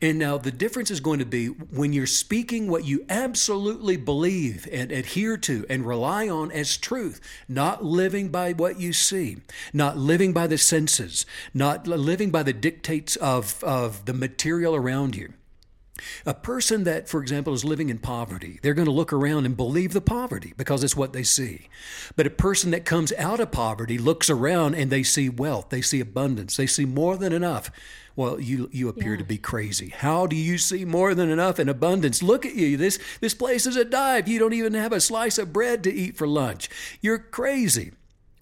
And 0.00 0.18
now 0.18 0.38
the 0.38 0.50
difference 0.50 0.90
is 0.90 1.00
going 1.00 1.18
to 1.18 1.26
be 1.26 1.48
when 1.48 1.92
you're 1.92 2.06
speaking 2.06 2.68
what 2.68 2.86
you 2.86 3.04
absolutely 3.10 3.98
believe 3.98 4.66
and 4.72 4.90
adhere 4.90 5.36
to 5.38 5.66
and 5.68 5.86
rely 5.86 6.26
on 6.28 6.50
as 6.52 6.78
truth, 6.78 7.20
not 7.48 7.84
living 7.84 8.30
by 8.30 8.54
what 8.54 8.80
you 8.80 8.94
see, 8.94 9.38
not 9.74 9.98
living 9.98 10.32
by 10.32 10.46
the 10.46 10.58
senses, 10.58 11.26
not 11.52 11.86
living 11.86 12.30
by 12.30 12.42
the 12.42 12.54
dictates 12.54 13.16
of, 13.16 13.62
of 13.62 14.06
the 14.06 14.14
material 14.14 14.74
around 14.74 15.16
you. 15.16 15.34
A 16.26 16.34
person 16.34 16.84
that, 16.84 17.08
for 17.08 17.20
example, 17.22 17.54
is 17.54 17.64
living 17.64 17.88
in 17.88 17.98
poverty, 17.98 18.58
they're 18.62 18.74
going 18.74 18.86
to 18.86 18.90
look 18.92 19.12
around 19.12 19.46
and 19.46 19.56
believe 19.56 19.92
the 19.92 20.00
poverty 20.00 20.52
because 20.56 20.82
it's 20.82 20.96
what 20.96 21.12
they 21.12 21.22
see. 21.22 21.68
But 22.16 22.26
a 22.26 22.30
person 22.30 22.72
that 22.72 22.84
comes 22.84 23.12
out 23.12 23.38
of 23.40 23.52
poverty 23.52 23.96
looks 23.96 24.28
around 24.28 24.74
and 24.74 24.90
they 24.90 25.04
see 25.04 25.28
wealth, 25.28 25.68
they 25.70 25.80
see 25.80 26.00
abundance, 26.00 26.56
they 26.56 26.66
see 26.66 26.84
more 26.84 27.16
than 27.16 27.32
enough. 27.32 27.70
Well, 28.16 28.40
you 28.40 28.68
you 28.72 28.88
appear 28.88 29.12
Yeah. 29.12 29.18
to 29.18 29.24
be 29.24 29.38
crazy. 29.38 29.88
How 29.88 30.26
do 30.26 30.36
you 30.36 30.56
see 30.58 30.84
more 30.84 31.14
than 31.14 31.30
enough 31.30 31.58
in 31.58 31.68
abundance? 31.68 32.22
Look 32.22 32.44
at 32.46 32.54
you. 32.54 32.76
This 32.76 32.98
this 33.20 33.34
place 33.34 33.66
is 33.66 33.76
a 33.76 33.84
dive. 33.84 34.28
You 34.28 34.38
don't 34.38 34.52
even 34.52 34.74
have 34.74 34.92
a 34.92 35.00
slice 35.00 35.36
of 35.38 35.52
bread 35.52 35.82
to 35.84 35.92
eat 35.92 36.16
for 36.16 36.26
lunch. 36.26 36.68
You're 37.00 37.18
crazy. 37.18 37.92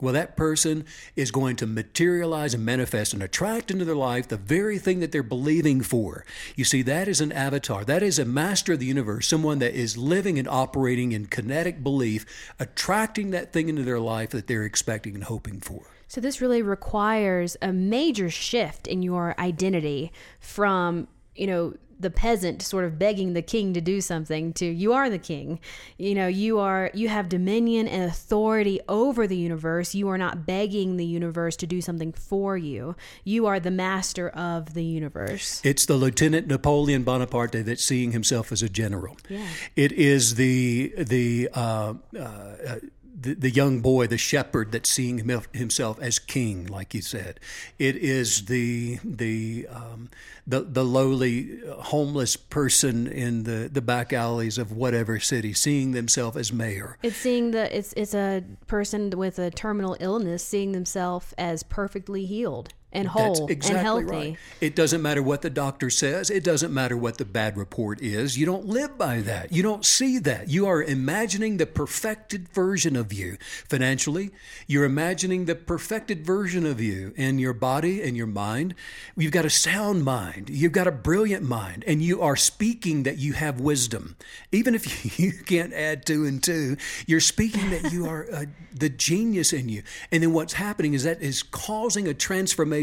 Well, 0.03 0.15
that 0.15 0.37
person 0.37 0.85
is 1.15 1.31
going 1.31 1.55
to 1.57 1.67
materialize 1.67 2.55
and 2.55 2.65
manifest 2.65 3.15
and 3.15 3.23
attract 3.23 3.71
into 3.71 3.85
their 3.85 3.95
life 3.95 4.27
the 4.27 4.37
very 4.37 4.77
thing 4.77 4.99
that 4.99 5.13
they're 5.13 5.23
believing 5.23 5.81
for. 5.81 6.27
You 6.57 6.65
see, 6.65 6.83
that 6.83 7.07
is 7.07 7.21
an 7.21 7.31
avatar. 7.31 7.85
That 7.85 8.03
is 8.03 8.19
a 8.19 8.25
master 8.25 8.73
of 8.73 8.81
the 8.81 8.87
universe, 8.87 9.29
someone 9.29 9.61
that 9.61 9.75
is 9.75 9.97
living 9.97 10.41
and 10.41 10.49
operating 10.49 11.13
in 11.13 11.27
kinetic 11.27 11.85
belief, 11.85 12.27
attracting 12.59 13.31
that 13.31 13.53
thing 13.53 13.69
into 13.69 13.85
their 13.85 14.01
life 14.01 14.31
that 14.31 14.49
they're 14.49 14.65
expecting 14.65 15.15
and 15.15 15.23
hoping 15.23 15.61
for. 15.61 15.85
So 16.09 16.21
this 16.21 16.41
really 16.41 16.63
requires 16.63 17.57
a 17.63 17.73
major 17.73 18.29
shift 18.29 18.89
in 18.89 19.03
your 19.03 19.37
identity 19.39 20.11
from, 20.41 21.07
you 21.37 21.47
know, 21.47 21.75
the 22.03 22.11
peasant 22.11 22.63
sort 22.63 22.85
of 22.85 22.99
begging 22.99 23.33
the 23.33 23.43
king 23.43 23.73
to 23.75 23.81
do 23.81 24.01
something 24.01 24.53
to 24.55 24.67
you 24.67 24.93
are 24.93 25.09
the 25.09 25.19
king. 25.19 25.59
You 25.97 26.15
know 26.15 26.27
you 26.27 26.59
are 26.59 26.91
you 26.95 27.09
have 27.09 27.29
dominion 27.29 27.89
and 27.89 28.05
authority 28.05 28.81
over 28.89 29.27
the 29.27 29.37
universe. 29.37 29.95
You 29.95 30.09
are 30.09 30.19
not 30.19 30.47
begging 30.47 30.97
the 30.97 31.07
universe 31.07 31.57
to 31.57 31.67
do 31.67 31.81
something 31.81 32.13
for 32.13 32.57
you. 32.57 32.97
You 33.25 33.47
are 33.47 33.59
the 33.59 33.71
master 33.71 34.29
of 34.29 34.75
the 34.75 34.85
universe. 34.85 35.61
It's 35.65 35.87
the 35.87 35.97
lieutenant 35.97 36.47
napoleon 36.47 37.03
bonaparte 37.05 37.65
that's 37.65 37.85
seeing 37.85 38.13
himself 38.13 38.53
as 38.53 38.63
a 38.63 38.69
general. 38.69 39.17
Yeah. 39.29 39.47
it 39.77 39.93
is 39.93 40.35
the 40.35 40.93
the 40.99 41.49
uh, 41.55 41.95
uh, 42.19 42.77
the, 43.23 43.35
the 43.35 43.51
young 43.51 43.81
boy, 43.81 44.07
the 44.07 44.19
shepherd 44.19 44.73
that's 44.73 44.91
seeing 44.91 45.19
himself 45.53 45.99
as 46.01 46.19
king, 46.19 46.67
like 46.67 46.95
you 46.95 47.03
said. 47.03 47.41
It 47.79 47.97
is 47.97 48.47
the 48.47 48.99
the 49.05 49.67
um, 49.71 50.11
the, 50.47 50.61
the 50.61 50.85
lowly 50.85 51.61
homeless 51.69 52.37
person 52.37 53.07
in 53.07 53.45
the, 53.45 53.71
the 53.73 53.81
back 53.81 54.13
alleys 54.13 54.59
of 54.59 54.73
whatever 54.73 55.21
city, 55.21 55.53
seeing 55.53 55.93
themselves 55.93 56.37
as 56.37 56.53
mayor. 56.53 56.99
It's 57.03 57.17
seeing 57.17 57.53
the 57.53 57.77
it's 57.77 57.93
it's 57.97 58.15
a 58.15 58.43
person 58.67 59.11
with 59.11 59.39
a 59.39 59.51
terminal 59.51 59.97
illness 60.01 60.45
seeing 60.45 60.73
themselves 60.73 61.33
as 61.39 61.63
perfectly 61.63 62.27
healed 62.27 62.75
and 62.93 63.09
whole 63.09 63.47
exactly 63.49 63.79
and 63.79 63.87
healthy. 63.87 64.05
Right. 64.05 64.39
It 64.61 64.77
doesn't 64.77 65.01
matter 65.01 65.23
what 65.23 65.43
the 65.43 65.51
doctor 65.51 65.89
says. 65.89 66.31
It 66.31 66.45
doesn't 66.45 66.73
matter 66.73 66.97
what 66.97 67.19
the 67.19 67.25
bad 67.25 67.57
report 67.57 68.01
is. 68.03 68.37
You 68.37 68.45
don't 68.45 68.67
live 68.67 68.99
by 68.99 69.23
that. 69.23 69.51
You 69.51 69.63
don't 69.63 69.85
see 69.85 70.19
that. 70.21 70.51
You 70.51 70.67
are 70.67 70.83
imagining 70.83 71.57
the 71.57 71.67
perfected 71.67 72.49
version 72.51 72.95
of 72.95 73.13
you 73.13 73.39
financially. 73.67 74.31
You're 74.67 74.85
imagining 74.85 75.47
the 75.47 75.55
perfected 75.55 76.25
version 76.25 76.67
of 76.67 76.81
you 76.81 77.15
in 77.17 77.39
your 77.39 77.55
body 77.55 78.03
and 78.03 78.17
your 78.17 78.27
mind. 78.27 78.75
You've 79.17 79.33
got 79.33 79.47
a 79.47 79.51
sound 79.51 80.05
mind. 80.05 80.51
You've 80.51 80.73
got 80.73 80.87
a 80.87 80.93
brilliant 80.93 81.45
mind, 81.45 81.85
and 81.87 82.03
you 82.03 82.21
are 82.21 82.37
speaking 82.37 83.05
that 83.05 83.19
you 83.19 83.33
have 83.33 83.61
wisdom. 83.61 84.17
Even 84.53 84.75
if 84.75 85.19
you 85.19 85.33
can't 85.33 85.73
add 85.73 86.05
two 86.05 86.27
and 86.27 86.43
two, 86.43 86.77
you're 87.07 87.21
speaking 87.21 87.71
that 87.71 87.91
you 87.93 88.07
are 88.07 88.27
uh, 88.33 88.45
the 88.75 88.91
genius 88.91 89.53
in 89.53 89.69
you. 89.69 89.83
And 90.11 90.23
then 90.23 90.33
what's 90.33 90.55
happening 90.55 90.93
is 90.93 91.05
that 91.05 91.23
is 91.23 91.43
causing 91.43 92.07
a 92.07 92.15
transformation 92.15 92.82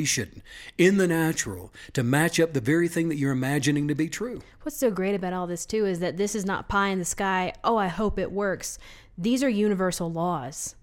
in 0.78 0.98
the 0.98 1.08
natural 1.08 1.74
to 1.94 2.04
match 2.04 2.40
up 2.40 2.54
the 2.54 2.62
very 2.62 2.88
thing 2.88 3.10
that 3.10 3.18
you're 3.18 3.32
imagining 3.32 3.88
to 3.88 3.96
be 3.96 4.10
true. 4.10 4.42
What's 4.62 4.78
so 4.78 4.92
great 4.92 5.16
about 5.16 5.34
all 5.34 5.48
this, 5.48 5.66
too, 5.66 5.86
is 5.86 6.00
that 6.00 6.18
this 6.18 6.36
is 6.36 6.46
not 6.46 6.70
pie 6.70 6.90
in 6.90 7.00
the 7.00 7.06
sky. 7.06 7.54
Oh, 7.64 7.78
I 7.78 7.88
hope 7.88 8.20
it 8.20 8.32
works. 8.32 8.78
These 9.18 9.44
are 9.44 9.50
universal 9.50 10.12
laws. 10.12 10.76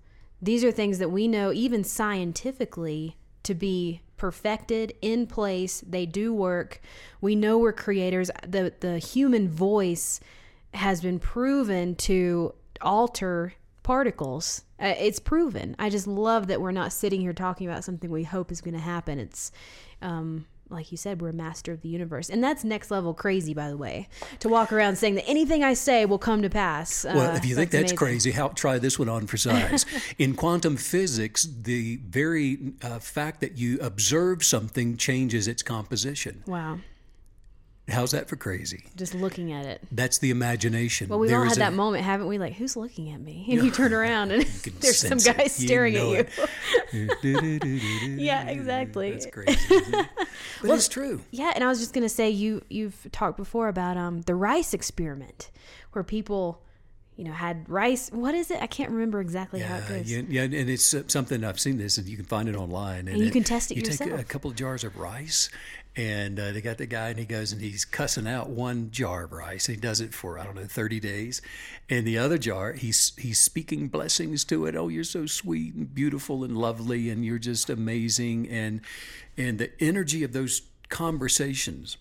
These 0.42 0.64
are 0.64 0.72
things 0.72 0.98
that 0.98 1.10
we 1.10 1.28
know, 1.28 1.52
even 1.52 1.84
scientifically, 1.84 3.16
to 3.42 3.54
be 3.54 4.02
perfected 4.16 4.92
in 5.00 5.26
place. 5.26 5.82
They 5.86 6.06
do 6.06 6.32
work. 6.32 6.80
We 7.20 7.34
know 7.34 7.58
we're 7.58 7.72
creators. 7.72 8.30
The, 8.46 8.72
the 8.80 8.98
human 8.98 9.48
voice 9.48 10.20
has 10.74 11.00
been 11.00 11.18
proven 11.18 11.94
to 11.96 12.54
alter 12.82 13.54
particles. 13.86 14.64
Uh, 14.82 14.94
it's 14.98 15.20
proven. 15.20 15.76
I 15.78 15.90
just 15.90 16.08
love 16.08 16.48
that 16.48 16.60
we're 16.60 16.72
not 16.72 16.92
sitting 16.92 17.20
here 17.20 17.32
talking 17.32 17.68
about 17.68 17.84
something 17.84 18.10
we 18.10 18.24
hope 18.24 18.50
is 18.50 18.60
going 18.60 18.74
to 18.74 18.80
happen. 18.80 19.20
It's, 19.20 19.52
um, 20.02 20.44
like 20.68 20.90
you 20.90 20.98
said, 20.98 21.22
we're 21.22 21.28
a 21.28 21.32
master 21.32 21.70
of 21.70 21.82
the 21.82 21.88
universe. 21.88 22.28
And 22.28 22.42
that's 22.42 22.64
next 22.64 22.90
level 22.90 23.14
crazy, 23.14 23.54
by 23.54 23.70
the 23.70 23.76
way, 23.76 24.08
to 24.40 24.48
walk 24.48 24.72
around 24.72 24.96
saying 24.96 25.14
that 25.14 25.28
anything 25.28 25.62
I 25.62 25.74
say 25.74 26.04
will 26.04 26.18
come 26.18 26.42
to 26.42 26.50
pass. 26.50 27.04
Uh, 27.04 27.12
well, 27.14 27.36
if 27.36 27.46
you 27.46 27.54
think 27.54 27.70
that's, 27.70 27.92
that's 27.92 27.98
crazy, 27.98 28.32
how, 28.32 28.48
try 28.48 28.80
this 28.80 28.98
one 28.98 29.08
on 29.08 29.28
for 29.28 29.36
size. 29.36 29.86
In 30.18 30.34
quantum 30.34 30.76
physics, 30.76 31.44
the 31.44 32.00
very 32.04 32.72
uh, 32.82 32.98
fact 32.98 33.40
that 33.42 33.56
you 33.56 33.78
observe 33.78 34.42
something 34.42 34.96
changes 34.96 35.46
its 35.46 35.62
composition. 35.62 36.42
Wow. 36.48 36.80
How's 37.88 38.10
that 38.10 38.28
for 38.28 38.34
crazy? 38.34 38.84
Just 38.96 39.14
looking 39.14 39.52
at 39.52 39.64
it. 39.64 39.80
That's 39.92 40.18
the 40.18 40.30
imagination. 40.30 41.08
Well, 41.08 41.20
we've 41.20 41.30
there 41.30 41.38
all 41.38 41.44
had 41.44 41.56
a, 41.56 41.60
that 41.60 41.72
moment, 41.72 42.02
haven't 42.02 42.26
we? 42.26 42.36
Like, 42.36 42.54
who's 42.54 42.76
looking 42.76 43.12
at 43.12 43.20
me? 43.20 43.46
And 43.48 43.62
you 43.62 43.70
turn 43.70 43.92
around 43.92 44.32
and 44.32 44.42
there's 44.80 44.98
some 44.98 45.18
guy 45.18 45.44
it. 45.44 45.52
staring 45.52 45.94
you 45.94 46.16
at 46.16 46.28
you. 46.92 48.18
yeah, 48.18 48.48
exactly. 48.48 49.12
That's 49.12 49.26
crazy. 49.26 49.58
But 50.60 50.68
well, 50.68 50.78
it's 50.78 50.88
true. 50.88 51.20
Yeah, 51.32 51.52
and 51.54 51.62
I 51.62 51.66
was 51.66 51.80
just 51.80 51.92
gonna 51.92 52.08
say 52.08 52.30
you 52.30 52.62
you've 52.70 53.08
talked 53.12 53.36
before 53.36 53.68
about 53.68 53.98
um 53.98 54.22
the 54.22 54.34
rice 54.34 54.72
experiment, 54.72 55.50
where 55.92 56.02
people 56.02 56.62
you 57.16 57.24
know, 57.24 57.32
had 57.32 57.68
rice. 57.68 58.10
What 58.10 58.34
is 58.34 58.50
it? 58.50 58.62
I 58.62 58.66
can't 58.66 58.90
remember 58.90 59.20
exactly 59.20 59.60
yeah, 59.60 59.68
how 59.68 59.76
it 59.76 59.88
goes. 59.88 60.12
Yeah, 60.12 60.22
yeah, 60.28 60.42
and 60.42 60.54
it's 60.54 60.92
uh, 60.92 61.02
something 61.06 61.44
I've 61.44 61.58
seen 61.58 61.78
this, 61.78 61.96
and 61.96 62.06
you 62.06 62.16
can 62.16 62.26
find 62.26 62.48
it 62.48 62.56
online. 62.56 63.00
And, 63.00 63.08
and 63.08 63.18
you 63.20 63.30
can 63.30 63.42
test 63.42 63.70
it 63.70 63.76
you 63.76 63.82
yourself. 63.82 64.10
take 64.10 64.18
a, 64.18 64.22
a 64.22 64.24
couple 64.24 64.50
of 64.50 64.56
jars 64.56 64.84
of 64.84 64.98
rice, 64.98 65.48
and 65.96 66.38
uh, 66.38 66.52
they 66.52 66.60
got 66.60 66.76
the 66.76 66.86
guy, 66.86 67.08
and 67.08 67.18
he 67.18 67.24
goes 67.24 67.52
and 67.52 67.60
he's 67.60 67.84
cussing 67.84 68.28
out 68.28 68.50
one 68.50 68.90
jar 68.90 69.24
of 69.24 69.32
rice. 69.32 69.66
He 69.66 69.76
does 69.76 70.00
it 70.00 70.12
for 70.12 70.38
I 70.38 70.44
don't 70.44 70.54
know 70.54 70.66
thirty 70.66 71.00
days, 71.00 71.40
and 71.88 72.06
the 72.06 72.18
other 72.18 72.38
jar, 72.38 72.74
he's 72.74 73.12
he's 73.18 73.40
speaking 73.40 73.88
blessings 73.88 74.44
to 74.46 74.66
it. 74.66 74.76
Oh, 74.76 74.88
you're 74.88 75.04
so 75.04 75.26
sweet 75.26 75.74
and 75.74 75.92
beautiful 75.92 76.44
and 76.44 76.56
lovely, 76.56 77.08
and 77.08 77.24
you're 77.24 77.38
just 77.38 77.70
amazing, 77.70 78.48
and 78.48 78.82
and 79.38 79.58
the 79.58 79.70
energy 79.82 80.22
of 80.22 80.32
those 80.32 80.62
conversations 80.88 81.96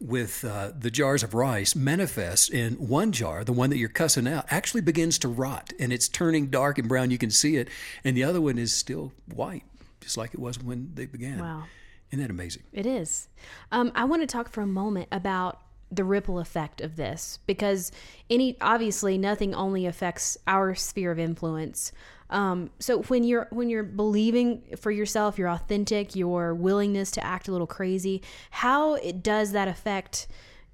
with 0.00 0.44
uh, 0.44 0.72
the 0.76 0.90
jars 0.90 1.22
of 1.22 1.32
rice 1.32 1.76
manifests 1.76 2.48
in 2.48 2.74
one 2.74 3.12
jar, 3.12 3.44
the 3.44 3.52
one 3.52 3.70
that 3.70 3.76
you're 3.76 3.88
cussing 3.88 4.26
out, 4.26 4.44
actually 4.50 4.80
begins 4.80 5.18
to 5.18 5.28
rot 5.28 5.72
and 5.78 5.92
it's 5.92 6.08
turning 6.08 6.48
dark 6.48 6.78
and 6.78 6.88
brown. 6.88 7.10
You 7.10 7.18
can 7.18 7.30
see 7.30 7.56
it. 7.56 7.68
And 8.02 8.16
the 8.16 8.24
other 8.24 8.40
one 8.40 8.58
is 8.58 8.74
still 8.74 9.12
white, 9.32 9.62
just 10.00 10.16
like 10.16 10.34
it 10.34 10.40
was 10.40 10.60
when 10.60 10.90
they 10.94 11.06
began. 11.06 11.38
Wow. 11.38 11.64
Isn't 12.10 12.22
that 12.22 12.30
amazing? 12.30 12.62
It 12.72 12.86
is. 12.86 13.28
Um, 13.72 13.92
I 13.94 14.04
want 14.04 14.22
to 14.22 14.26
talk 14.26 14.50
for 14.50 14.60
a 14.60 14.66
moment 14.66 15.08
about 15.12 15.60
the 15.90 16.04
ripple 16.04 16.40
effect 16.40 16.80
of 16.80 16.96
this 16.96 17.38
because 17.46 17.92
any 18.28 18.56
obviously 18.60 19.16
nothing 19.16 19.54
only 19.54 19.86
affects 19.86 20.36
our 20.46 20.74
sphere 20.74 21.12
of 21.12 21.18
influence 21.18 21.92
um, 22.30 22.70
so 22.78 23.02
when 23.02 23.24
you're 23.24 23.46
when 23.50 23.70
you're 23.70 23.84
believing 23.84 24.62
for 24.76 24.90
yourself, 24.90 25.38
you're 25.38 25.48
authentic, 25.48 26.16
your 26.16 26.54
willingness 26.54 27.10
to 27.12 27.24
act 27.24 27.48
a 27.48 27.52
little 27.52 27.66
crazy, 27.66 28.22
how 28.50 28.94
it 28.94 29.22
does 29.22 29.52
that 29.52 29.68
affect 29.68 30.26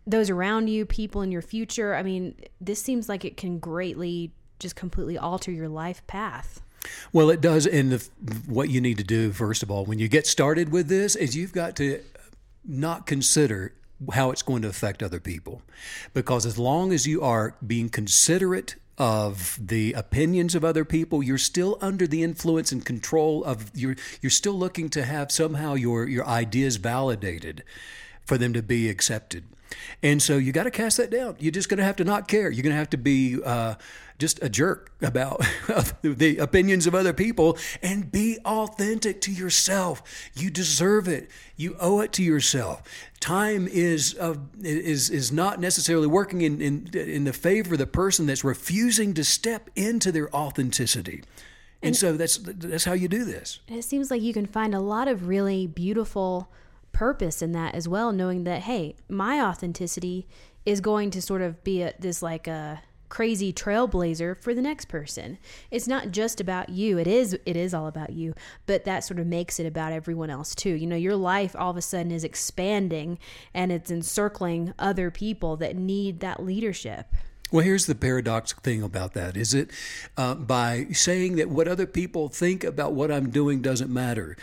those 0.07 0.31
around 0.31 0.69
you, 0.69 0.87
people 0.87 1.23
in 1.23 1.31
your 1.31 1.43
future? 1.43 1.95
I 1.95 2.03
mean, 2.03 2.35
this 2.61 2.81
seems 2.81 3.09
like 3.09 3.25
it 3.25 3.37
can 3.37 3.59
greatly 3.59 4.33
just 4.59 4.77
completely 4.77 5.19
alter 5.19 5.53
your 5.53 5.69
life 5.69 6.07
path. 6.07 6.63
Well, 7.13 7.31
it 7.31 7.41
does. 7.41 7.67
And 7.67 7.93
the, 7.93 8.09
what 8.47 8.69
you 8.71 8.81
need 8.81 8.99
to 8.99 9.05
do, 9.05 9.33
first 9.33 9.63
of 9.63 9.71
all, 9.71 9.85
when 9.85 9.99
you 9.99 10.09
get 10.09 10.27
started 10.27 10.71
with 10.71 10.89
this, 10.89 11.17
is 11.17 11.37
you've 11.37 11.53
got 11.53 11.77
to 11.77 12.01
not 12.65 13.07
consider 13.07 13.73
how 14.13 14.31
it's 14.31 14.43
going 14.43 14.63
to 14.63 14.69
affect 14.69 15.03
other 15.03 15.21
people. 15.21 15.63
Because 16.13 16.47
as 16.47 16.59
long 16.59 16.93
as 16.93 17.07
you 17.07 17.23
are 17.23 17.55
being 17.65 17.89
considerate 17.89 18.77
of 18.99 19.59
the 19.61 19.95
opinions 19.95 20.55
of 20.55 20.63
other 20.65 20.85
people 20.85 21.23
you're 21.23 21.39
still 21.39 21.79
under 21.81 22.07
the 22.07 22.23
influence 22.23 22.73
and 22.73 22.85
control 22.85 23.43
of 23.45 23.71
you're 23.75 23.97
you're 24.21 24.29
still 24.29 24.53
looking 24.53 24.91
to 24.91 25.03
have 25.03 25.33
somehow 25.33 25.73
your 25.73 26.07
your 26.07 26.27
ideas 26.27 26.77
validated 26.77 27.65
for 28.27 28.37
them 28.37 28.53
to 28.53 28.63
be 28.63 28.91
accepted 28.91 29.45
and 30.03 30.23
so 30.23 30.37
you 30.37 30.53
got 30.53 30.65
to 30.65 30.71
cast 30.71 30.97
that 30.97 31.11
down 31.11 31.37
you're 31.39 31.53
just 31.53 31.69
going 31.69 31.79
to 31.79 31.85
have 31.85 31.97
to 31.97 32.05
not 32.05 32.29
care 32.29 32.51
you're 32.51 32.63
going 32.63 32.73
to 32.73 32.79
have 32.79 32.91
to 32.91 32.99
be 32.99 33.39
uh, 33.45 33.75
just 34.23 34.41
a 34.41 34.49
jerk 34.49 34.93
about 35.03 35.41
the 36.03 36.39
opinions 36.39 36.87
of 36.87 36.95
other 36.95 37.13
people 37.13 37.59
and 37.83 38.13
be 38.13 38.39
authentic 38.45 39.21
to 39.21 39.33
yourself. 39.33 40.31
You 40.35 40.49
deserve 40.49 41.09
it. 41.09 41.29
You 41.57 41.77
owe 41.81 42.01
it 42.01 42.13
to 42.13 42.23
yourself. 42.23 42.83
Time 43.19 43.67
is 43.67 44.17
uh, 44.21 44.37
is 44.63 45.11
is 45.11 45.33
not 45.33 45.59
necessarily 45.59 46.07
working 46.07 46.43
in, 46.43 46.61
in 46.61 46.89
in 46.95 47.25
the 47.25 47.33
favor 47.33 47.75
of 47.75 47.79
the 47.81 47.87
person 47.87 48.27
that's 48.27 48.45
refusing 48.45 49.13
to 49.15 49.25
step 49.25 49.71
into 49.75 50.13
their 50.13 50.33
authenticity. 50.35 51.25
And, 51.83 51.89
and 51.89 51.97
so 51.97 52.13
that's 52.17 52.39
that's 52.39 52.85
how 52.85 52.93
you 52.93 53.09
do 53.09 53.25
this. 53.25 53.59
it 53.67 53.83
seems 53.83 54.09
like 54.09 54.23
you 54.23 54.33
can 54.33 54.47
find 54.47 54.73
a 54.73 54.81
lot 54.81 55.09
of 55.09 55.27
really 55.27 55.67
beautiful 55.67 56.49
purpose 56.93 57.43
in 57.43 57.53
that 57.53 57.75
as 57.75 57.89
well, 57.89 58.13
knowing 58.13 58.45
that 58.45 58.63
hey, 58.63 58.97
my 59.09 59.41
authenticity 59.41 60.27
is 60.65 60.81
going 60.81 61.11
to 61.11 61.23
sort 61.23 61.43
of 61.43 61.63
be 61.65 61.83
a, 61.83 61.93
this 61.99 62.23
like 62.23 62.47
a 62.47 62.83
crazy 63.13 63.53
trailblazer 63.53 64.35
for 64.41 64.55
the 64.55 64.63
next 64.63 64.87
person. 64.87 65.37
It's 65.71 65.87
not 65.87 66.13
just 66.13 66.41
about 66.41 66.71
you. 66.71 66.97
It 66.97 67.07
is 67.07 67.39
it 67.45 67.57
is 67.57 67.75
all 67.75 67.87
about 67.87 68.15
you, 68.15 68.33
but 68.65 68.85
that 68.85 69.05
sort 69.05 69.21
of 69.21 69.27
makes 69.27 69.61
it 69.61 69.67
about 69.67 69.93
everyone 69.93 70.31
else 70.31 70.55
too. 70.55 70.71
You 70.71 70.87
know, 70.87 70.97
your 70.97 71.17
life 71.17 71.55
all 71.59 71.71
of 71.71 71.77
a 71.77 71.83
sudden 71.83 72.11
is 72.11 72.25
expanding 72.25 73.19
and 73.53 73.71
it's 73.71 73.91
encircling 73.91 74.73
other 74.79 75.11
people 75.11 75.59
that 75.59 75.77
need 75.77 76.21
that 76.21 76.43
leadership. 76.43 77.15
Well, 77.53 77.63
here's 77.63 77.85
the 77.85 77.95
paradox 77.95 78.55
thing 78.55 78.83
about 78.83 79.13
that 79.13 79.37
is 79.37 79.53
it 79.53 79.71
uh, 80.17 80.35
by 80.35 80.87
saying 80.93 81.37
that 81.37 81.51
what 81.51 81.69
other 81.69 81.85
people 81.85 82.29
think 82.29 82.65
about 82.65 82.95
what 82.95 83.13
I'm 83.13 83.29
doing 83.29 83.61
doesn't 83.61 83.93
matter, 83.93 84.39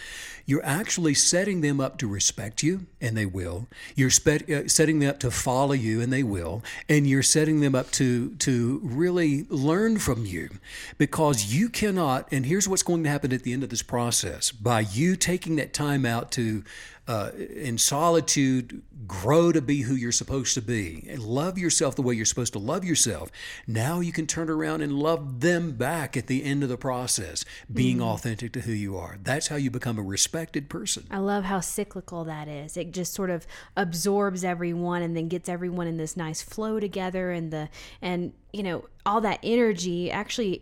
you're 0.45 0.64
actually 0.64 1.16
setting 1.16 1.62
them 1.62 1.80
up 1.80 1.97
to 1.99 2.07
respect 2.07 2.62
you, 2.62 2.86
and 3.01 3.18
they 3.18 3.26
will. 3.26 3.68
You're 3.95 4.12
spe- 4.12 4.47
uh, 4.47 4.68
setting 4.68 4.99
them 4.99 5.10
up 5.10 5.20
to 5.22 5.32
follow 5.32 5.74
you, 5.74 6.01
and 6.01 6.14
they 6.14 6.22
will. 6.22 6.64
And 6.88 7.07
you're 7.07 7.24
setting 7.24 7.62
them 7.62 7.74
up 7.74 7.89
to, 7.93 8.36
to 8.36 8.80
really 8.84 9.47
learn 9.49 9.97
from 9.97 10.28
you 10.28 10.49
because 10.99 11.51
you 11.51 11.70
cannot. 11.70 12.28
And 12.32 12.45
here's 12.45 12.68
what's 12.68 12.84
going 12.84 13.03
to 13.05 13.10
happen 13.10 13.34
at 13.34 13.41
the 13.41 13.53
end 13.53 13.64
of 13.64 13.70
this 13.70 13.82
process 13.82 14.51
by 14.51 14.82
you 14.82 15.16
taking 15.16 15.55
that 15.55 15.74
time 15.74 16.05
out 16.05 16.32
to 16.34 16.64
uh, 17.10 17.32
in 17.36 17.80
solitude, 17.80 18.84
grow 19.07 19.51
to 19.51 19.62
be 19.62 19.82
who 19.82 19.95
you're 19.95 20.12
supposed 20.12 20.53
to 20.53 20.62
be, 20.62 21.07
and 21.10 21.24
love 21.24 21.57
yourself 21.57 21.95
the 21.95 22.03
way 22.03 22.14
you're 22.14 22.24
supposed 22.24 22.53
to 22.53 22.60
love 22.60 22.86
yourself. 22.86 23.32
Now 23.66 23.99
you 23.99 24.12
can 24.12 24.28
turn 24.28 24.47
around 24.47 24.84
and 24.84 24.93
love 24.93 25.39
them 25.39 25.72
back 25.72 26.16
at 26.16 26.28
the 26.28 26.43
end 26.43 26.62
of 26.62 26.70
the 26.70 26.78
process, 26.78 27.43
being 27.74 27.97
mm. 27.97 28.03
authentic 28.03 28.53
to 28.53 28.62
who 28.62 28.72
you 28.72 28.95
are. 28.95 29.18
That's 29.24 29.47
how 29.47 29.55
you 29.55 29.72
become 29.72 29.97
a 29.97 30.03
respected 30.03 30.70
person. 30.70 31.07
I 31.10 31.18
love 31.18 31.45
how 31.45 31.62
cyclical 31.62 32.26
that 32.26 32.47
is. 32.47 32.78
It 32.78 32.91
just 32.91 33.16
sort 33.16 33.32
of 33.32 33.47
absorbs 33.76 34.43
everyone 34.43 35.01
and 35.01 35.18
then 35.18 35.30
gets 35.30 35.49
everyone 35.49 35.88
in 35.88 35.97
this 35.97 36.16
nice 36.16 36.43
flow 36.43 36.80
together, 36.80 37.32
and 37.32 37.51
the 37.51 37.70
and 38.03 38.34
you 38.53 38.62
know 38.62 38.86
all 39.03 39.22
that 39.22 39.39
energy 39.41 40.12
actually 40.12 40.62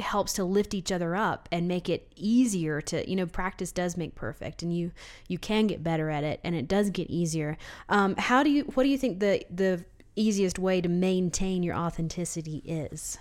helps 0.00 0.32
to 0.34 0.44
lift 0.44 0.74
each 0.74 0.90
other 0.90 1.14
up 1.14 1.48
and 1.52 1.68
make 1.68 1.88
it 1.88 2.12
easier 2.16 2.80
to 2.80 3.08
you 3.08 3.14
know 3.14 3.26
practice 3.26 3.70
does 3.70 3.96
make 3.96 4.14
perfect 4.14 4.62
and 4.62 4.76
you 4.76 4.90
you 5.28 5.38
can 5.38 5.66
get 5.66 5.84
better 5.84 6.10
at 6.10 6.24
it 6.24 6.40
and 6.42 6.54
it 6.54 6.66
does 6.66 6.90
get 6.90 7.08
easier. 7.10 7.56
Um, 7.88 8.14
how 8.16 8.42
do 8.42 8.50
you 8.50 8.64
what 8.74 8.82
do 8.82 8.88
you 8.88 8.98
think 8.98 9.20
the 9.20 9.44
the 9.50 9.84
easiest 10.16 10.58
way 10.58 10.80
to 10.80 10.88
maintain 10.88 11.62
your 11.62 11.74
authenticity 11.74 12.62
is 12.64 13.18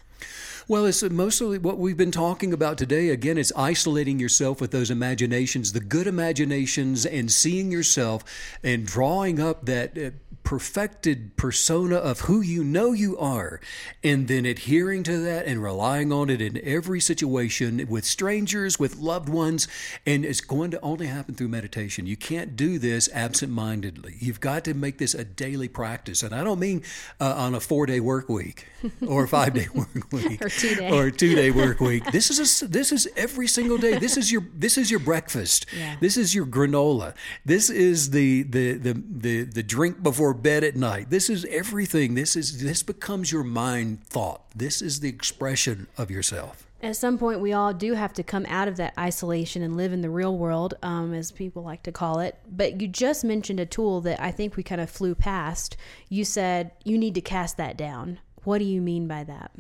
well, 0.67 0.85
it's 0.85 1.03
mostly 1.03 1.57
what 1.57 1.77
we've 1.77 1.97
been 1.97 2.11
talking 2.11 2.53
about 2.53 2.77
today. 2.77 3.09
Again, 3.09 3.37
it's 3.37 3.51
isolating 3.55 4.19
yourself 4.19 4.61
with 4.61 4.71
those 4.71 4.89
imaginations, 4.89 5.73
the 5.73 5.81
good 5.81 6.07
imaginations, 6.07 7.05
and 7.05 7.31
seeing 7.31 7.71
yourself 7.71 8.23
and 8.63 8.85
drawing 8.85 9.41
up 9.41 9.65
that 9.65 9.97
uh, 9.97 10.11
perfected 10.43 11.35
persona 11.37 11.95
of 11.95 12.21
who 12.21 12.41
you 12.41 12.63
know 12.63 12.91
you 12.91 13.17
are, 13.17 13.59
and 14.03 14.27
then 14.27 14.45
adhering 14.45 15.03
to 15.03 15.17
that 15.17 15.45
and 15.45 15.63
relying 15.63 16.11
on 16.11 16.29
it 16.29 16.41
in 16.41 16.59
every 16.63 16.99
situation 16.99 17.85
with 17.89 18.05
strangers, 18.05 18.77
with 18.77 18.97
loved 18.97 19.29
ones. 19.29 19.67
And 20.05 20.25
it's 20.25 20.41
going 20.41 20.71
to 20.71 20.81
only 20.81 21.07
happen 21.07 21.35
through 21.35 21.47
meditation. 21.49 22.05
You 22.05 22.17
can't 22.17 22.55
do 22.55 22.77
this 22.77 23.09
absent 23.13 23.51
mindedly. 23.51 24.15
You've 24.19 24.41
got 24.41 24.63
to 24.65 24.73
make 24.73 24.97
this 24.97 25.13
a 25.13 25.23
daily 25.23 25.67
practice. 25.67 26.23
And 26.23 26.33
I 26.35 26.43
don't 26.43 26.59
mean 26.59 26.83
uh, 27.19 27.33
on 27.35 27.55
a 27.55 27.59
four 27.59 27.85
day 27.85 27.99
work 27.99 28.29
week 28.29 28.67
or 29.07 29.25
a 29.25 29.27
five 29.27 29.53
day 29.53 29.67
work 29.73 30.11
week 30.13 30.41
or 30.41 30.49
two 30.49 30.75
day 30.75 30.91
or 30.91 31.11
two 31.11 31.35
day 31.35 31.51
work 31.51 31.79
week. 31.91 32.05
This 32.11 32.29
is 32.29 32.61
a, 32.61 32.67
this 32.67 32.91
is 32.91 33.07
every 33.15 33.47
single 33.47 33.77
day. 33.77 33.97
This 33.97 34.17
is 34.17 34.31
your 34.31 34.45
this 34.53 34.77
is 34.77 34.89
your 34.89 34.99
breakfast. 34.99 35.65
Yeah. 35.77 35.95
This 35.99 36.17
is 36.17 36.33
your 36.33 36.45
granola. 36.45 37.15
This 37.45 37.69
is 37.69 38.11
the 38.11 38.43
the 38.43 38.73
the 38.73 38.93
the, 38.93 39.43
the 39.43 39.63
drink 39.63 40.01
before 40.01 40.33
bed 40.33 40.63
at 40.63 40.75
night. 40.75 41.09
This 41.09 41.29
is 41.29 41.45
everything. 41.45 42.15
This 42.15 42.35
is 42.35 42.61
this 42.61 42.83
becomes 42.83 43.31
your 43.31 43.43
mind 43.43 44.03
thought. 44.05 44.43
This 44.55 44.81
is 44.81 44.99
the 44.99 45.09
expression 45.09 45.87
of 45.97 46.09
yourself. 46.09 46.67
At 46.83 46.97
some 46.97 47.17
point, 47.17 47.39
we 47.39 47.53
all 47.53 47.73
do 47.73 47.93
have 47.93 48.11
to 48.15 48.23
come 48.23 48.45
out 48.49 48.67
of 48.67 48.75
that 48.75 48.93
isolation 48.99 49.61
and 49.61 49.77
live 49.77 49.93
in 49.93 50.01
the 50.01 50.09
real 50.09 50.37
world, 50.37 50.73
um, 50.83 51.13
as 51.13 51.31
people 51.31 51.63
like 51.63 51.81
to 51.83 51.93
call 51.93 52.19
it. 52.19 52.37
But 52.45 52.81
you 52.81 52.89
just 52.89 53.23
mentioned 53.23 53.61
a 53.61 53.65
tool 53.65 54.01
that 54.01 54.21
I 54.21 54.31
think 54.31 54.57
we 54.57 54.63
kind 54.63 54.81
of 54.81 54.89
flew 54.89 55.15
past. 55.15 55.77
You 56.09 56.25
said 56.25 56.71
you 56.83 56.97
need 56.97 57.15
to 57.15 57.21
cast 57.21 57.55
that 57.55 57.77
down. 57.77 58.19
What 58.43 58.59
do 58.59 58.65
you 58.65 58.81
mean 58.81 59.07
by 59.07 59.23
that? 59.23 59.51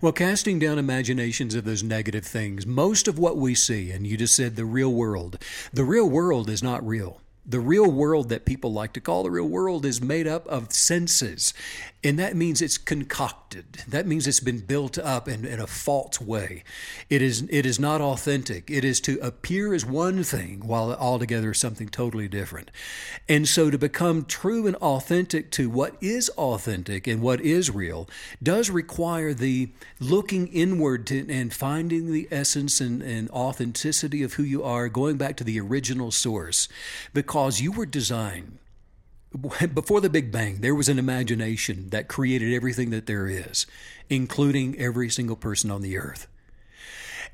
Well, 0.00 0.12
casting 0.12 0.58
down 0.58 0.78
imaginations 0.78 1.54
of 1.54 1.64
those 1.64 1.82
negative 1.82 2.26
things, 2.26 2.66
most 2.66 3.08
of 3.08 3.18
what 3.18 3.36
we 3.36 3.54
see, 3.54 3.90
and 3.90 4.06
you 4.06 4.16
just 4.16 4.34
said 4.34 4.56
the 4.56 4.64
real 4.64 4.92
world, 4.92 5.38
the 5.72 5.84
real 5.84 6.08
world 6.10 6.50
is 6.50 6.62
not 6.62 6.86
real. 6.86 7.21
The 7.44 7.58
real 7.58 7.90
world 7.90 8.28
that 8.28 8.44
people 8.44 8.72
like 8.72 8.92
to 8.92 9.00
call 9.00 9.24
the 9.24 9.30
real 9.30 9.48
world 9.48 9.84
is 9.84 10.00
made 10.00 10.28
up 10.28 10.46
of 10.46 10.72
senses. 10.72 11.52
And 12.04 12.16
that 12.18 12.36
means 12.36 12.62
it's 12.62 12.78
concocted. 12.78 13.78
That 13.88 14.06
means 14.06 14.26
it's 14.26 14.40
been 14.40 14.60
built 14.60 14.96
up 14.96 15.28
in, 15.28 15.44
in 15.44 15.58
a 15.58 15.66
false 15.66 16.20
way. 16.20 16.62
It 17.10 17.20
is, 17.20 17.46
it 17.50 17.66
is 17.66 17.80
not 17.80 18.00
authentic. 18.00 18.70
It 18.70 18.84
is 18.84 19.00
to 19.02 19.18
appear 19.20 19.74
as 19.74 19.84
one 19.84 20.22
thing 20.22 20.66
while 20.66 20.92
altogether 20.92 21.52
something 21.52 21.88
totally 21.88 22.28
different. 22.28 22.70
And 23.28 23.48
so 23.48 23.70
to 23.70 23.78
become 23.78 24.24
true 24.24 24.66
and 24.68 24.76
authentic 24.76 25.50
to 25.52 25.68
what 25.68 25.96
is 26.00 26.28
authentic 26.30 27.08
and 27.08 27.22
what 27.22 27.40
is 27.40 27.70
real 27.70 28.08
does 28.40 28.70
require 28.70 29.34
the 29.34 29.70
looking 29.98 30.46
inward 30.48 31.06
to, 31.08 31.28
and 31.28 31.52
finding 31.52 32.12
the 32.12 32.28
essence 32.30 32.80
and, 32.80 33.02
and 33.02 33.30
authenticity 33.30 34.22
of 34.22 34.34
who 34.34 34.44
you 34.44 34.62
are, 34.62 34.88
going 34.88 35.16
back 35.16 35.36
to 35.36 35.44
the 35.44 35.60
original 35.60 36.10
source, 36.10 36.68
because 37.12 37.31
you 37.60 37.72
were 37.72 37.86
designed 37.86 38.58
before 39.74 40.00
the 40.00 40.10
Big 40.10 40.30
Bang, 40.30 40.60
there 40.60 40.74
was 40.74 40.88
an 40.88 40.98
imagination 40.98 41.88
that 41.90 42.08
created 42.08 42.52
everything 42.52 42.90
that 42.90 43.06
there 43.06 43.28
is, 43.28 43.66
including 44.10 44.78
every 44.78 45.08
single 45.08 45.36
person 45.36 45.70
on 45.70 45.82
the 45.82 45.96
earth. 45.96 46.26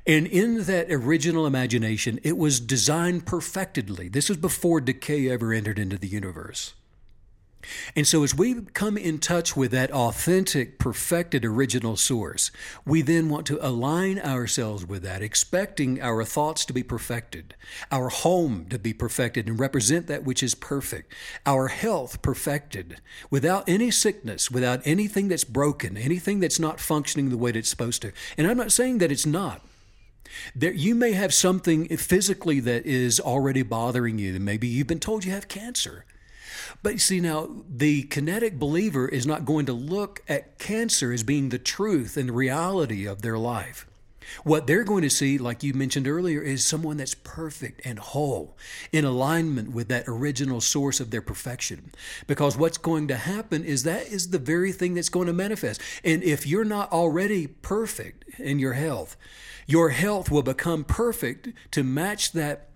And 0.07 0.25
in 0.25 0.63
that 0.63 0.89
original 0.89 1.45
imagination, 1.45 2.19
it 2.23 2.37
was 2.37 2.59
designed 2.59 3.25
perfectly. 3.25 4.07
This 4.07 4.29
was 4.29 4.37
before 4.37 4.81
decay 4.81 5.29
ever 5.29 5.53
entered 5.53 5.77
into 5.77 5.97
the 5.97 6.07
universe. 6.07 6.73
And 7.95 8.07
so, 8.07 8.23
as 8.23 8.33
we 8.33 8.61
come 8.73 8.97
in 8.97 9.19
touch 9.19 9.55
with 9.55 9.71
that 9.71 9.91
authentic, 9.91 10.79
perfected 10.79 11.43
original 11.43 11.97
source, 11.97 12.51
we 12.85 13.01
then 13.01 13.29
want 13.29 13.45
to 13.47 13.65
align 13.65 14.19
ourselves 14.19 14.85
with 14.85 15.03
that, 15.03 15.21
expecting 15.21 16.01
our 16.01 16.23
thoughts 16.23 16.65
to 16.65 16.73
be 16.73 16.83
perfected, 16.83 17.55
our 17.91 18.09
home 18.09 18.67
to 18.69 18.79
be 18.79 18.93
perfected 18.93 19.47
and 19.47 19.59
represent 19.59 20.07
that 20.07 20.23
which 20.23 20.41
is 20.41 20.55
perfect, 20.55 21.13
our 21.45 21.67
health 21.67 22.21
perfected, 22.21 23.01
without 23.29 23.67
any 23.67 23.91
sickness, 23.91 24.49
without 24.49 24.81
anything 24.85 25.27
that's 25.27 25.43
broken, 25.43 25.97
anything 25.97 26.39
that's 26.39 26.59
not 26.59 26.79
functioning 26.79 27.29
the 27.29 27.37
way 27.37 27.51
that 27.51 27.59
it's 27.59 27.69
supposed 27.69 28.01
to. 28.01 28.11
And 28.37 28.47
I'm 28.47 28.57
not 28.57 28.71
saying 28.71 28.99
that 28.99 29.11
it's 29.11 29.25
not. 29.25 29.61
There, 30.55 30.71
you 30.71 30.95
may 30.95 31.13
have 31.13 31.33
something 31.33 31.87
physically 31.97 32.59
that 32.61 32.85
is 32.85 33.19
already 33.19 33.63
bothering 33.63 34.19
you. 34.19 34.39
Maybe 34.39 34.67
you've 34.67 34.87
been 34.87 34.99
told 34.99 35.25
you 35.25 35.31
have 35.31 35.47
cancer. 35.47 36.05
But 36.83 36.99
see, 36.99 37.19
now 37.19 37.49
the 37.69 38.03
kinetic 38.03 38.59
believer 38.59 39.07
is 39.07 39.25
not 39.25 39.45
going 39.45 39.65
to 39.67 39.73
look 39.73 40.21
at 40.27 40.59
cancer 40.59 41.11
as 41.11 41.23
being 41.23 41.49
the 41.49 41.59
truth 41.59 42.17
and 42.17 42.29
the 42.29 42.33
reality 42.33 43.05
of 43.05 43.21
their 43.21 43.37
life. 43.37 43.85
What 44.43 44.67
they're 44.67 44.83
going 44.83 45.01
to 45.03 45.09
see, 45.09 45.37
like 45.37 45.63
you 45.63 45.73
mentioned 45.73 46.07
earlier, 46.07 46.41
is 46.41 46.65
someone 46.65 46.97
that's 46.97 47.15
perfect 47.15 47.81
and 47.83 47.99
whole, 47.99 48.57
in 48.91 49.05
alignment 49.05 49.71
with 49.71 49.87
that 49.89 50.05
original 50.07 50.61
source 50.61 50.99
of 50.99 51.11
their 51.11 51.21
perfection. 51.21 51.91
Because 52.27 52.57
what's 52.57 52.77
going 52.77 53.07
to 53.07 53.15
happen 53.15 53.63
is 53.63 53.83
that 53.83 54.07
is 54.07 54.29
the 54.29 54.39
very 54.39 54.71
thing 54.71 54.93
that's 54.93 55.09
going 55.09 55.27
to 55.27 55.33
manifest. 55.33 55.81
And 56.03 56.23
if 56.23 56.45
you're 56.45 56.65
not 56.65 56.91
already 56.91 57.47
perfect 57.47 58.39
in 58.39 58.59
your 58.59 58.73
health, 58.73 59.17
your 59.65 59.89
health 59.89 60.31
will 60.31 60.43
become 60.43 60.83
perfect 60.83 61.49
to 61.71 61.83
match 61.83 62.31
that 62.33 62.68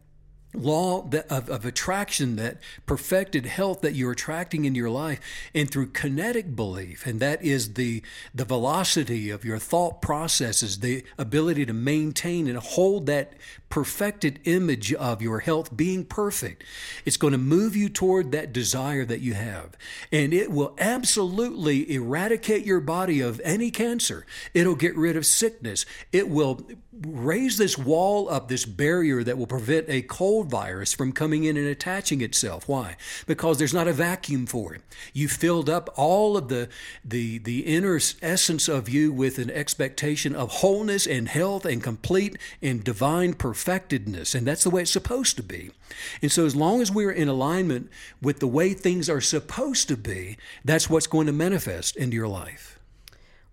law 0.54 1.10
of, 1.30 1.50
of 1.50 1.66
attraction, 1.66 2.36
that 2.38 2.58
perfected 2.86 3.46
health 3.46 3.82
that 3.82 3.96
you're 3.96 4.12
attracting 4.12 4.66
in 4.66 4.76
your 4.76 4.90
life, 4.90 5.20
and 5.54 5.70
through 5.70 5.88
kinetic 5.88 6.56
belief, 6.56 7.06
and 7.06 7.20
that 7.20 7.42
is 7.44 7.74
the 7.74 8.02
the 8.34 8.46
velocity 8.46 9.30
of 9.30 9.44
your 9.44 9.60
thought 9.60 10.02
processes, 10.02 10.80
the 10.80 11.04
ability 11.18 11.66
to 11.66 11.74
maintain 11.74 12.48
and 12.48 12.58
hold 12.58 13.06
that 13.08 13.34
perfected 13.74 14.40
image 14.44 14.94
of 14.94 15.20
your 15.20 15.40
health 15.40 15.76
being 15.76 16.06
perfect. 16.06 16.64
It's 17.06 17.18
going 17.18 17.32
to 17.32 17.40
move 17.40 17.76
you 17.76 17.90
toward 17.90 18.32
that 18.32 18.54
desire 18.54 19.04
that 19.04 19.22
you 19.22 19.34
have. 19.34 19.76
And 20.12 20.32
it 20.32 20.52
will 20.52 20.76
absolutely 20.78 21.92
eradicate 21.92 22.68
your 22.68 22.80
body 22.80 23.20
of 23.20 23.42
any 23.44 23.72
cancer. 23.72 24.28
It'll 24.54 24.76
get 24.76 24.96
rid 24.96 25.18
of 25.18 25.26
sickness. 25.26 25.88
It 26.12 26.30
will 26.30 26.62
raise 27.02 27.58
this 27.58 27.76
wall 27.76 28.30
up, 28.30 28.48
this 28.48 28.64
barrier 28.66 29.24
that 29.24 29.40
will 29.40 29.48
prevent 29.48 29.90
a 29.90 30.04
cold 30.04 30.52
virus 30.52 30.94
from 30.94 31.12
coming 31.12 31.44
in 31.44 31.58
and 31.58 31.66
attaching 31.66 32.22
itself. 32.22 32.68
Why? 32.68 32.96
Because 33.26 33.58
there's 33.58 33.74
not 33.74 33.88
a 33.88 33.94
vacuum 33.94 34.46
for 34.46 34.76
it. 34.76 34.84
You 35.14 35.28
filled 35.28 35.68
up 35.68 35.92
all 35.96 36.38
of 36.38 36.48
the, 36.50 36.70
the, 37.04 37.40
the 37.40 37.62
inner 37.62 38.00
essence 38.22 38.68
of 38.68 38.88
you 38.88 39.12
with 39.12 39.40
an 39.40 39.50
expectation 39.50 40.36
of 40.36 40.52
wholeness 40.52 41.08
and 41.08 41.28
health 41.28 41.66
and 41.66 41.82
complete 41.82 42.38
and 42.62 42.84
divine 42.84 43.34
perfection 43.34 43.63
perfectedness, 43.64 44.36
and 44.36 44.46
that's 44.46 44.64
the 44.64 44.70
way 44.70 44.82
it's 44.82 44.92
supposed 44.92 45.38
to 45.38 45.44
be. 45.44 45.72
And 46.22 46.32
so, 46.32 46.46
as 46.46 46.56
long 46.56 46.82
as 46.82 46.92
we're 46.92 47.12
in 47.12 47.28
alignment 47.28 47.90
with 48.22 48.40
the 48.40 48.48
way 48.48 48.74
things 48.74 49.10
are 49.10 49.22
supposed 49.22 49.88
to 49.88 49.98
be, 49.98 50.38
that's 50.66 50.90
what's 50.90 51.08
going 51.08 51.28
to 51.28 51.34
manifest 51.34 51.96
into 51.96 52.16
your 52.16 52.28
life. 52.28 52.80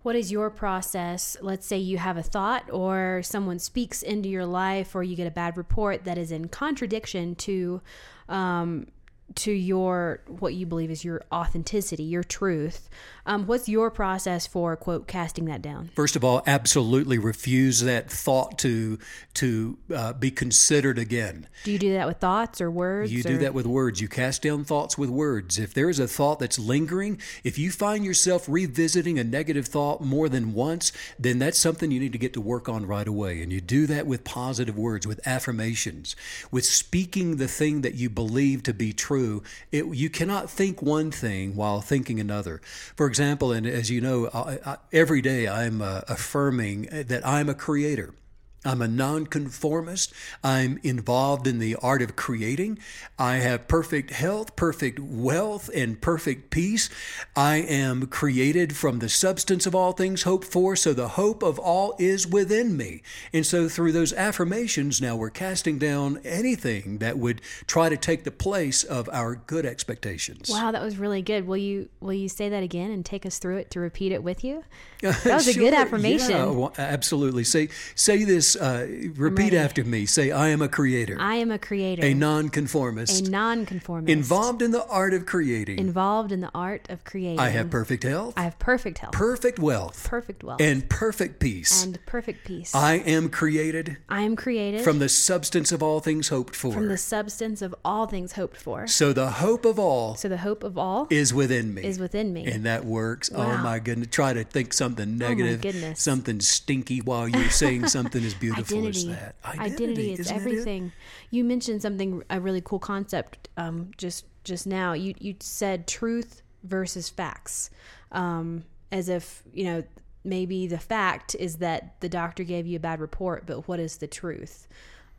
What 0.01 0.15
is 0.15 0.31
your 0.31 0.49
process? 0.49 1.37
Let's 1.41 1.65
say 1.65 1.77
you 1.77 1.97
have 1.97 2.17
a 2.17 2.23
thought, 2.23 2.69
or 2.71 3.21
someone 3.23 3.59
speaks 3.59 4.01
into 4.01 4.29
your 4.29 4.45
life, 4.45 4.95
or 4.95 5.03
you 5.03 5.15
get 5.15 5.27
a 5.27 5.31
bad 5.31 5.57
report 5.57 6.03
that 6.05 6.17
is 6.17 6.31
in 6.31 6.47
contradiction 6.47 7.35
to 7.35 7.81
um, 8.27 8.87
to 9.35 9.51
your 9.51 10.21
what 10.27 10.53
you 10.55 10.65
believe 10.65 10.91
is 10.91 11.05
your 11.05 11.21
authenticity, 11.31 12.03
your 12.03 12.23
truth, 12.23 12.89
um, 13.25 13.45
what's 13.47 13.69
your 13.69 13.91
process 13.91 14.47
for 14.47 14.75
quote 14.75 15.07
casting 15.07 15.45
that 15.45 15.61
down? 15.61 15.89
First 15.95 16.15
of 16.15 16.23
all, 16.23 16.41
absolutely 16.47 17.17
refuse 17.17 17.81
that 17.81 18.09
thought 18.09 18.57
to 18.59 18.97
to 19.35 19.77
uh, 19.93 20.13
be 20.13 20.31
considered 20.31 20.97
again. 20.97 21.47
Do 21.63 21.71
you 21.71 21.79
do 21.79 21.93
that 21.93 22.07
with 22.07 22.17
thoughts 22.17 22.61
or 22.61 22.69
words? 22.69 23.11
You 23.11 23.21
or? 23.21 23.23
do 23.23 23.37
that 23.39 23.53
with 23.53 23.65
words. 23.65 24.01
You 24.01 24.07
cast 24.07 24.41
down 24.41 24.63
thoughts 24.63 24.97
with 24.97 25.09
words. 25.09 25.57
If 25.57 25.73
there 25.73 25.89
is 25.89 25.99
a 25.99 26.07
thought 26.07 26.39
that's 26.39 26.59
lingering, 26.59 27.19
if 27.43 27.57
you 27.57 27.71
find 27.71 28.03
yourself 28.03 28.45
revisiting 28.47 29.19
a 29.19 29.23
negative 29.23 29.67
thought 29.67 30.01
more 30.01 30.29
than 30.29 30.53
once, 30.53 30.91
then 31.19 31.39
that's 31.39 31.59
something 31.59 31.91
you 31.91 31.99
need 31.99 32.11
to 32.11 32.17
get 32.17 32.33
to 32.33 32.41
work 32.41 32.67
on 32.67 32.85
right 32.85 33.07
away. 33.07 33.41
And 33.41 33.51
you 33.51 33.61
do 33.61 33.87
that 33.87 34.07
with 34.07 34.23
positive 34.23 34.77
words, 34.77 35.07
with 35.07 35.25
affirmations, 35.25 36.15
with 36.51 36.65
speaking 36.65 37.37
the 37.37 37.47
thing 37.47 37.81
that 37.81 37.95
you 37.95 38.09
believe 38.09 38.63
to 38.63 38.73
be 38.73 38.93
true. 38.93 39.43
It, 39.71 39.85
you 39.93 40.09
cannot 40.09 40.49
think 40.49 40.81
one 40.81 41.11
thing 41.11 41.55
while 41.55 41.81
thinking 41.81 42.19
another. 42.19 42.61
For 42.95 43.07
example, 43.11 43.51
and 43.51 43.67
as 43.67 43.91
you 43.91 44.01
know, 44.01 44.29
I, 44.33 44.57
I, 44.65 44.77
every 44.93 45.21
day 45.21 45.47
I'm 45.47 45.81
uh, 45.81 46.01
affirming 46.07 46.87
that 47.07 47.27
I'm 47.27 47.49
a 47.49 47.53
creator. 47.53 48.15
I'm 48.63 48.81
a 48.81 48.87
nonconformist. 48.87 50.13
I'm 50.43 50.79
involved 50.83 51.47
in 51.47 51.57
the 51.57 51.75
art 51.77 52.03
of 52.03 52.15
creating. 52.15 52.77
I 53.17 53.37
have 53.37 53.67
perfect 53.67 54.11
health, 54.11 54.55
perfect 54.55 54.99
wealth, 54.99 55.67
and 55.73 55.99
perfect 55.99 56.51
peace. 56.51 56.87
I 57.35 57.57
am 57.57 58.05
created 58.05 58.75
from 58.75 58.99
the 58.99 59.09
substance 59.09 59.65
of 59.65 59.73
all 59.73 59.93
things 59.93 60.23
hoped 60.23 60.45
for, 60.45 60.75
so 60.75 60.93
the 60.93 61.09
hope 61.09 61.41
of 61.41 61.57
all 61.57 61.95
is 61.97 62.27
within 62.27 62.77
me. 62.77 63.01
And 63.33 63.45
so 63.45 63.67
through 63.67 63.93
those 63.93 64.13
affirmations, 64.13 65.01
now 65.01 65.15
we're 65.15 65.31
casting 65.31 65.79
down 65.79 66.19
anything 66.23 66.99
that 66.99 67.17
would 67.17 67.41
try 67.65 67.89
to 67.89 67.97
take 67.97 68.25
the 68.25 68.31
place 68.31 68.83
of 68.83 69.09
our 69.11 69.35
good 69.35 69.65
expectations. 69.65 70.49
Wow, 70.51 70.71
that 70.71 70.83
was 70.83 70.97
really 70.97 71.23
good. 71.23 71.47
Will 71.47 71.57
you 71.57 71.89
will 71.99 72.13
you 72.13 72.29
say 72.29 72.49
that 72.49 72.61
again 72.61 72.91
and 72.91 73.03
take 73.03 73.25
us 73.25 73.39
through 73.39 73.57
it 73.57 73.71
to 73.71 73.79
repeat 73.79 74.11
it 74.11 74.21
with 74.21 74.43
you? 74.43 74.63
That 75.01 75.25
was 75.25 75.45
sure, 75.45 75.63
a 75.63 75.65
good 75.65 75.73
affirmation. 75.73 76.29
Yeah, 76.29 76.45
well, 76.45 76.73
absolutely. 76.77 77.43
Say 77.43 77.69
say 77.95 78.23
this 78.23 78.50
uh, 78.55 78.87
repeat 79.15 79.53
after 79.53 79.83
me. 79.83 80.05
Say, 80.05 80.31
I 80.31 80.49
am 80.49 80.61
a 80.61 80.69
creator. 80.69 81.17
I 81.19 81.35
am 81.35 81.51
a 81.51 81.59
creator. 81.59 82.05
A 82.05 82.13
nonconformist. 82.13 83.27
A 83.27 83.29
nonconformist. 83.29 84.09
Involved 84.09 84.61
in 84.61 84.71
the 84.71 84.85
art 84.87 85.13
of 85.13 85.25
creating. 85.25 85.79
Involved 85.79 86.31
in 86.31 86.41
the 86.41 86.51
art 86.55 86.89
of 86.89 87.03
creating. 87.03 87.39
I 87.39 87.49
have 87.49 87.69
perfect 87.69 88.03
health. 88.03 88.33
I 88.37 88.43
have 88.43 88.57
perfect 88.59 88.99
health. 88.99 89.13
Perfect 89.13 89.59
wealth. 89.59 90.07
Perfect 90.07 90.43
wealth. 90.43 90.61
And 90.61 90.89
perfect 90.89 91.39
peace. 91.39 91.83
And 91.83 92.03
perfect 92.05 92.45
peace. 92.45 92.73
I 92.73 92.95
am 92.95 93.29
created. 93.29 93.97
I 94.09 94.21
am 94.21 94.35
created. 94.35 94.81
From 94.81 94.99
the 94.99 95.09
substance 95.09 95.71
of 95.71 95.83
all 95.83 95.99
things 95.99 96.29
hoped 96.29 96.55
for. 96.55 96.73
From 96.73 96.87
the 96.87 96.97
substance 96.97 97.61
of 97.61 97.75
all 97.83 98.07
things 98.07 98.33
hoped 98.33 98.57
for. 98.57 98.87
So 98.87 99.13
the 99.13 99.29
hope 99.29 99.65
of 99.65 99.77
all. 99.77 100.15
So 100.15 100.29
the 100.29 100.37
hope 100.37 100.63
of 100.63 100.77
all. 100.77 101.07
Is 101.09 101.33
within 101.33 101.73
me. 101.73 101.83
Is 101.83 101.99
within 101.99 102.33
me. 102.33 102.45
And 102.45 102.65
that 102.65 102.85
works. 102.85 103.29
Oh 103.33 103.39
Wow. 103.39 103.57
Oh 103.59 103.63
my 103.63 103.79
goodness. 103.79 104.07
Try 104.11 104.33
to 104.33 104.43
think 104.43 104.73
something 104.73 105.17
negative. 105.17 105.59
Oh 105.59 105.63
goodness. 105.71 106.01
Something 106.01 106.39
stinky 106.39 106.99
while 106.99 107.27
you're 107.27 107.49
saying 107.49 107.87
something 107.87 108.23
as 108.23 108.33
beautiful 108.41 108.79
identity. 108.79 109.11
as 109.11 109.17
that. 109.17 109.35
Identity, 109.45 110.13
is 110.13 110.19
Isn't 110.21 110.35
it? 110.35 110.39
everything. 110.39 110.91
You 111.29 111.43
mentioned 111.43 111.81
something 111.81 112.23
a 112.29 112.39
really 112.41 112.61
cool 112.61 112.79
concept 112.79 113.49
um, 113.57 113.91
just 113.97 114.25
just 114.43 114.67
now. 114.67 114.93
You 114.93 115.13
you 115.19 115.35
said 115.39 115.87
truth 115.87 116.41
versus 116.63 117.09
facts, 117.09 117.69
um, 118.11 118.65
as 118.91 119.07
if 119.07 119.43
you 119.53 119.63
know 119.65 119.83
maybe 120.23 120.67
the 120.67 120.79
fact 120.79 121.35
is 121.39 121.57
that 121.57 121.99
the 122.01 122.09
doctor 122.09 122.43
gave 122.43 122.67
you 122.67 122.75
a 122.77 122.79
bad 122.79 122.99
report, 122.99 123.45
but 123.45 123.67
what 123.67 123.79
is 123.79 123.97
the 123.97 124.07
truth? 124.07 124.67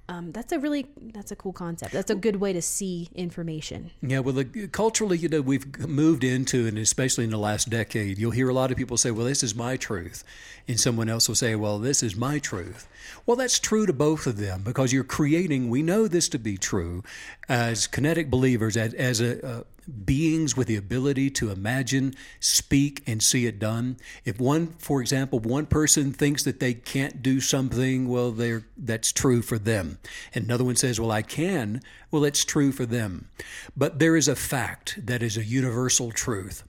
Um, 0.09 0.32
that's 0.32 0.53
a 0.53 0.59
really 0.59 0.86
that's 1.14 1.30
a 1.30 1.36
cool 1.36 1.53
concept. 1.53 1.92
That's 1.92 2.11
a 2.11 2.14
good 2.14 2.36
way 2.36 2.53
to 2.53 2.61
see 2.61 3.09
information. 3.14 3.92
Yeah, 4.03 4.18
well, 4.18 4.34
the, 4.34 4.68
culturally, 4.68 5.16
you 5.16 5.28
know, 5.28 5.40
we've 5.40 5.78
moved 5.88 6.24
into, 6.24 6.66
and 6.66 6.76
especially 6.76 7.24
in 7.24 7.30
the 7.30 7.38
last 7.38 7.70
decade, 7.70 8.18
you'll 8.18 8.32
hear 8.32 8.48
a 8.48 8.55
lot 8.55 8.70
of 8.72 8.76
people 8.76 8.96
say, 8.96 9.11
"Well, 9.11 9.26
this 9.26 9.42
is 9.42 9.55
my 9.55 9.76
truth," 9.76 10.24
and 10.66 10.78
someone 10.78 11.09
else 11.09 11.28
will 11.28 11.36
say, 11.36 11.55
"Well, 11.55 11.78
this 11.78 12.03
is 12.03 12.16
my 12.16 12.40
truth." 12.40 12.88
Well, 13.26 13.36
that's 13.36 13.61
true 13.61 13.86
to 13.86 13.92
both 13.92 14.26
of 14.26 14.38
them 14.38 14.62
because 14.64 14.92
you're 14.92 15.05
creating. 15.05 15.70
We 15.70 15.82
know 15.82 16.09
this 16.09 16.28
to 16.30 16.38
be 16.38 16.57
true 16.57 17.05
as 17.53 17.86
kinetic 17.86 18.30
believers, 18.30 18.78
as, 18.78 18.94
as 18.94 19.20
a, 19.20 19.46
uh, 19.46 19.62
beings 20.07 20.57
with 20.57 20.68
the 20.68 20.76
ability 20.76 21.28
to 21.28 21.50
imagine, 21.50 22.14
speak, 22.40 23.03
and 23.07 23.22
see 23.22 23.44
it 23.44 23.59
done. 23.59 23.98
If 24.24 24.40
one, 24.40 24.68
for 24.78 25.03
example, 25.03 25.38
one 25.38 25.66
person 25.66 26.14
thinks 26.14 26.44
that 26.44 26.61
they 26.61 26.72
can't 26.72 27.22
do 27.22 27.40
something, 27.40 28.09
well, 28.09 28.30
they're, 28.30 28.64
that's 28.78 29.12
true 29.12 29.42
for 29.42 29.59
them. 29.59 29.98
And 30.34 30.46
another 30.46 30.64
one 30.64 30.76
says, 30.76 30.98
well, 30.98 31.11
I 31.11 31.20
can. 31.20 31.82
Well, 32.11 32.24
it's 32.24 32.42
true 32.42 32.72
for 32.72 32.86
them. 32.86 33.28
But 33.76 33.98
there 33.98 34.16
is 34.16 34.28
a 34.28 34.36
fact 34.36 35.05
that 35.05 35.22
is 35.22 35.36
a 35.36 35.44
universal 35.44 36.11
truth. 36.11 36.64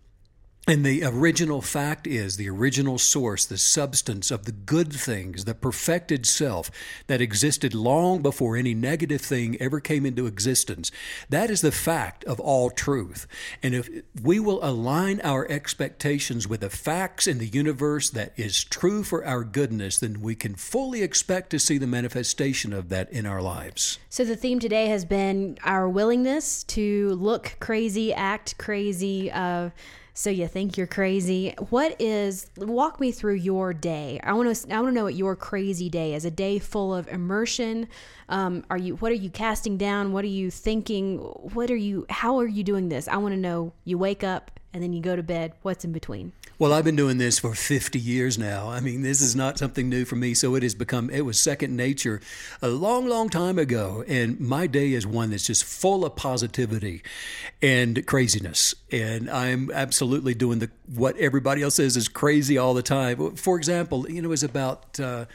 And 0.66 0.86
the 0.86 1.03
original 1.03 1.61
fact 1.61 2.07
is 2.07 2.38
the 2.38 2.49
original 2.49 2.97
source, 2.97 3.43
the 3.43 3.57
substance 3.57 4.32
of 4.32 4.45
the 4.45 4.53
good 4.53 4.93
things, 4.93 5.43
the 5.43 5.53
perfected 5.53 6.26
self 6.26 6.72
that 7.07 7.20
existed 7.20 7.76
long 7.76 8.22
before 8.22 8.55
any 8.55 8.74
negative 8.74 9.20
thing 9.20 9.57
ever 9.59 9.82
came 9.82 10.05
into 10.05 10.26
existence. 10.26 10.89
That 11.28 11.49
is 11.49 11.59
the 11.59 11.74
fact 11.74 12.24
of 12.24 12.39
all 12.39 12.70
truth. 12.70 13.28
And 13.61 13.76
if 13.76 13.89
we 14.22 14.39
will 14.39 14.64
align 14.64 15.20
our 15.22 15.45
expectations 15.51 16.47
with 16.47 16.61
the 16.61 16.70
facts 16.70 17.28
in 17.28 17.39
the 17.39 17.47
universe 17.47 18.09
that 18.11 18.32
is 18.38 18.64
true 18.64 19.03
for 19.03 19.26
our 19.26 19.43
goodness, 19.43 19.97
then 19.97 20.22
we 20.22 20.34
can 20.34 20.55
fully 20.55 21.01
expect 21.01 21.49
to 21.49 21.59
see 21.59 21.78
the 21.78 21.88
manifestation 21.88 22.72
of 22.72 22.88
that 22.88 23.11
in 23.11 23.26
our 23.26 23.41
lives. 23.41 23.99
So 24.07 24.24
the 24.24 24.38
theme 24.38 24.61
today 24.61 24.88
has 24.88 25.03
been 25.03 25.57
our 25.66 25.89
willingness 25.89 26.64
to 26.66 27.16
look 27.16 27.57
crazy, 27.59 28.14
act 28.14 28.57
crazy. 28.57 29.30
Uh, 29.30 29.72
so 30.14 30.30
you 30.30 30.47
think 30.47 30.78
you're 30.78 30.88
crazy. 30.88 31.55
What 31.70 31.99
is 31.99 32.51
walk 32.57 32.99
me 32.99 33.11
through 33.11 33.36
your 33.36 33.74
day? 33.74 34.20
I 34.24 34.34
want 34.34 34.55
to 34.55 34.74
I 34.74 34.80
want 34.80 34.91
to 34.91 34.95
know 34.95 35.05
what 35.05 35.16
your 35.16 35.36
crazy 35.36 35.89
day 35.89 36.14
is. 36.14 36.24
A 36.24 36.32
day 36.32 36.59
full 36.59 36.93
of 36.93 37.07
immersion. 37.07 37.88
Um, 38.30 38.64
are 38.70 38.78
you 38.78 38.95
what 38.95 39.11
are 39.11 39.16
you 39.16 39.32
casting 39.32 39.78
down? 39.78 40.14
What 40.14 40.24
are 40.24 40.28
you 40.28 40.51
thinking? 40.51 41.18
What 41.18 41.72
are 41.72 41.76
you 41.76 42.05
how 42.09 42.39
are 42.39 42.47
you 42.47 42.64
doing 42.64 42.89
this? 42.89 43.07
I 43.07 43.18
want 43.18 43.34
to 43.34 43.39
know 43.39 43.74
you 43.86 43.97
wake 43.97 44.24
up 44.24 44.59
and 44.72 44.84
then 44.84 44.93
you 44.93 45.01
go 45.01 45.16
to 45.16 45.24
bed. 45.24 45.53
What's 45.64 45.84
in 45.84 45.91
between? 45.91 46.32
Well, 46.60 46.72
I've 46.72 46.86
been 46.86 46.95
doing 46.95 47.18
this 47.18 47.39
for 47.39 47.56
50 47.56 47.99
years 47.99 48.38
now. 48.38 48.70
I 48.70 48.80
mean, 48.80 49.01
this 49.01 49.22
is 49.22 49.36
not 49.36 49.58
something 49.58 49.89
new 49.89 50.06
for 50.06 50.16
me. 50.16 50.36
So 50.36 50.54
it 50.54 50.62
has 50.62 50.76
become, 50.76 51.10
it 51.10 51.22
was 51.22 51.39
second 51.39 51.76
nature 51.76 52.22
a 52.62 52.68
long, 52.68 53.08
long 53.08 53.30
time 53.30 53.58
ago. 53.58 54.04
And 54.08 54.39
my 54.39 54.68
day 54.68 54.93
is 54.93 55.08
one 55.08 55.32
that's 55.32 55.47
just 55.47 55.64
full 55.64 56.06
of 56.06 56.16
positivity 56.16 57.01
and 57.60 58.06
craziness. 58.06 58.76
And 58.91 59.32
I'm 59.32 59.72
absolutely 59.72 60.36
doing 60.36 60.60
the 60.60 60.70
what 60.93 61.18
everybody 61.18 61.64
else 61.64 61.76
says 61.76 61.97
is 61.97 62.08
crazy 62.08 62.58
all 62.58 62.76
the 62.76 62.84
time. 62.84 63.36
For 63.36 63.58
example, 63.58 64.08
you 64.10 64.22
know, 64.22 64.28
it 64.28 64.30
was 64.30 64.43
about. 64.43 64.99
Uh, 64.99 65.26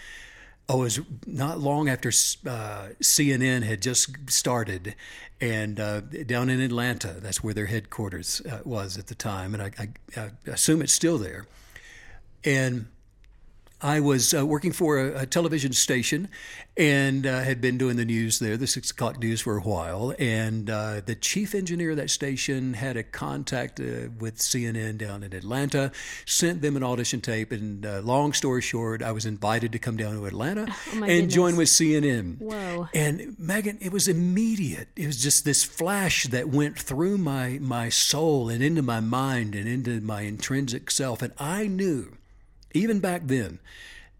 Oh, 0.70 0.80
it 0.80 0.84
was 0.84 1.00
not 1.26 1.60
long 1.60 1.88
after 1.88 2.10
uh, 2.10 2.88
CNN 3.00 3.62
had 3.62 3.80
just 3.80 4.30
started, 4.30 4.94
and 5.40 5.80
uh, 5.80 6.00
down 6.00 6.50
in 6.50 6.60
Atlanta, 6.60 7.16
that's 7.20 7.42
where 7.42 7.54
their 7.54 7.66
headquarters 7.66 8.42
uh, 8.42 8.60
was 8.64 8.98
at 8.98 9.06
the 9.06 9.14
time, 9.14 9.54
and 9.54 9.62
I, 9.62 9.70
I, 9.78 10.20
I, 10.20 10.30
assume 10.50 10.82
it's 10.82 10.92
still 10.92 11.16
there. 11.16 11.46
And 12.44 12.88
I 13.80 14.00
was 14.00 14.34
uh, 14.34 14.44
working 14.44 14.72
for 14.72 14.98
a, 14.98 15.20
a, 15.20 15.26
television 15.26 15.72
station 15.72 16.28
and 16.76 17.24
uh, 17.24 17.42
had 17.42 17.60
been 17.60 17.78
doing 17.78 17.96
the 17.96 18.04
news 18.04 18.40
there, 18.40 18.56
the 18.56 18.66
six 18.66 18.90
o'clock 18.90 19.20
news, 19.20 19.40
for 19.40 19.56
a 19.56 19.60
while. 19.60 20.14
And 20.18 20.68
uh, 20.68 21.00
the 21.04 21.14
chief 21.14 21.54
engineer 21.54 21.92
of 21.92 21.96
that 21.98 22.10
station 22.10 22.74
had 22.74 22.96
a 22.96 23.04
contact 23.04 23.78
uh, 23.78 24.10
with 24.18 24.38
CNN 24.38 24.98
down 24.98 25.22
in 25.22 25.32
Atlanta, 25.32 25.92
sent 26.26 26.60
them 26.60 26.76
an 26.76 26.82
audition 26.82 27.20
tape. 27.20 27.52
And 27.52 27.86
uh, 27.86 28.00
long 28.00 28.32
story 28.32 28.62
short, 28.62 29.00
I 29.00 29.12
was 29.12 29.26
invited 29.26 29.70
to 29.72 29.78
come 29.78 29.96
down 29.96 30.14
to 30.14 30.26
Atlanta 30.26 30.66
oh 30.88 30.92
and 30.92 31.02
goodness. 31.02 31.34
join 31.34 31.56
with 31.56 31.68
CNN. 31.68 32.40
Whoa. 32.40 32.88
And 32.92 33.36
Megan, 33.38 33.78
it 33.80 33.92
was 33.92 34.08
immediate. 34.08 34.88
It 34.96 35.06
was 35.06 35.22
just 35.22 35.44
this 35.44 35.62
flash 35.62 36.24
that 36.24 36.48
went 36.48 36.76
through 36.76 37.18
my, 37.18 37.58
my 37.60 37.90
soul 37.90 38.48
and 38.48 38.60
into 38.60 38.82
my 38.82 38.98
mind 38.98 39.54
and 39.54 39.68
into 39.68 40.00
my 40.00 40.22
intrinsic 40.22 40.90
self. 40.90 41.22
And 41.22 41.32
I 41.38 41.68
knew 41.68 42.17
even 42.72 43.00
back 43.00 43.22
then, 43.24 43.58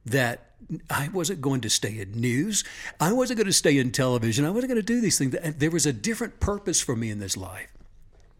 that 0.06 0.52
I 0.90 1.08
wasn't 1.08 1.40
going 1.40 1.60
to 1.62 1.70
stay 1.70 1.98
in 1.98 2.12
news. 2.12 2.64
I 3.00 3.12
wasn't 3.12 3.38
going 3.38 3.46
to 3.46 3.52
stay 3.52 3.78
in 3.78 3.90
television. 3.90 4.44
I 4.44 4.50
wasn't 4.50 4.70
going 4.70 4.80
to 4.80 4.86
do 4.86 5.00
these 5.00 5.18
things. 5.18 5.36
There 5.56 5.70
was 5.70 5.86
a 5.86 5.92
different 5.92 6.40
purpose 6.40 6.80
for 6.80 6.96
me 6.96 7.10
in 7.10 7.20
this 7.20 7.36
life. 7.36 7.68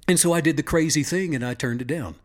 And 0.06 0.18
so 0.18 0.32
I 0.32 0.40
did 0.40 0.56
the 0.56 0.62
crazy 0.62 1.02
thing 1.02 1.34
and 1.34 1.44
I 1.44 1.54
turned 1.54 1.80
it 1.80 1.86
down. 1.86 2.16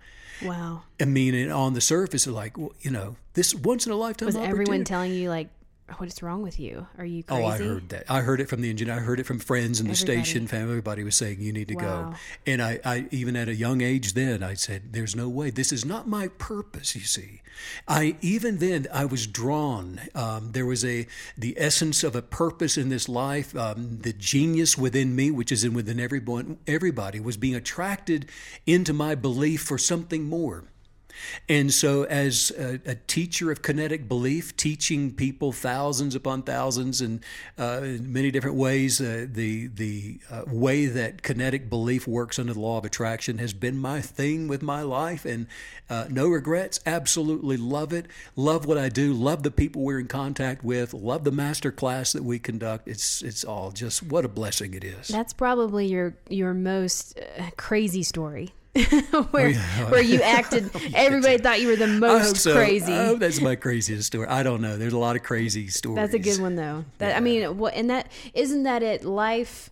Wow. 0.42 0.84
I 1.00 1.06
mean, 1.06 1.52
on 1.52 1.74
the 1.74 1.82
surface, 1.82 2.28
like, 2.28 2.58
well, 2.58 2.74
you 2.82 2.92
know, 2.92 3.16
this 3.34 3.54
once 3.54 3.86
in 3.86 3.92
a 3.92 3.96
lifetime 3.96 4.28
Was 4.28 4.36
everyone 4.36 4.84
telling 4.84 5.14
you 5.14 5.30
like 5.30 5.50
what 5.98 6.08
is 6.08 6.24
wrong 6.24 6.42
with 6.42 6.60
you? 6.60 6.88
Are 6.98 7.06
you 7.06 7.24
crazy? 7.24 7.44
Oh. 7.44 7.46
I 7.46 7.58
heard 7.58 7.90
that. 7.90 8.06
I 8.10 8.22
heard 8.22 8.40
it 8.40 8.48
from 8.50 8.62
the 8.62 8.70
engineer. 8.70 8.96
I 8.96 9.00
heard 9.00 9.20
it 9.20 9.26
from 9.26 9.40
friends 9.40 9.80
in 9.80 9.88
the 9.88 9.92
Everybody. 9.92 10.24
station. 10.24 10.48
Family, 10.48 10.70
everybody 10.72 11.04
was 11.04 11.16
saying 11.16 11.42
you 11.42 11.52
need 11.54 11.68
to 11.68 11.76
Wow. 11.76 11.82
go. 12.12 12.16
And 12.48 12.62
I, 12.62 12.80
I, 12.86 13.08
even 13.12 13.36
at 13.36 13.50
a 13.50 13.56
young 13.56 13.82
age, 13.82 14.14
then 14.14 14.44
I 14.44 14.54
said, 14.54 14.94
"There's 14.94 15.16
no 15.16 15.28
way. 15.30 15.50
This 15.50 15.72
is 15.72 15.84
not 15.86 16.08
my 16.08 16.30
purpose." 16.30 16.96
You 16.96 17.02
see, 17.02 17.42
I 17.88 18.16
even 18.22 18.60
then 18.60 18.88
I 18.94 19.06
was 19.06 19.28
drawn. 19.28 20.00
Um, 20.16 20.54
there 20.54 20.66
was 20.66 20.86
a 20.86 21.06
the 21.38 21.54
essence 21.58 22.04
of 22.04 22.16
a 22.16 22.22
purpose 22.22 22.78
in 22.78 22.90
this 22.90 23.10
life. 23.10 23.56
Um, 23.56 24.00
the 24.00 24.14
genius 24.14 24.78
within 24.78 25.16
me, 25.16 25.32
which 25.32 25.52
is 25.52 25.64
in 25.64 25.74
within 25.74 26.00
everyone, 26.00 26.58
everybody, 26.66 27.20
was 27.20 27.36
being 27.38 27.56
attracted 27.56 28.28
into 28.66 28.94
my 28.94 29.16
belief 29.16 29.62
for 29.62 29.78
something 29.78 30.24
more. 30.24 30.64
And 31.50 31.74
so, 31.74 32.04
as 32.04 32.52
a, 32.58 32.80
a 32.86 32.96
teacher 32.96 33.52
of 33.52 33.62
kinetic 33.62 34.08
belief, 34.08 34.56
teaching 34.58 35.12
people 35.14 35.52
thousands 35.52 36.16
upon 36.16 36.44
thousands 36.44 37.02
and 37.02 37.24
uh, 37.58 37.82
in 37.84 38.12
many 38.12 38.32
different 38.32 38.56
ways, 38.58 39.02
uh, 39.02 39.28
the 39.30 39.68
the 39.68 40.20
uh, 40.30 40.44
way 40.48 40.86
that 40.86 41.22
kinetic 41.22 41.70
belief 41.70 42.08
works 42.08 42.40
under 42.40 42.54
the 42.54 42.60
law 42.60 42.78
of 42.78 42.86
attraction 42.86 43.38
has 43.38 43.54
been 43.54 43.78
my 43.78 44.02
thing 44.02 44.48
with 44.48 44.62
my 44.62 44.82
life, 44.82 45.26
and 45.26 45.48
uh, 45.90 46.06
no 46.10 46.28
regrets. 46.28 46.80
Absolutely 46.86 47.58
love 47.58 47.94
it. 47.94 48.08
Love 48.36 48.66
what 48.66 48.78
I 48.78 48.90
do. 48.90 49.14
Love 49.14 49.44
the 49.44 49.52
people 49.52 49.82
we're 49.82 50.00
in 50.00 50.08
contact 50.08 50.64
with. 50.64 50.94
Love 50.94 51.24
the 51.24 51.32
master 51.32 51.72
class 51.72 52.14
that 52.14 52.24
we 52.24 52.40
conduct. 52.40 52.88
It's 52.88 53.22
it's 53.22 53.44
all 53.44 53.72
just 53.72 54.04
what 54.04 54.26
a 54.26 54.30
blessing 54.30 54.74
it 54.74 54.84
is. 54.84 55.08
That's 55.08 55.34
probably 55.34 55.88
your 55.88 56.16
your 56.30 56.54
most 56.54 57.20
uh, 57.20 57.50
crazy 57.58 58.04
story. 58.04 58.54
where 59.32 59.54
oh, 59.56 59.88
where 59.90 60.02
you 60.02 60.20
acted 60.22 60.72
oh, 60.76 60.82
everybody 60.96 61.38
thought 61.38 61.62
you 61.62 61.68
were 61.68 61.76
the 61.76 61.88
most 61.88 62.38
so. 62.38 62.54
crazy. 62.54 62.92
Hope 62.92 63.20
that's 63.20 63.40
my 63.40 63.56
craziest 63.56 64.08
story. 64.08 64.28
I 64.28 64.42
don't 64.42 64.62
know. 64.62 64.78
There's 64.78 64.94
a 64.94 64.98
lot 64.98 65.16
of 65.16 65.22
crazy 65.22 65.68
stories. 65.68 65.98
That's 65.98 66.14
a 66.16 66.20
good 66.20 66.42
one 66.42 66.56
though. 66.56 66.84
That 66.98 67.16
I 67.16 67.20
mean, 67.20 67.58
what 67.58 67.76
and 67.76 67.90
that 67.92 68.12
isn't 68.34 68.64
that 68.64 68.82
it 68.82 69.06
life 69.06 69.70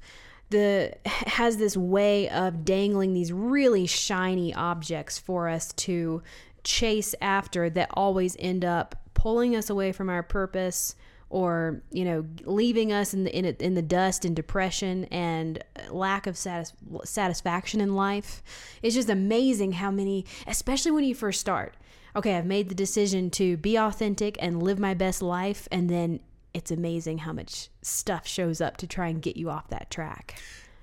the 0.51 0.93
has 1.05 1.57
this 1.57 1.75
way 1.75 2.29
of 2.29 2.63
dangling 2.63 3.13
these 3.13 3.33
really 3.33 3.87
shiny 3.87 4.53
objects 4.53 5.17
for 5.17 5.49
us 5.49 5.73
to 5.73 6.21
chase 6.63 7.15
after 7.21 7.69
that 7.71 7.89
always 7.93 8.35
end 8.37 8.63
up 8.63 8.95
pulling 9.15 9.55
us 9.55 9.69
away 9.69 9.91
from 9.91 10.09
our 10.09 10.21
purpose 10.21 10.95
or 11.31 11.81
you 11.91 12.05
know 12.05 12.25
leaving 12.43 12.91
us 12.91 13.13
in 13.13 13.23
the 13.23 13.35
in, 13.35 13.45
in 13.45 13.73
the 13.73 13.81
dust 13.81 14.25
and 14.25 14.35
depression 14.35 15.05
and 15.05 15.63
lack 15.89 16.27
of 16.27 16.37
satis- 16.37 16.73
satisfaction 17.03 17.81
in 17.81 17.95
life. 17.95 18.43
It's 18.83 18.93
just 18.93 19.09
amazing 19.09 19.71
how 19.73 19.89
many 19.89 20.25
especially 20.45 20.91
when 20.91 21.05
you 21.05 21.15
first 21.15 21.39
start. 21.39 21.75
Okay 22.13 22.35
i've 22.35 22.45
made 22.45 22.67
the 22.67 22.75
decision 22.75 23.29
to 23.29 23.55
be 23.55 23.77
authentic 23.77 24.35
and 24.41 24.61
live 24.61 24.77
my 24.77 24.93
best 24.93 25.21
life 25.21 25.65
and 25.71 25.89
then 25.89 26.19
it's 26.53 26.69
amazing 26.69 27.19
how 27.19 27.31
much 27.31 27.69
stuff 27.81 28.27
shows 28.27 28.59
up 28.59 28.75
to 28.75 28.85
try 28.85 29.07
and 29.07 29.21
get 29.21 29.37
you 29.37 29.49
off 29.49 29.69
that 29.69 29.89
track 29.89 30.35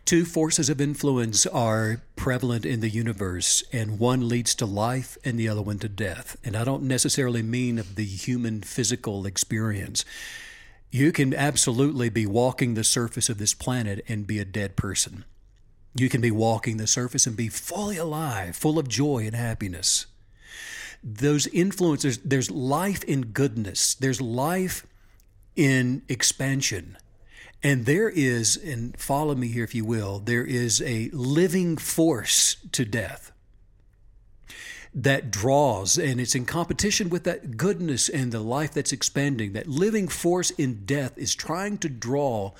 Two 0.09 0.24
forces 0.24 0.70
of 0.70 0.80
influence 0.80 1.44
are 1.44 2.00
prevalent 2.16 2.64
in 2.64 2.80
the 2.80 2.88
universe, 2.88 3.62
and 3.74 3.98
one 3.98 4.26
leads 4.26 4.54
to 4.54 4.64
life 4.64 5.18
and 5.22 5.38
the 5.38 5.50
other 5.50 5.61
one 5.61 5.78
to 5.80 5.88
death. 5.90 6.34
And 6.42 6.56
I 6.56 6.64
don't 6.64 6.84
necessarily 6.84 7.42
mean 7.42 7.78
of 7.78 7.94
the 7.94 8.06
human 8.06 8.62
physical 8.62 9.26
experience. 9.26 10.06
You 10.90 11.12
can 11.12 11.34
absolutely 11.34 12.09
be 12.09 12.24
walking 12.24 12.72
the 12.72 12.84
surface 12.84 13.28
of 13.28 13.36
this 13.36 13.52
planet 13.52 14.02
and 14.09 14.26
be 14.26 14.38
a 14.38 14.46
dead 14.46 14.76
person. 14.76 15.26
You 15.94 16.09
can 16.09 16.22
be 16.22 16.30
walking 16.30 16.78
the 16.78 16.86
surface 16.86 17.26
and 17.26 17.36
be 17.36 17.48
fully 17.48 17.98
alive, 17.98 18.56
full 18.56 18.78
of 18.78 18.88
joy 18.88 19.26
and 19.26 19.36
happiness. 19.36 20.06
Those 21.04 21.48
influences, 21.48 22.16
there's 22.24 22.50
life 22.50 23.04
in 23.04 23.26
goodness, 23.26 23.94
there's 23.94 24.22
life 24.22 24.86
in 25.54 26.00
expansion. 26.09 26.96
And 27.62 27.86
there 27.86 28.09
is, 28.09 28.56
and 28.56 28.96
follow 28.98 29.34
me 29.34 29.48
here 29.48 29.64
if 29.64 29.74
you 29.74 29.84
will, 29.84 30.20
there 30.20 30.44
is 30.44 30.80
a 30.82 31.11
living 31.12 31.76
force 31.76 32.56
to 32.72 32.84
death 32.84 33.32
that 34.94 35.30
draws, 35.30 35.98
and 35.98 36.20
it's 36.20 36.34
in 36.34 36.44
competition 36.44 37.11
with 37.11 37.24
that 37.24 37.56
goodness 37.56 38.09
and 38.09 38.32
the 38.32 38.40
life 38.40 38.72
that's 38.72 38.92
expanding. 38.92 39.52
That 39.52 39.66
living 39.66 40.09
force 40.09 40.50
in 40.52 40.84
death 40.84 41.18
is 41.18 41.34
trying 41.34 41.78
to 41.78 41.88
draw 41.88 42.52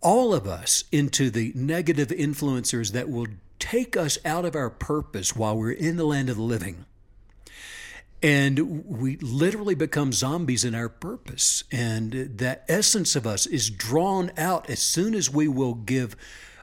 all 0.00 0.34
of 0.34 0.46
us 0.46 0.84
into 0.92 1.30
the 1.30 1.52
negative 1.54 2.08
influencers 2.08 2.92
that 2.92 3.08
will 3.08 3.26
take 3.58 3.96
us 3.96 4.18
out 4.24 4.44
of 4.44 4.54
our 4.54 4.70
purpose 4.70 5.34
while 5.34 5.56
we're 5.56 5.72
in 5.72 5.96
the 5.96 6.04
land 6.04 6.30
of 6.30 6.36
the 6.36 6.42
living 6.42 6.84
and 8.22 8.86
we 8.86 9.16
literally 9.16 9.74
become 9.74 10.12
zombies 10.12 10.64
in 10.64 10.74
our 10.74 10.88
purpose. 10.88 11.64
And 11.70 12.12
that 12.38 12.64
essence 12.68 13.14
of 13.14 13.26
us 13.26 13.46
is 13.46 13.70
drawn 13.70 14.32
out 14.36 14.68
as 14.70 14.80
soon 14.80 15.14
as 15.14 15.30
we 15.30 15.48
will 15.48 15.74
give 15.74 16.16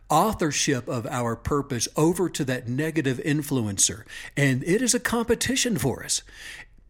authorship 0.09 0.87
of 0.87 1.07
our 1.07 1.35
purpose 1.35 1.87
over 1.95 2.29
to 2.29 2.43
that 2.45 2.67
negative 2.67 3.19
influencer. 3.25 4.03
And 4.35 4.63
it 4.63 4.81
is 4.81 4.93
a 4.93 4.99
competition 4.99 5.77
for 5.77 6.03
us. 6.03 6.21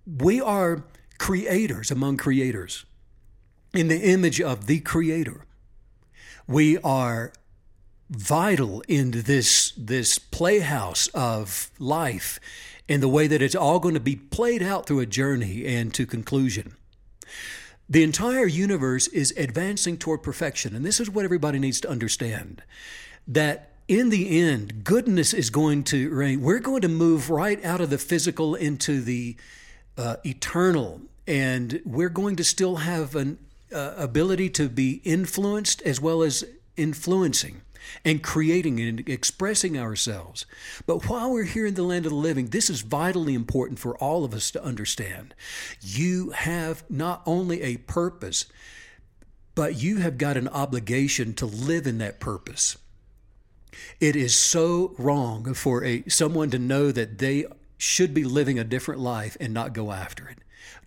We 0.05 0.41
are 0.41 0.84
creators 1.20 1.91
among 1.91 2.18
creators. 2.18 2.86
In 3.74 3.88
the 3.88 4.11
image 4.11 4.41
of 4.41 4.68
the 4.68 4.80
creator 4.80 5.45
we 6.47 6.78
are 6.80 7.32
vital 8.09 8.84
in 8.88 9.11
this 9.11 9.74
this 9.78 10.20
playhouse 10.20 11.07
of 11.07 11.72
life 11.80 12.39
in 12.88 13.00
the 13.00 13.08
way 13.08 13.28
that 13.28 13.42
it's 13.42 13.56
all 13.56 13.80
going 13.80 13.94
to 13.94 14.00
be 14.00 14.16
played 14.16 14.62
out 14.62 14.86
through 14.86 15.00
a 15.00 15.06
journey 15.06 15.66
and 15.66 15.94
to 15.94 16.06
conclusion. 16.06 16.76
The 17.90 18.04
entire 18.04 18.46
universe 18.46 19.08
is 19.08 19.34
advancing 19.38 19.98
toward 19.98 20.24
perfection, 20.24 20.76
and 20.76 20.86
this 20.86 21.00
is 21.00 21.10
what 21.10 21.26
everybody 21.26 21.60
needs 21.60 21.82
to 21.82 21.90
understand 21.90 22.64
that 23.28 23.70
in 23.88 24.10
the 24.10 24.42
end, 24.42 24.84
goodness 24.84 25.34
is 25.34 25.50
going 25.50 25.84
to 25.86 26.10
reign. 26.10 26.42
We're 26.42 26.60
going 26.60 26.82
to 26.82 26.90
move 26.90 27.30
right 27.30 27.64
out 27.66 27.82
of 27.82 27.90
the 27.90 27.98
physical 27.98 28.56
into 28.56 29.02
the 29.02 29.36
uh, 29.98 30.16
eternal, 30.26 31.02
and 31.28 31.82
we're 31.86 32.10
going 32.10 32.38
to 32.38 32.44
still 32.44 32.78
have 32.78 33.16
an 33.16 33.38
uh, 33.74 33.94
ability 33.98 34.50
to 34.52 34.70
be 34.70 35.02
influenced 35.04 35.82
as 35.82 36.00
well 36.00 36.22
as 36.22 36.46
influencing 36.78 37.62
and 38.04 38.24
creating 38.24 38.80
and 38.80 39.08
expressing 39.08 39.78
ourselves. 39.78 40.46
But 40.86 41.10
while 41.10 41.32
we're 41.32 41.44
here 41.44 41.66
in 41.66 41.76
the 41.76 41.84
land 41.84 42.06
of 42.06 42.12
the 42.12 42.18
living, 42.18 42.48
this 42.48 42.70
is 42.70 42.82
vitally 42.82 43.34
important 43.34 43.80
for 43.80 43.98
all 43.98 44.24
of 44.26 44.34
us 44.34 44.52
to 44.52 44.64
understand. 44.64 45.34
You 45.82 46.32
have 46.32 46.84
not 46.90 47.22
only 47.26 47.62
a 47.62 47.78
purpose, 47.78 48.46
but 49.56 49.82
you 49.82 49.98
have 49.98 50.18
got 50.18 50.38
an 50.38 50.48
obligation 50.48 51.34
to 51.36 51.46
live 51.46 51.86
in 51.86 52.00
that 52.00 52.20
purpose. 52.20 52.78
It 54.00 54.16
is 54.16 54.36
so 54.36 54.94
wrong 54.98 55.54
for 55.54 55.84
a 55.84 56.04
someone 56.08 56.50
to 56.52 56.60
know 56.60 56.92
that 56.92 57.18
they 57.18 57.46
should 57.78 58.14
be 58.14 58.24
living 58.24 58.58
a 58.58 58.64
different 58.64 59.02
life 59.02 59.36
and 59.40 59.54
not 59.54 59.74
go 59.74 59.92
after 59.92 60.28
it. 60.28 60.38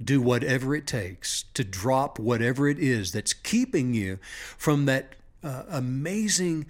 Do 0.02 0.20
whatever 0.20 0.74
it 0.74 0.86
takes 0.86 1.44
to 1.54 1.64
drop 1.64 2.18
whatever 2.18 2.68
it 2.68 2.78
is 2.78 3.12
that's 3.12 3.32
keeping 3.32 3.94
you 3.94 4.18
from 4.56 4.86
that 4.86 5.15
uh, 5.46 5.62
amazing 5.70 6.66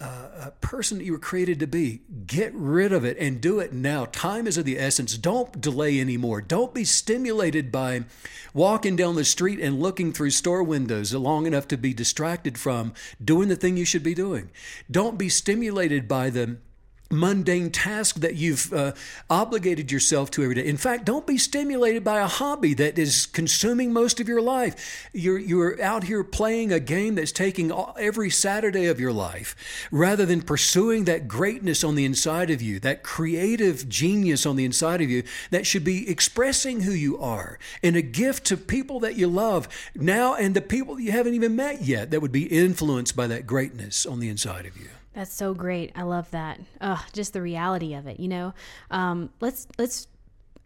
uh, 0.00 0.50
person 0.60 0.98
that 0.98 1.04
you 1.04 1.12
were 1.12 1.18
created 1.18 1.58
to 1.58 1.66
be. 1.66 2.02
Get 2.26 2.54
rid 2.54 2.92
of 2.92 3.04
it 3.04 3.16
and 3.18 3.40
do 3.40 3.58
it 3.58 3.72
now. 3.72 4.04
Time 4.06 4.46
is 4.46 4.56
of 4.56 4.64
the 4.64 4.78
essence. 4.78 5.16
Don't 5.16 5.60
delay 5.60 5.98
anymore. 5.98 6.40
Don't 6.40 6.72
be 6.72 6.84
stimulated 6.84 7.72
by 7.72 8.04
walking 8.54 8.94
down 8.94 9.16
the 9.16 9.24
street 9.24 9.58
and 9.58 9.80
looking 9.80 10.12
through 10.12 10.30
store 10.30 10.62
windows 10.62 11.12
long 11.12 11.46
enough 11.46 11.66
to 11.68 11.76
be 11.76 11.92
distracted 11.92 12.58
from 12.58 12.92
doing 13.22 13.48
the 13.48 13.56
thing 13.56 13.76
you 13.76 13.84
should 13.84 14.04
be 14.04 14.14
doing. 14.14 14.50
Don't 14.88 15.18
be 15.18 15.28
stimulated 15.28 16.06
by 16.06 16.30
the 16.30 16.58
mundane 17.10 17.70
task 17.70 18.16
that 18.16 18.34
you've 18.34 18.72
uh, 18.72 18.92
obligated 19.30 19.90
yourself 19.90 20.30
to 20.32 20.42
every 20.42 20.54
day. 20.54 20.66
In 20.66 20.76
fact, 20.76 21.04
don't 21.04 21.26
be 21.26 21.38
stimulated 21.38 22.04
by 22.04 22.20
a 22.20 22.26
hobby 22.26 22.74
that 22.74 22.98
is 22.98 23.26
consuming 23.26 23.92
most 23.92 24.20
of 24.20 24.28
your 24.28 24.42
life. 24.42 25.08
You're 25.12 25.38
you're 25.38 25.80
out 25.82 26.04
here 26.04 26.22
playing 26.22 26.72
a 26.72 26.80
game 26.80 27.14
that's 27.14 27.32
taking 27.32 27.72
every 27.98 28.30
Saturday 28.30 28.86
of 28.86 29.00
your 29.00 29.12
life 29.12 29.88
rather 29.90 30.26
than 30.26 30.42
pursuing 30.42 31.04
that 31.04 31.28
greatness 31.28 31.82
on 31.82 31.94
the 31.94 32.04
inside 32.04 32.50
of 32.50 32.60
you, 32.60 32.78
that 32.80 33.02
creative 33.02 33.88
genius 33.88 34.44
on 34.44 34.56
the 34.56 34.64
inside 34.64 35.00
of 35.00 35.08
you 35.08 35.22
that 35.50 35.66
should 35.66 35.84
be 35.84 36.08
expressing 36.10 36.82
who 36.82 36.92
you 36.92 37.18
are 37.18 37.58
and 37.82 37.96
a 37.96 38.02
gift 38.02 38.44
to 38.46 38.56
people 38.56 39.00
that 39.00 39.16
you 39.16 39.28
love 39.28 39.68
now 39.94 40.34
and 40.34 40.54
the 40.54 40.60
people 40.60 40.96
that 40.96 41.02
you 41.02 41.12
haven't 41.12 41.34
even 41.34 41.56
met 41.56 41.82
yet 41.82 42.10
that 42.10 42.20
would 42.20 42.32
be 42.32 42.46
influenced 42.46 43.16
by 43.16 43.26
that 43.26 43.46
greatness 43.46 44.04
on 44.04 44.20
the 44.20 44.28
inside 44.28 44.66
of 44.66 44.76
you. 44.76 44.88
That's 45.14 45.32
so 45.32 45.54
great. 45.54 45.92
I 45.96 46.02
love 46.02 46.30
that. 46.30 46.60
Ugh, 46.80 47.00
just 47.12 47.32
the 47.32 47.42
reality 47.42 47.94
of 47.94 48.06
it. 48.06 48.20
You 48.20 48.28
know, 48.28 48.54
um, 48.90 49.30
let's 49.40 49.66
let's 49.78 50.06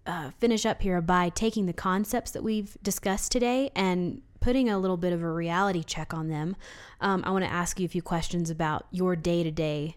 uh, 0.06 0.30
finish 0.38 0.66
up 0.66 0.82
here 0.82 1.00
by 1.00 1.28
taking 1.30 1.66
the 1.66 1.72
concepts 1.72 2.32
that 2.32 2.42
we've 2.42 2.76
discussed 2.82 3.32
today 3.32 3.70
and 3.74 4.20
putting 4.40 4.68
a 4.68 4.78
little 4.78 4.96
bit 4.96 5.12
of 5.12 5.22
a 5.22 5.30
reality 5.30 5.82
check 5.84 6.12
on 6.12 6.28
them. 6.28 6.56
Um, 7.00 7.22
I 7.24 7.30
want 7.30 7.44
to 7.44 7.50
ask 7.50 7.78
you 7.78 7.86
a 7.86 7.88
few 7.88 8.02
questions 8.02 8.50
about 8.50 8.86
your 8.90 9.16
day 9.16 9.42
to 9.42 9.50
day 9.50 9.96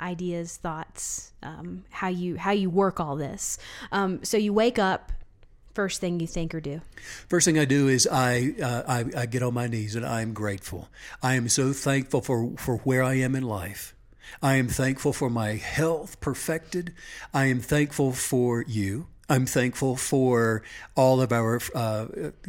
ideas, 0.00 0.56
thoughts, 0.56 1.32
um, 1.42 1.84
how 1.90 2.08
you 2.08 2.36
how 2.36 2.52
you 2.52 2.70
work 2.70 3.00
all 3.00 3.16
this. 3.16 3.58
Um, 3.92 4.22
so 4.22 4.36
you 4.36 4.52
wake 4.52 4.78
up 4.78 5.12
first 5.74 6.00
thing 6.00 6.20
you 6.20 6.26
think 6.26 6.54
or 6.54 6.60
do? 6.60 6.80
First 7.28 7.44
thing 7.44 7.58
I 7.58 7.64
do 7.64 7.88
is 7.88 8.08
I, 8.10 8.54
uh, 8.62 8.82
I, 8.86 9.22
I 9.22 9.26
get 9.26 9.42
on 9.42 9.54
my 9.54 9.66
knees 9.66 9.94
and 9.94 10.06
I 10.06 10.22
am 10.22 10.32
grateful. 10.32 10.88
I 11.22 11.34
am 11.34 11.48
so 11.48 11.72
thankful 11.72 12.20
for, 12.20 12.52
for 12.56 12.78
where 12.78 13.02
I 13.02 13.14
am 13.14 13.34
in 13.34 13.42
life. 13.42 13.94
I 14.42 14.54
am 14.54 14.68
thankful 14.68 15.12
for 15.12 15.28
my 15.28 15.52
health 15.52 16.20
perfected. 16.20 16.94
I 17.32 17.46
am 17.46 17.60
thankful 17.60 18.12
for 18.12 18.64
you. 18.66 19.08
I'm 19.28 19.46
thankful 19.46 19.96
for 19.96 20.62
all 20.94 21.22
of 21.22 21.32
our 21.32 21.58
uh, 21.74 22.06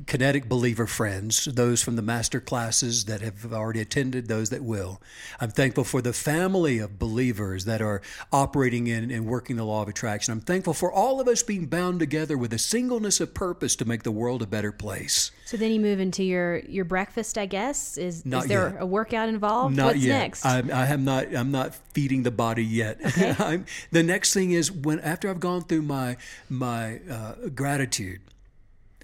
kinetic 0.07 0.49
believer 0.49 0.88
friends, 0.88 1.45
those 1.45 1.82
from 1.82 1.95
the 1.95 2.01
master 2.01 2.41
classes 2.41 3.05
that 3.05 3.21
have 3.21 3.53
already 3.53 3.80
attended, 3.80 4.28
those 4.28 4.49
that 4.49 4.61
will. 4.61 5.01
I'm 5.39 5.51
thankful 5.51 5.86
for 5.86 6.01
the 6.01 6.11
family 6.11 6.80
of 6.80 6.99
believers 6.99 7.63
that 7.63 7.82
are 7.82 8.01
operating 8.32 8.88
in 8.88 9.09
and 9.09 9.26
working 9.26 9.55
the 9.55 9.63
law 9.63 9.84
of 9.84 9.88
attraction. 9.88 10.34
I'm 10.34 10.41
thankful 10.41 10.73
for 10.73 10.91
all 10.91 11.21
of 11.21 11.30
us 11.30 11.43
being 11.43 11.67
bound 11.67 11.99
together 11.99 12.38
with 12.38 12.51
a 12.51 12.59
singleness 12.59 13.21
of 13.21 13.34
purpose 13.34 13.78
to 13.78 13.86
make 13.86 14.03
the 14.03 14.11
world 14.11 14.41
a 14.41 14.47
better 14.47 14.73
place. 14.73 15.32
So 15.46 15.58
then 15.58 15.72
you 15.72 15.80
move 15.80 16.00
into 16.00 16.24
your 16.24 16.58
your 16.60 16.86
breakfast, 16.86 17.38
I 17.38 17.46
guess. 17.46 17.98
Is 17.98 18.26
Not 18.26 18.43
is 18.43 18.50
there 18.50 18.72
yet. 18.72 18.82
a 18.82 18.86
workout 18.86 19.30
involved? 19.30 19.76
Not 19.76 19.86
What's 19.93 20.00
yet. 20.00 20.20
next? 20.20 20.46
I, 20.46 20.64
I 20.74 20.88
am 20.88 21.06
not. 21.06 21.34
I'm 21.36 21.52
not 21.52 21.76
feeding 21.93 22.24
the 22.24 22.32
body 22.32 22.66
yet. 22.66 22.98
I'm, 23.39 23.66
the 23.91 24.02
next 24.02 24.34
thing 24.34 24.52
is 24.52 24.72
when 24.72 25.00
after 25.02 25.30
I've 25.30 25.39
gone 25.39 25.62
through 25.62 25.84
my 25.84 26.18
my 26.50 27.00
uh, 27.10 27.34
gratitude 27.54 28.22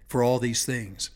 for 0.08 0.24
all 0.24 0.40
these 0.40 0.66
things. 0.66 1.12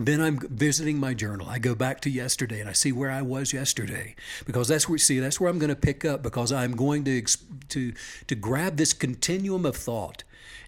Then 0.00 0.20
I'm 0.20 0.38
visiting 0.38 0.98
my 0.98 1.12
journal. 1.12 1.48
I 1.48 1.58
go 1.58 1.74
back 1.74 2.00
to 2.02 2.10
yesterday 2.10 2.60
and 2.60 2.70
I 2.70 2.72
see 2.72 2.92
where 2.92 3.10
I 3.10 3.20
was 3.20 3.52
yesterday 3.52 4.14
because 4.46 4.68
that's 4.68 4.88
where 4.88 4.96
see 4.96 5.18
that's 5.18 5.40
where 5.40 5.50
I'm 5.50 5.58
going 5.58 5.70
to 5.70 5.76
pick 5.76 6.04
up 6.04 6.22
because 6.22 6.52
I'm 6.52 6.76
going 6.76 7.04
to 7.04 7.20
to 7.22 7.92
to 8.28 8.34
grab 8.34 8.76
this 8.76 8.92
continuum 8.92 9.66
of 9.66 9.76
thought 9.76 10.22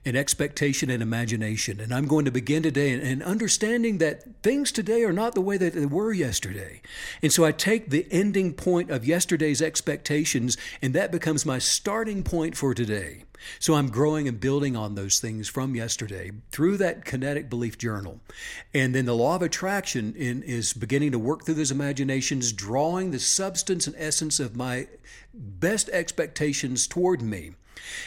and 0.04 0.16
expectation 0.16 0.90
and 0.90 1.02
imagination 1.02 1.80
and 1.80 1.92
I'm 1.92 2.06
going 2.06 2.24
to 2.24 2.30
begin 2.30 2.62
today 2.62 2.92
and, 2.92 3.02
and 3.02 3.22
understanding 3.22 3.98
that 3.98 4.42
things 4.42 4.72
today 4.72 5.02
are 5.04 5.12
not 5.12 5.34
the 5.34 5.40
way 5.40 5.56
that 5.56 5.74
they 5.74 5.86
were 5.86 6.12
yesterday. 6.12 6.80
And 7.22 7.32
so 7.32 7.44
I 7.44 7.52
take 7.52 7.90
the 7.90 8.06
ending 8.10 8.54
point 8.54 8.90
of 8.90 9.04
yesterday's 9.04 9.60
expectations 9.60 10.56
and 10.80 10.94
that 10.94 11.12
becomes 11.12 11.44
my 11.44 11.58
starting 11.58 12.22
point 12.22 12.56
for 12.56 12.74
today. 12.74 13.24
So 13.58 13.74
I'm 13.74 13.88
growing 13.88 14.28
and 14.28 14.38
building 14.38 14.76
on 14.76 14.94
those 14.94 15.18
things 15.18 15.48
from 15.48 15.74
yesterday 15.74 16.30
through 16.50 16.76
that 16.78 17.04
kinetic 17.04 17.48
belief 17.48 17.78
journal. 17.78 18.20
And 18.74 18.94
then 18.94 19.06
the 19.06 19.14
law 19.14 19.36
of 19.36 19.42
attraction 19.42 20.14
in, 20.14 20.42
is 20.42 20.72
beginning 20.72 21.12
to 21.12 21.18
work 21.18 21.44
through 21.44 21.54
those 21.54 21.70
imaginations, 21.70 22.52
drawing 22.52 23.10
the 23.10 23.18
substance 23.18 23.86
and 23.86 23.96
essence 23.98 24.40
of 24.40 24.56
my 24.56 24.88
best 25.32 25.88
expectations 25.90 26.86
toward 26.86 27.22
me. 27.22 27.52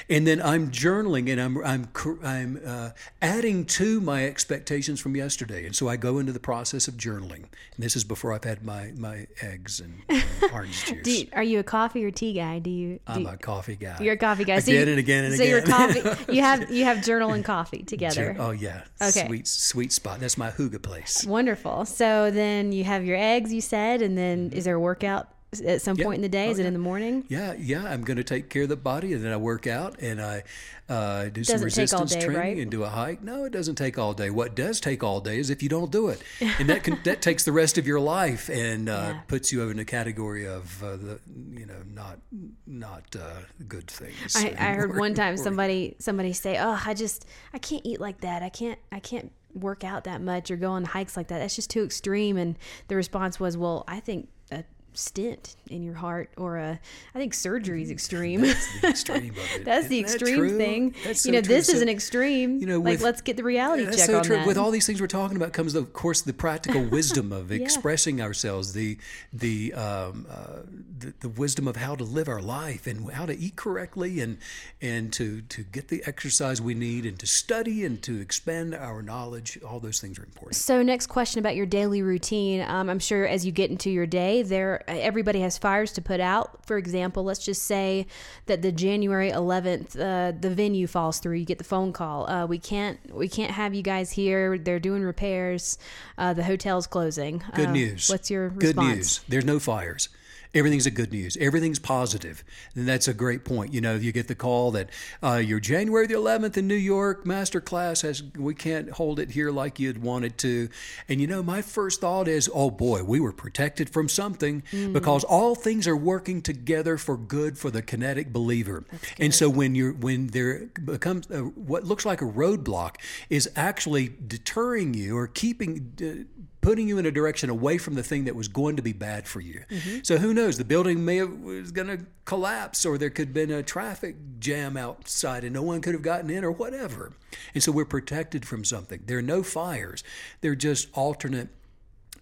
And 0.09 0.25
then 0.27 0.41
I'm 0.41 0.71
journaling 0.71 1.31
and 1.31 1.39
I'm 1.41 1.57
I'm 1.63 1.89
I'm 2.23 2.61
uh, 2.65 2.89
adding 3.21 3.65
to 3.65 4.01
my 4.01 4.25
expectations 4.25 4.99
from 4.99 5.15
yesterday, 5.15 5.65
and 5.65 5.75
so 5.75 5.87
I 5.87 5.95
go 5.97 6.19
into 6.19 6.31
the 6.31 6.39
process 6.39 6.87
of 6.87 6.95
journaling. 6.95 7.45
And 7.75 7.79
this 7.79 7.95
is 7.95 8.03
before 8.03 8.33
I've 8.33 8.43
had 8.43 8.63
my 8.63 8.91
my 8.95 9.27
eggs 9.41 9.79
and, 9.79 10.01
and 10.09 10.23
orange 10.51 10.85
juice. 11.03 11.07
You, 11.07 11.27
are 11.33 11.43
you 11.43 11.59
a 11.59 11.63
coffee 11.63 12.03
or 12.05 12.11
tea 12.11 12.33
guy? 12.33 12.59
Do 12.59 12.69
you? 12.69 12.95
Do 12.95 12.99
I'm 13.07 13.21
you- 13.21 13.27
a 13.29 13.37
coffee 13.37 13.75
guy. 13.75 13.97
you're 14.01 14.13
a 14.13 14.17
coffee 14.17 14.43
guy. 14.43 14.55
Again 14.55 14.87
you, 14.87 14.91
and 14.93 14.99
again 14.99 15.23
and 15.25 15.35
so 15.35 15.43
again. 15.43 15.49
you're 15.51 15.61
coffee. 15.65 16.33
You 16.33 16.41
have 16.41 16.71
you 16.71 16.83
have 16.85 17.03
journal 17.03 17.31
and 17.33 17.43
coffee 17.43 17.83
together. 17.83 18.35
Oh 18.39 18.51
yeah, 18.51 18.83
Okay. 19.01 19.25
sweet 19.27 19.47
sweet 19.47 19.91
spot. 19.91 20.19
That's 20.19 20.37
my 20.37 20.49
hygge 20.51 20.81
place. 20.81 21.25
Wonderful. 21.25 21.85
So 21.85 22.31
then 22.31 22.71
you 22.71 22.83
have 22.83 23.05
your 23.05 23.17
eggs. 23.17 23.53
You 23.53 23.61
said, 23.61 24.01
and 24.01 24.17
then 24.17 24.51
is 24.53 24.65
there 24.65 24.75
a 24.75 24.79
workout 24.79 25.27
at 25.61 25.81
some 25.81 25.97
Yeah. 25.97 26.05
point 26.05 26.15
in 26.17 26.21
the 26.21 26.29
day? 26.29 26.49
Is 26.49 26.57
Oh, 26.57 26.61
it 26.61 26.63
yeah. 26.63 26.67
in 26.67 26.73
the 26.73 26.79
morning? 26.79 27.23
Yeah, 27.29 27.53
yeah. 27.59 27.85
I'm 27.85 28.03
going 28.03 28.17
to 28.17 28.23
take 28.23 28.49
care 28.49 28.63
of 28.63 28.69
the 28.69 28.75
body, 28.75 29.13
and 29.13 29.23
then 29.23 29.31
I 29.31 29.37
work 29.37 29.67
out, 29.67 29.99
and 30.01 30.21
I 30.21 30.43
uh, 30.89 31.29
do 31.29 31.43
some 31.43 31.53
Doesn't 31.55 31.59
all 31.59 31.63
resistance 31.65 32.11
day, 32.13 32.19
training, 32.21 32.37
right? 32.41 32.57
and 32.57 32.69
do 32.69 32.83
a 32.83 32.89
hike. 32.89 33.23
No, 33.23 33.45
it 33.45 33.51
doesn't 33.53 33.75
take 33.75 33.97
all 33.97 34.13
day. 34.13 34.29
What 34.29 34.53
does 34.55 34.79
take 34.81 35.01
all 35.03 35.21
day 35.21 35.39
is 35.39 35.49
if 35.49 35.63
you 35.63 35.69
don't 35.69 35.91
do 35.91 36.09
it, 36.09 36.21
and 36.59 36.67
that 36.69 36.83
can, 36.83 36.99
that 37.05 37.21
takes 37.21 37.45
the 37.45 37.51
rest 37.53 37.77
of 37.77 37.87
your 37.87 37.99
life 38.01 38.49
and 38.49 38.89
uh, 38.89 38.91
Yeah. 39.13 39.19
puts 39.27 39.51
you 39.53 39.67
in 39.69 39.79
a 39.79 39.85
category 39.85 40.45
of 40.45 40.83
uh, 40.83 40.97
the 40.97 41.19
you 41.53 41.65
know 41.65 41.81
not 41.93 42.19
not 42.67 43.15
uh, 43.15 43.41
good 43.67 43.87
things. 43.89 44.35
I, 44.35 44.53
I 44.57 44.73
heard 44.73 44.97
one 44.97 45.13
time 45.13 45.37
somebody 45.47 45.95
somebody 45.99 46.33
say, 46.33 46.57
"Oh, 46.59 46.79
I 46.85 46.93
just 46.93 47.25
I 47.53 47.59
can't 47.59 47.85
eat 47.85 47.99
like 48.01 48.21
that. 48.21 48.43
I 48.43 48.49
can't 48.49 48.79
I 48.91 48.99
can't 48.99 49.31
work 49.53 49.83
out 49.83 50.03
that 50.03 50.19
much 50.21 50.49
or 50.51 50.55
go 50.57 50.71
on 50.71 50.83
hikes 50.83 51.15
like 51.15 51.27
that. 51.29 51.39
That's 51.39 51.55
just 51.55 51.69
too 51.69 51.83
extreme." 51.83 52.37
And 52.37 52.57
the 52.89 52.95
response 52.97 53.39
was, 53.39 53.55
"Well, 53.57 53.83
I 53.87 53.99
think 54.01 54.27
a 54.51 54.63
stent 54.93 55.55
in 55.69 55.83
your 55.83 55.95
heart 55.95 56.29
or 56.37 56.57
a 56.57 56.79
I 57.13 57.17
think 57.17 57.33
surgery 57.33 57.83
is 57.83 57.91
extreme." 57.97 58.41
That's 58.41 58.67
the 58.79 58.87
extreme 58.87 59.31
of 59.31 59.37
it. 59.37 59.65
That's 59.65 59.87
the 59.87 60.03
Isn't 60.03 60.19
that 60.19 60.57
thing. 60.57 60.95
That's 61.03 61.25
you 61.25 61.31
know, 61.31 61.41
true. 61.41 61.55
this 61.55 61.69
is 61.69 61.81
an 61.81 61.89
extreme. 61.89 62.59
you 62.59 62.65
know, 62.65 62.79
like 62.79 63.01
let's 63.01 63.21
get 63.21 63.37
the 63.37 63.43
reality 63.43 63.85
check 63.85 63.93
so 63.93 64.17
on 64.17 64.23
true. 64.23 64.37
that. 64.37 64.47
With 64.47 64.57
all 64.57 64.71
these 64.71 64.85
things 64.85 65.01
we're 65.01 65.07
talking 65.07 65.37
about 65.37 65.53
comes, 65.53 65.75
of 65.75 65.93
course, 65.93 66.21
the 66.21 66.33
practical 66.33 66.83
wisdom 66.89 67.31
of 67.31 67.51
expressing 67.51 68.21
ourselves, 68.21 68.73
the 68.73 68.97
the, 69.31 69.73
um, 69.73 70.25
uh, 70.29 70.61
the 70.99 71.13
the 71.19 71.29
wisdom 71.29 71.67
of 71.67 71.75
how 71.75 71.95
to 71.95 72.03
live 72.03 72.27
our 72.27 72.41
life 72.41 72.87
and 72.87 73.11
how 73.11 73.25
to 73.25 73.37
eat 73.37 73.55
correctly, 73.55 74.19
and 74.19 74.37
and 74.81 75.13
to 75.13 75.41
to 75.41 75.63
get 75.63 75.87
the 75.87 76.03
exercise 76.05 76.61
we 76.61 76.73
need, 76.73 77.05
and 77.05 77.19
to 77.19 77.27
study 77.27 77.83
and 77.85 78.01
to 78.03 78.19
expand 78.19 78.73
our 78.75 79.01
knowledge. 79.01 79.59
All 79.63 79.79
those 79.79 79.99
things 79.99 80.19
are 80.19 80.23
important. 80.23 80.55
So, 80.55 80.81
next 80.81 81.07
question 81.07 81.39
about 81.39 81.55
your 81.55 81.65
daily 81.65 82.01
routine. 82.01 82.61
Um, 82.61 82.89
I'm 82.89 82.99
sure 82.99 83.25
as 83.25 83.45
you 83.45 83.51
get 83.51 83.69
into 83.69 83.89
your 83.89 84.05
day, 84.05 84.43
there 84.43 84.82
everybody 84.87 85.41
has 85.41 85.57
fires 85.57 85.91
to 85.93 86.01
put 86.01 86.19
out. 86.19 86.65
For 86.65 86.77
example, 86.77 87.23
let's 87.23 87.43
just 87.43 87.63
say 87.63 88.07
that 88.45 88.61
the 88.61 88.71
January 88.71 89.31
11th, 89.31 89.99
uh, 89.99 90.33
the 90.39 90.49
venue 90.53 90.87
falls 90.87 91.19
through. 91.19 91.35
You 91.37 91.45
get 91.45 91.57
the 91.57 91.63
phone 91.63 91.93
call. 91.93 92.29
Uh, 92.29 92.45
we 92.45 92.59
can't 92.59 92.99
we 93.13 93.27
can't 93.27 93.51
have 93.51 93.73
you 93.73 93.81
guys 93.83 94.11
here. 94.11 94.57
They're 94.57 94.79
doing 94.79 95.03
repairs. 95.03 95.77
Uh, 96.17 96.33
the 96.33 96.43
hotel's 96.43 96.87
closing. 96.87 97.43
Good 97.55 97.69
Uh, 97.69 97.71
news. 97.71 98.09
What's 98.09 98.29
your 98.31 98.49
response? 98.49 98.61
good 98.73 98.77
news? 98.77 99.21
There's 99.27 99.45
no 99.45 99.59
fires. 99.59 100.09
Everything's 100.53 100.85
a 100.85 100.91
good 100.91 101.11
news. 101.11 101.35
Everything's 101.39 101.79
positive, 101.79 102.43
and 102.75 102.87
that's 102.87 103.07
a 103.07 103.13
great 103.13 103.43
point. 103.43 103.73
You 103.73 103.81
know, 103.81 103.95
you 103.95 104.11
get 104.11 104.27
the 104.27 104.35
call 104.35 104.71
that 104.71 104.89
uh, 105.23 105.35
your 105.35 105.59
January 105.59 106.05
the 106.05 106.13
11th 106.13 106.57
in 106.57 106.67
New 106.67 106.75
York 106.75 107.25
master 107.25 107.59
class 107.59 108.01
has 108.01 108.21
we 108.37 108.53
can't 108.53 108.91
hold 108.91 109.19
it 109.19 109.31
here 109.31 109.51
like 109.51 109.79
you'd 109.79 110.01
wanted 110.01 110.37
to, 110.39 110.69
and 111.09 111.19
you 111.19 111.27
know, 111.27 111.41
my 111.41 111.61
first 111.61 112.01
thought 112.01 112.27
is, 112.27 112.49
oh 112.53 112.69
boy, 112.69 113.03
we 113.03 113.19
were 113.19 113.31
protected 113.33 113.89
from 113.89 114.07
something 114.07 114.63
because 114.91 115.23
all 115.23 115.55
things 115.55 115.87
are 115.87 115.97
working 115.97 116.41
together 116.41 116.97
for 116.97 117.17
good 117.17 117.57
for 117.57 117.71
the 117.71 117.81
kinetic 117.81 118.31
believer. 118.31 118.83
And 119.19 119.33
so 119.33 119.49
when 119.49 119.75
you're 119.75 119.93
when 119.93 120.27
there 120.27 120.67
becomes 120.83 121.29
a, 121.31 121.39
what 121.41 121.83
looks 121.83 122.05
like 122.05 122.21
a 122.21 122.25
roadblock 122.25 122.95
is 123.29 123.49
actually 123.55 124.15
deterring 124.27 124.93
you 124.93 125.17
or 125.17 125.27
keeping. 125.27 125.93
Uh, 126.01 126.43
putting 126.63 126.87
you 126.87 126.97
in 126.97 127.05
a 127.05 127.11
direction 127.11 127.49
away 127.49 127.77
from 127.77 127.93
the 127.93 128.03
thing 128.03 128.25
that 128.25 128.35
was 128.35 128.47
going 128.47 128.77
to 128.77 128.81
be 128.81 128.93
bad 128.93 129.27
for 129.27 129.39
you. 129.39 129.63
So 130.03 130.17
who 130.17 130.33
knows? 130.33 130.57
The 130.57 130.65
building 130.65 131.05
may 131.05 131.17
have 131.17 131.31
was 131.41 131.71
going 131.71 131.89
to 131.95 132.05
collapse, 132.25 132.85
or 132.85 132.97
there 132.97 133.09
could 133.09 133.27
have 133.27 133.33
been 133.33 133.51
a 133.51 133.61
traffic 133.61 134.15
jam 134.39 134.77
outside, 134.77 135.43
and 135.43 135.53
no 135.53 135.61
one 135.61 135.81
could 135.81 135.93
have 135.93 136.01
gotten 136.01 136.29
in, 136.29 136.43
or 136.43 136.51
whatever. 136.51 137.11
And 137.53 137.61
so 137.61 137.71
we're 137.71 137.85
protected 137.85 138.45
from 138.45 138.63
something. 138.63 139.01
There 139.05 139.17
are 139.17 139.21
no 139.21 139.43
fires. 139.43 140.03
They're 140.41 140.55
just 140.55 140.89
alternate 140.93 141.49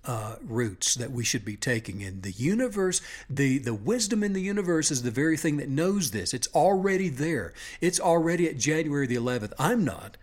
uh, 0.04 0.36
routes 0.42 0.96
that 0.96 1.12
we 1.12 1.24
should 1.24 1.46
be 1.46 1.56
taking 1.56 2.02
in 2.02 2.22
the 2.22 2.32
universe 2.32 3.02
the 3.30 3.60
the 3.60 3.74
wisdom 3.74 4.24
in 4.24 4.34
the 4.34 4.42
universe 4.42 4.90
is 4.90 5.04
the 5.04 5.12
very 5.12 5.38
thing 5.38 5.58
that 5.58 5.70
knows 5.70 6.10
this 6.10 6.34
it's 6.34 6.48
already 6.56 7.08
there 7.08 7.54
it's 7.82 8.00
already 8.00 8.50
at 8.50 8.58
january 8.58 9.06
the 9.06 9.16
11th 9.16 9.54
i'm 9.60 9.86
not 9.86 10.18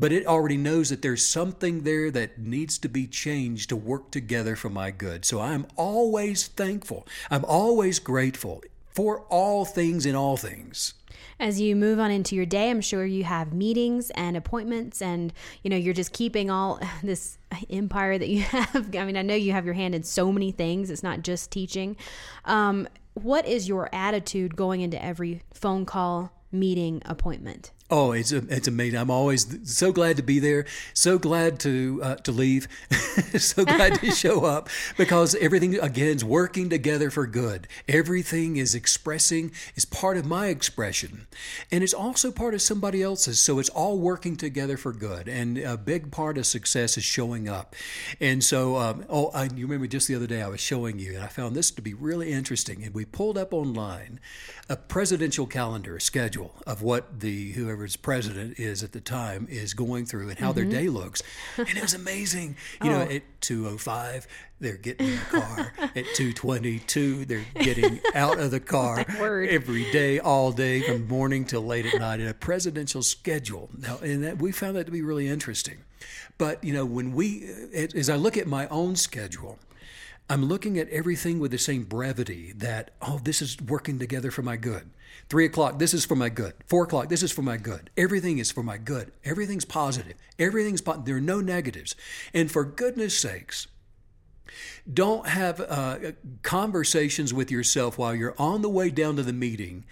but 0.00 0.12
it 0.12 0.26
already 0.26 0.56
knows 0.56 0.88
that 0.88 1.02
there's 1.02 1.24
something 1.24 1.82
there 1.82 2.10
that 2.10 2.38
needs 2.38 2.78
to 2.78 2.88
be 2.88 3.06
changed 3.06 3.68
to 3.68 3.76
work 3.76 4.10
together 4.10 4.56
for 4.56 4.70
my 4.70 4.90
good 4.90 5.24
so 5.24 5.40
i'm 5.40 5.66
always 5.76 6.48
thankful 6.48 7.06
i'm 7.30 7.44
always 7.44 7.98
grateful 7.98 8.62
for 8.88 9.20
all 9.28 9.64
things 9.64 10.06
in 10.06 10.14
all 10.16 10.36
things 10.36 10.94
As 11.38 11.58
you 11.58 11.74
move 11.74 11.98
on 11.98 12.10
into 12.10 12.34
your 12.36 12.44
day, 12.44 12.68
I'm 12.68 12.82
sure 12.82 13.06
you 13.06 13.24
have 13.24 13.54
meetings 13.54 14.10
and 14.10 14.36
appointments, 14.36 15.00
and 15.00 15.32
you 15.62 15.70
know 15.70 15.76
you're 15.76 15.94
just 15.94 16.12
keeping 16.12 16.50
all 16.50 16.78
this 17.02 17.38
empire 17.70 18.18
that 18.18 18.28
you 18.28 18.42
have. 18.56 18.94
I 18.94 19.04
mean, 19.06 19.16
I 19.16 19.22
know 19.22 19.34
you 19.34 19.52
have 19.52 19.64
your 19.64 19.74
hand 19.74 19.94
in 19.94 20.02
so 20.02 20.30
many 20.30 20.52
things. 20.52 20.90
It's 20.90 21.02
not 21.02 21.22
just 21.22 21.50
teaching. 21.50 21.96
Um, 22.44 22.88
what 23.14 23.46
is 23.46 23.68
your 23.68 23.88
attitude 23.92 24.54
going 24.54 24.82
into 24.82 25.02
every 25.02 25.42
phone 25.54 25.86
call, 25.86 26.30
meeting, 26.52 27.00
appointment? 27.06 27.72
Oh, 27.90 28.12
it's 28.12 28.30
it's 28.30 28.68
amazing. 28.68 29.00
I'm 29.00 29.10
always 29.10 29.58
so 29.64 29.90
glad 29.90 30.16
to 30.18 30.22
be 30.22 30.38
there. 30.38 30.64
So 30.94 31.18
glad 31.18 31.58
to 31.60 32.00
uh, 32.02 32.14
to 32.16 32.30
leave. 32.30 32.68
so 33.38 33.64
glad 33.64 33.96
to 33.96 34.10
show 34.12 34.44
up 34.44 34.68
because 34.96 35.34
everything 35.36 35.78
again 35.80 36.16
is 36.16 36.24
working 36.24 36.70
together 36.70 37.10
for 37.10 37.26
good. 37.26 37.66
Everything 37.88 38.56
is 38.58 38.76
expressing 38.76 39.50
is 39.74 39.84
part 39.84 40.16
of 40.16 40.24
my 40.24 40.46
expression, 40.46 41.26
and 41.72 41.82
it's 41.82 41.94
also 41.94 42.30
part 42.30 42.54
of 42.54 42.62
somebody 42.62 43.02
else's. 43.02 43.40
So 43.40 43.58
it's 43.58 43.70
all 43.70 43.98
working 43.98 44.36
together 44.36 44.76
for 44.76 44.92
good. 44.92 45.28
And 45.28 45.58
a 45.58 45.76
big 45.76 46.12
part 46.12 46.38
of 46.38 46.46
success 46.46 46.96
is 46.96 47.02
showing 47.02 47.48
up. 47.48 47.74
And 48.20 48.44
so, 48.44 48.76
um, 48.76 49.04
oh, 49.08 49.30
I, 49.34 49.44
you 49.44 49.66
remember 49.66 49.88
just 49.88 50.06
the 50.06 50.14
other 50.14 50.28
day 50.28 50.42
I 50.42 50.48
was 50.48 50.60
showing 50.60 51.00
you, 51.00 51.14
and 51.14 51.24
I 51.24 51.28
found 51.28 51.56
this 51.56 51.72
to 51.72 51.82
be 51.82 51.94
really 51.94 52.30
interesting. 52.30 52.84
And 52.84 52.94
we 52.94 53.04
pulled 53.04 53.36
up 53.36 53.52
online 53.52 54.20
a 54.68 54.76
presidential 54.76 55.46
calendar 55.46 55.96
a 55.96 56.00
schedule 56.00 56.54
of 56.64 56.80
what 56.80 57.18
the 57.18 57.50
whoever 57.52 57.79
whoever's 57.80 57.96
president 57.96 58.58
is 58.58 58.82
at 58.82 58.92
the 58.92 59.00
time 59.00 59.46
is 59.48 59.72
going 59.72 60.04
through 60.04 60.28
and 60.28 60.38
how 60.38 60.52
their 60.52 60.64
Mm-hmm. 60.64 60.72
day 60.72 60.88
looks. 60.90 61.22
And 61.56 61.66
it 61.70 61.80
was 61.80 61.94
amazing. 61.94 62.56
You 62.84 62.90
know, 62.90 63.00
Oh. 63.10 63.14
at 63.14 63.22
205, 63.40 64.26
they're 64.60 64.76
getting 64.76 65.06
in 65.06 65.14
the 65.16 65.40
car. 65.40 65.72
at 65.78 66.04
222, 66.14 67.24
they're 67.24 67.46
getting 67.54 68.00
out 68.14 68.38
of 68.38 68.50
the 68.50 68.60
car 68.60 69.02
every 69.08 69.90
day, 69.92 70.18
all 70.18 70.52
day, 70.52 70.82
from 70.82 71.08
morning 71.08 71.46
till 71.46 71.62
late 71.62 71.86
at 71.86 71.98
night 71.98 72.20
in 72.20 72.28
a 72.28 72.34
presidential 72.34 73.02
schedule. 73.02 73.70
Now, 73.78 73.96
and 74.02 74.22
that, 74.24 74.38
we 74.42 74.52
found 74.52 74.76
that 74.76 74.84
to 74.84 74.92
be 74.92 75.00
really 75.00 75.26
interesting. 75.26 75.78
But, 76.36 76.62
you 76.62 76.74
know, 76.74 76.84
when 76.84 77.14
we, 77.14 77.48
as 77.74 78.10
I 78.10 78.16
look 78.16 78.36
at 78.36 78.46
my 78.46 78.68
own 78.68 78.94
schedule, 78.96 79.58
I'm 80.28 80.44
looking 80.44 80.78
at 80.78 80.88
everything 80.90 81.38
with 81.40 81.50
the 81.50 81.58
same 81.58 81.84
brevity 81.84 82.52
that, 82.56 82.90
oh, 83.00 83.20
this 83.24 83.40
is 83.40 83.56
working 83.62 83.98
together 83.98 84.30
for 84.30 84.42
my 84.42 84.56
good. 84.58 84.90
Three 85.30 85.46
o'clock, 85.46 85.78
this 85.78 85.94
is 85.94 86.04
for 86.04 86.16
my 86.16 86.28
good. 86.28 86.54
Four 86.66 86.82
o'clock, 86.82 87.08
this 87.08 87.22
is 87.22 87.30
for 87.30 87.42
my 87.42 87.56
good. 87.56 87.88
Everything 87.96 88.38
is 88.38 88.50
for 88.50 88.64
my 88.64 88.76
good. 88.76 89.12
Everything's 89.24 89.64
positive. 89.64 90.14
Everything's 90.40 90.80
po- 90.80 91.00
there 91.04 91.16
are 91.16 91.20
no 91.20 91.40
negatives. 91.40 91.94
And 92.34 92.50
for 92.50 92.64
goodness 92.64 93.16
sakes, 93.16 93.68
don't 94.92 95.28
have 95.28 95.60
uh, 95.60 95.98
conversations 96.42 97.32
with 97.32 97.48
yourself 97.48 97.96
while 97.96 98.12
you're 98.12 98.34
on 98.38 98.62
the 98.62 98.68
way 98.68 98.90
down 98.90 99.14
to 99.16 99.22
the 99.22 99.32
meeting. 99.32 99.84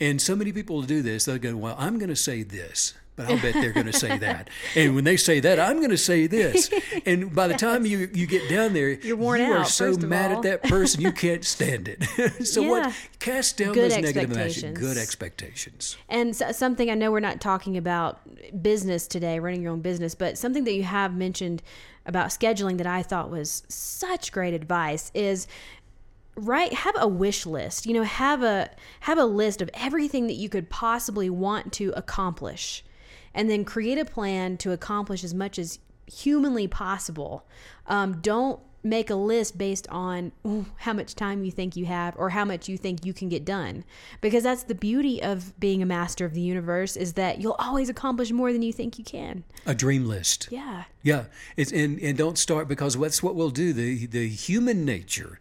And 0.00 0.20
so 0.20 0.34
many 0.34 0.50
people 0.50 0.80
do 0.80 1.02
this. 1.02 1.26
They'll 1.26 1.36
go, 1.36 1.56
Well, 1.56 1.76
I'm 1.78 1.98
going 1.98 2.08
to 2.08 2.16
say 2.16 2.42
this, 2.42 2.94
but 3.16 3.30
I'll 3.30 3.40
bet 3.40 3.54
they're 3.54 3.72
going 3.72 3.86
to 3.86 3.92
say 3.92 4.18
that. 4.18 4.50
And 4.74 4.94
when 4.94 5.04
they 5.04 5.16
say 5.16 5.40
that, 5.40 5.58
I'm 5.58 5.78
going 5.78 5.90
to 5.90 5.98
say 5.98 6.26
this. 6.26 6.70
And 7.06 7.34
by 7.34 7.48
the 7.48 7.54
time 7.54 7.86
you, 7.86 8.10
you 8.12 8.26
get 8.26 8.48
down 8.48 8.74
there, 8.74 8.90
You're 8.90 9.16
worn 9.16 9.40
you 9.40 9.52
are 9.52 9.58
out, 9.58 9.68
so 9.68 9.86
first 9.86 10.02
of 10.02 10.08
mad 10.08 10.32
all. 10.32 10.38
at 10.38 10.42
that 10.42 10.62
person, 10.68 11.00
you 11.00 11.12
can't 11.12 11.44
stand 11.44 11.88
it. 11.88 12.02
so 12.46 12.60
Yeah. 12.62 12.68
what? 12.68 12.94
Cast 13.18 13.56
down 13.56 13.72
Good 13.72 13.90
those 13.90 14.02
negative 14.02 14.30
emotions. 14.30 14.78
Good 14.78 14.98
expectations. 14.98 15.96
And 16.08 16.36
so, 16.36 16.52
something 16.52 16.90
I 16.90 16.94
know 16.94 17.10
we're 17.10 17.20
not 17.20 17.40
talking 17.40 17.76
about 17.76 18.20
business 18.62 19.06
today, 19.06 19.38
running 19.40 19.62
your 19.62 19.72
own 19.72 19.80
business, 19.80 20.14
but 20.14 20.36
something 20.36 20.64
that 20.64 20.74
you 20.74 20.82
have 20.84 21.14
mentioned 21.16 21.62
about 22.04 22.28
scheduling 22.28 22.78
that 22.78 22.86
I 22.86 23.02
thought 23.02 23.30
was 23.30 23.62
such 23.68 24.30
great 24.30 24.54
advice 24.54 25.10
is 25.14 25.46
right 26.36 26.72
have 26.74 26.94
a 26.98 27.08
wish 27.08 27.46
list 27.46 27.86
you 27.86 27.94
know 27.94 28.02
have 28.02 28.42
a 28.42 28.68
have 29.00 29.16
a 29.16 29.24
list 29.24 29.62
of 29.62 29.70
everything 29.72 30.26
that 30.26 30.34
you 30.34 30.50
could 30.50 30.68
possibly 30.68 31.30
want 31.30 31.72
to 31.72 31.92
accomplish 31.96 32.84
and 33.36 33.48
then 33.48 33.64
create 33.64 33.98
a 33.98 34.04
plan 34.04 34.56
to 34.56 34.72
accomplish 34.72 35.22
as 35.22 35.32
much 35.34 35.56
as 35.60 35.78
humanly 36.06 36.66
possible 36.66 37.46
um, 37.86 38.20
don't 38.20 38.58
make 38.82 39.10
a 39.10 39.14
list 39.16 39.58
based 39.58 39.88
on 39.90 40.30
ooh, 40.46 40.64
how 40.76 40.92
much 40.92 41.16
time 41.16 41.42
you 41.42 41.50
think 41.50 41.74
you 41.74 41.86
have 41.86 42.14
or 42.16 42.30
how 42.30 42.44
much 42.44 42.68
you 42.68 42.76
think 42.78 43.04
you 43.04 43.12
can 43.12 43.28
get 43.28 43.44
done 43.44 43.84
because 44.20 44.44
that's 44.44 44.62
the 44.62 44.76
beauty 44.76 45.20
of 45.20 45.58
being 45.58 45.82
a 45.82 45.86
master 45.86 46.24
of 46.24 46.34
the 46.34 46.40
universe 46.40 46.96
is 46.96 47.14
that 47.14 47.40
you'll 47.40 47.56
always 47.58 47.88
accomplish 47.88 48.30
more 48.30 48.52
than 48.52 48.62
you 48.62 48.72
think 48.72 48.96
you 48.96 49.04
can 49.04 49.42
A 49.66 49.74
dream 49.74 50.06
list. 50.06 50.46
yeah 50.52 50.84
Yeah, 51.02 51.24
it's 51.56 51.72
and 51.72 51.98
and 52.00 52.16
don't 52.16 52.38
start 52.38 52.68
because 52.68 52.96
that's 52.96 53.22
what 53.24 53.34
we'll 53.34 53.50
do. 53.50 53.72
The 53.72 54.06
the 54.06 54.28
human 54.28 54.84
nature, 54.84 55.40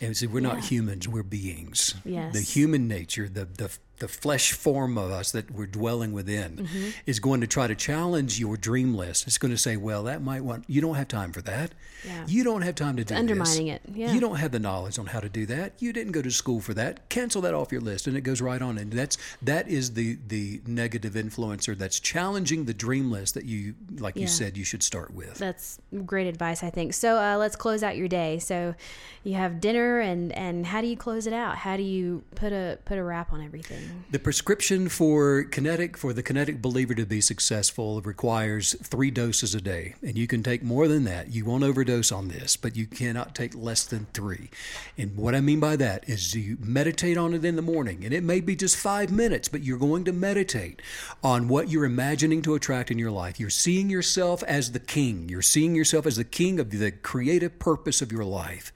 and 0.00 0.16
see, 0.16 0.26
we're 0.26 0.40
not 0.40 0.64
humans, 0.64 1.06
we're 1.06 1.22
beings. 1.22 1.94
Yes. 2.04 2.32
The 2.32 2.40
human 2.40 2.88
nature, 2.88 3.28
the 3.28 3.44
the 3.44 3.70
the 4.02 4.08
flesh 4.08 4.50
form 4.52 4.98
of 4.98 5.12
us 5.12 5.30
that 5.30 5.48
we're 5.52 5.66
dwelling 5.66 6.12
within, 6.12 6.56
Mm-hmm. 6.56 6.88
is 7.06 7.20
going 7.20 7.40
to 7.40 7.46
try 7.46 7.66
to 7.68 7.74
challenge 7.76 8.40
your 8.40 8.56
dream 8.56 8.94
list. 8.94 9.26
It's 9.28 9.38
going 9.38 9.52
to 9.52 9.58
say, 9.58 9.76
well, 9.76 10.02
that 10.04 10.20
might 10.22 10.42
want 10.42 10.64
you 10.66 10.80
don't 10.80 10.96
have 10.96 11.06
time 11.06 11.32
for 11.32 11.40
that. 11.42 11.70
Yeah. 12.04 12.24
You 12.26 12.42
don't 12.42 12.62
have 12.62 12.74
time 12.74 12.96
to 12.96 13.04
do 13.04 13.14
undermining 13.14 13.66
this. 13.68 13.76
it, 13.76 13.82
yeah. 13.94 14.12
You 14.12 14.20
don't 14.20 14.36
have 14.36 14.50
the 14.50 14.58
knowledge 14.58 14.98
on 14.98 15.06
how 15.06 15.20
to 15.20 15.28
do 15.28 15.46
that. 15.46 15.74
You 15.78 15.92
didn't 15.92 16.10
go 16.12 16.20
to 16.22 16.30
school 16.32 16.60
for 16.60 16.74
that. 16.74 17.08
Cancel 17.10 17.40
that 17.42 17.54
off 17.54 17.70
your 17.70 17.80
list, 17.80 18.08
and 18.08 18.16
it 18.16 18.22
goes 18.22 18.40
right 18.40 18.60
on. 18.60 18.76
And 18.76 18.92
that's 18.92 19.16
that 19.40 19.68
is 19.68 19.94
the 19.94 20.18
the 20.26 20.60
negative 20.66 21.12
influencer 21.12 21.78
that's 21.78 22.00
challenging 22.00 22.64
the 22.64 22.74
dream 22.74 23.08
list 23.12 23.34
that 23.34 23.44
you, 23.44 23.74
like 23.98 24.16
you 24.16 24.26
said, 24.26 24.56
you 24.56 24.64
should 24.64 24.82
start 24.82 25.14
with. 25.14 25.38
That's 25.38 25.78
great 26.04 26.26
advice, 26.26 26.64
I 26.64 26.70
think. 26.70 26.92
So 26.94 27.18
uh, 27.18 27.36
let's 27.36 27.54
close 27.54 27.84
out 27.84 27.96
your 27.96 28.08
day. 28.08 28.40
So 28.40 28.74
you 29.22 29.34
have 29.34 29.60
dinner, 29.60 30.00
and 30.00 30.32
and 30.32 30.66
how 30.66 30.80
do 30.80 30.88
you 30.88 30.96
close 30.96 31.28
it 31.28 31.32
out? 31.32 31.54
How 31.58 31.76
do 31.76 31.84
you 31.84 32.24
put 32.34 32.52
a 32.52 32.78
put 32.84 32.98
a 32.98 33.04
wrap 33.04 33.32
on 33.32 33.40
everything? 33.44 33.82
The 34.10 34.18
prescription 34.18 34.90
for 34.90 35.44
kinetic 35.44 35.96
for 35.96 36.12
the 36.12 36.22
kinetic 36.22 36.60
believer 36.60 36.94
to 36.94 37.06
be 37.06 37.22
successful 37.22 38.02
requires 38.02 38.74
three 38.82 39.10
doses 39.10 39.54
a 39.54 39.60
day, 39.60 39.94
and 40.02 40.18
you 40.18 40.26
can 40.26 40.42
take 40.42 40.62
more 40.62 40.86
than 40.86 41.04
that. 41.04 41.32
You 41.32 41.46
won't 41.46 41.64
overdose 41.64 42.12
on 42.12 42.28
this, 42.28 42.56
but 42.56 42.76
you 42.76 42.86
cannot 42.86 43.34
take 43.34 43.54
less 43.54 43.84
than 43.84 44.06
three. 44.12 44.50
And 44.98 45.16
what 45.16 45.34
I 45.34 45.40
mean 45.40 45.60
by 45.60 45.76
that 45.76 46.06
is 46.08 46.34
you 46.34 46.58
meditate 46.60 47.16
on 47.16 47.32
it 47.32 47.44
in 47.44 47.56
the 47.56 47.62
morning, 47.62 48.04
and 48.04 48.12
it 48.12 48.22
may 48.22 48.40
be 48.40 48.54
just 48.54 48.76
five 48.76 49.10
minutes, 49.10 49.48
but 49.48 49.62
you're 49.62 49.78
going 49.78 50.04
to 50.04 50.12
meditate 50.12 50.82
on 51.24 51.48
what 51.48 51.70
you're 51.70 51.86
imagining 51.86 52.42
to 52.42 52.54
attract 52.54 52.90
in 52.90 52.98
your 52.98 53.10
life. 53.10 53.40
You're 53.40 53.48
seeing 53.48 53.88
yourself 53.88 54.42
as 54.42 54.72
the 54.72 54.80
king. 54.80 55.28
You're 55.30 55.40
seeing 55.40 55.74
yourself 55.74 56.04
as 56.04 56.16
the 56.16 56.24
king 56.24 56.60
of 56.60 56.70
the 56.70 56.90
creative 56.90 57.58
purpose 57.58 58.02
of 58.02 58.12
your 58.12 58.24
life. 58.24 58.72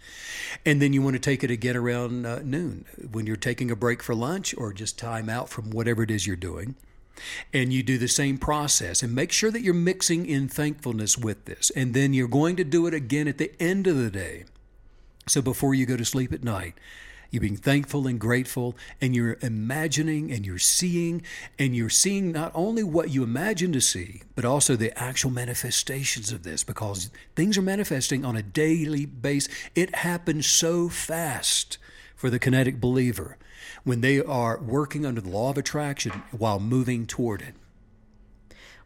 And 0.64 0.80
then 0.80 0.92
you 0.92 1.02
want 1.02 1.14
to 1.14 1.20
take 1.20 1.44
it 1.44 1.50
again 1.50 1.76
around 1.76 2.24
uh, 2.24 2.40
noon 2.42 2.86
when 3.12 3.26
you're 3.26 3.36
taking 3.36 3.70
a 3.70 3.76
break 3.76 4.02
for 4.02 4.14
lunch 4.14 4.54
or 4.56 4.72
just 4.72 4.95
time 4.96 5.28
out 5.28 5.48
from 5.48 5.70
whatever 5.70 6.02
it 6.02 6.10
is 6.10 6.26
you're 6.26 6.36
doing. 6.36 6.74
And 7.52 7.72
you 7.72 7.82
do 7.82 7.96
the 7.96 8.08
same 8.08 8.36
process 8.36 9.02
and 9.02 9.14
make 9.14 9.32
sure 9.32 9.50
that 9.50 9.62
you're 9.62 9.74
mixing 9.74 10.26
in 10.26 10.48
thankfulness 10.48 11.16
with 11.16 11.46
this. 11.46 11.70
And 11.74 11.94
then 11.94 12.12
you're 12.12 12.28
going 12.28 12.56
to 12.56 12.64
do 12.64 12.86
it 12.86 12.94
again 12.94 13.26
at 13.26 13.38
the 13.38 13.52
end 13.60 13.86
of 13.86 13.96
the 13.96 14.10
day. 14.10 14.44
So 15.26 15.40
before 15.40 15.74
you 15.74 15.86
go 15.86 15.96
to 15.96 16.04
sleep 16.04 16.32
at 16.32 16.44
night, 16.44 16.74
you're 17.30 17.40
being 17.40 17.56
thankful 17.56 18.06
and 18.06 18.20
grateful, 18.20 18.76
and 19.00 19.14
you're 19.14 19.36
imagining 19.42 20.30
and 20.30 20.46
you're 20.46 20.58
seeing, 20.58 21.22
and 21.58 21.74
you're 21.74 21.90
seeing 21.90 22.30
not 22.30 22.52
only 22.54 22.84
what 22.84 23.10
you 23.10 23.24
imagine 23.24 23.72
to 23.72 23.80
see, 23.80 24.22
but 24.34 24.44
also 24.44 24.76
the 24.76 24.96
actual 24.98 25.30
manifestations 25.30 26.30
of 26.30 26.44
this 26.44 26.62
because 26.62 27.10
things 27.34 27.58
are 27.58 27.62
manifesting 27.62 28.24
on 28.24 28.36
a 28.36 28.42
daily 28.42 29.06
basis. 29.06 29.52
It 29.74 29.96
happens 29.96 30.46
so 30.46 30.88
fast 30.88 31.78
for 32.14 32.30
the 32.30 32.38
kinetic 32.38 32.80
believer 32.80 33.36
when 33.86 34.00
they 34.00 34.20
are 34.20 34.58
working 34.58 35.06
under 35.06 35.20
the 35.20 35.30
law 35.30 35.48
of 35.48 35.56
attraction 35.56 36.10
while 36.32 36.58
moving 36.58 37.06
toward 37.06 37.40
it. 37.40 37.54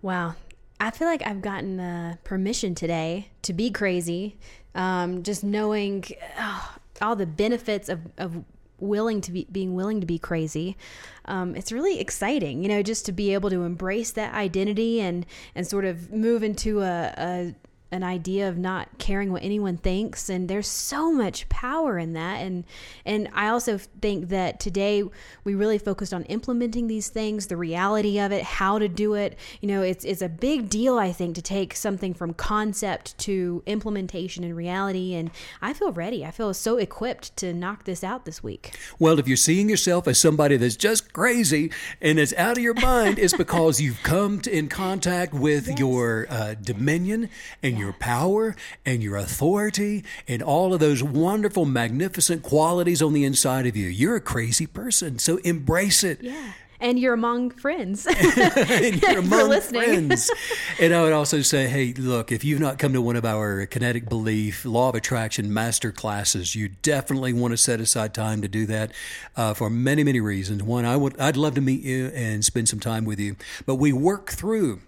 Wow. 0.03 0.35
I 0.79 0.91
feel 0.91 1.09
like 1.09 1.23
I've 1.27 1.41
gotten 1.41 1.81
uh, 1.81 2.17
permission 2.23 2.75
today 2.75 3.31
to 3.43 3.55
be 3.55 3.71
crazy. 3.71 4.37
Um, 4.75 5.23
just 5.23 5.43
knowing 5.43 6.05
oh, 6.39 6.77
all 7.01 7.17
the 7.17 7.25
benefits 7.27 7.89
of, 7.89 8.01
of 8.19 8.45
willing 8.79 9.23
to 9.23 9.33
be 9.33 9.47
being 9.51 9.75
willing 9.75 10.01
to 10.01 10.07
be 10.07 10.19
crazy. 10.19 10.77
Um, 11.25 11.57
it's 11.57 11.73
really 11.73 11.99
exciting, 11.99 12.63
you 12.63 12.69
know, 12.69 12.83
just 12.83 13.07
to 13.07 13.13
be 13.13 13.33
able 13.33 13.49
to 13.51 13.63
embrace 13.63 14.11
that 14.13 14.35
identity 14.35 15.01
and 15.01 15.25
and 15.55 15.67
sort 15.67 15.87
of 15.87 16.13
move 16.13 16.43
into 16.43 16.83
a, 16.83 17.15
a 17.17 17.55
an 17.93 18.05
idea 18.05 18.49
of 18.49 18.57
not 18.57 18.89
caring 18.99 19.33
what 19.33 19.43
anyone 19.43 19.77
thinks 19.77 20.29
and 20.29 20.49
there's 20.49 20.69
so 20.69 21.13
much 21.13 21.49
power 21.49 21.99
in 21.99 22.13
that. 22.13 22.37
And 22.37 22.65
and 23.05 23.29
I 23.35 23.49
also 23.49 23.79
think 23.79 24.29
that 24.29 24.61
today 24.61 25.03
we 25.45 25.55
really 25.55 25.79
focused 25.79 26.15
on 26.15 26.25
implementing 26.25 26.87
these 26.87 27.09
things 27.09 27.49
the 27.49 27.57
reality 27.57 28.19
of 28.21 28.31
it 28.33 28.43
how 28.43 28.79
to 28.79 28.89
do 28.89 29.15
it. 29.15 29.37
You 29.61 29.69
know 29.69 29.83
it's 29.83 30.05
it's 30.05 30.23
a 30.23 30.29
big 30.29 30.69
deal 30.69 30.99
I 30.99 31.13
think 31.13 31.35
to 31.35 31.43
take 31.43 31.75
something 31.75 32.15
from 32.15 32.35
concept 32.35 33.19
to 33.19 33.63
implementation 33.67 34.45
and 34.45 34.57
reality 34.57 35.15
and 35.15 35.31
I 35.61 35.73
feel 35.73 35.93
ready. 35.93 36.25
I 36.25 36.31
feel 36.31 36.55
so 36.55 36.77
equipped 36.77 37.37
to 37.39 37.53
knock 37.53 37.85
this 37.85 38.05
out 38.05 38.25
this 38.25 38.43
week. 38.43 38.77
Well, 38.99 39.19
if 39.19 39.27
you're 39.27 39.37
seeing 39.37 39.69
yourself 39.69 40.07
as 40.07 40.19
somebody 40.21 40.57
that's 40.57 40.77
just 40.77 41.13
crazy 41.13 41.73
and 42.01 42.19
it's 42.19 42.35
out 42.35 42.57
of 42.57 42.63
your 42.63 42.75
mind, 42.75 43.19
it's 43.19 43.37
because 43.37 43.81
you've 43.81 44.03
come 44.03 44.41
to, 44.41 44.57
in 44.57 44.69
contact 44.69 45.35
with 45.35 45.79
your 45.79 46.27
uh, 46.31 46.55
dominion 46.55 47.29
and 47.63 47.80
your 47.81 47.93
power 47.95 48.55
and 48.87 49.03
your 49.03 49.17
authority 49.17 50.05
and 50.29 50.43
all 50.43 50.73
of 50.73 50.81
those 50.81 51.03
wonderful, 51.03 51.65
magnificent 51.65 52.43
qualities 52.43 53.03
on 53.03 53.13
the 53.13 53.25
inside 53.25 53.67
of 53.67 53.77
you. 53.77 53.89
You're 53.89 54.17
a 54.17 54.21
crazy 54.21 54.67
person, 54.67 55.19
so 55.19 55.39
embrace 55.39 56.05
it. 56.05 56.23
yeah 56.23 56.53
and 56.81 56.99
you're 56.99 57.15
among 57.15 57.51
friends 57.51 58.07
and 58.11 59.03
you're 59.03 59.19
among 59.19 59.61
friends. 59.61 60.31
And 60.81 60.95
I 60.95 61.03
would 61.03 61.13
also 61.13 61.43
say, 61.43 61.69
hey, 61.69 61.93
look, 61.93 62.33
if 62.33 62.43
you've 62.43 62.61
not 62.61 62.79
come 62.79 62.95
to 62.95 63.03
one 63.03 63.17
of 63.17 63.27
our 63.27 63.67
kinetic 63.67 64.09
belief, 64.09 64.65
law 64.65 64.89
of 64.89 64.95
attraction 64.95 65.53
master 65.53 65.93
classes, 65.93 66.55
you 66.55 66.69
definitely 66.69 67.35
want 67.35 67.53
to 67.53 67.59
set 67.59 67.81
aside 67.81 68.15
time 68.15 68.41
to 68.41 68.49
do 68.49 68.65
that 68.67 68.93
uh, 69.37 69.53
for 69.53 69.69
many, 69.69 70.03
many 70.05 70.21
reasons. 70.21 70.63
One, 70.63 70.87
I 70.87 70.97
would, 70.97 71.21
I'd 71.21 71.37
love 71.37 71.55
to 71.57 71.61
meet 71.61 71.83
you 71.83 72.07
and 72.15 72.43
spend 72.43 72.71
some 72.71 72.81
time 72.81 73.05
with 73.05 73.21
you. 73.21 73.37
But 73.67 73.75
we 73.75 73.93
work 73.93 74.31
through 74.31 74.81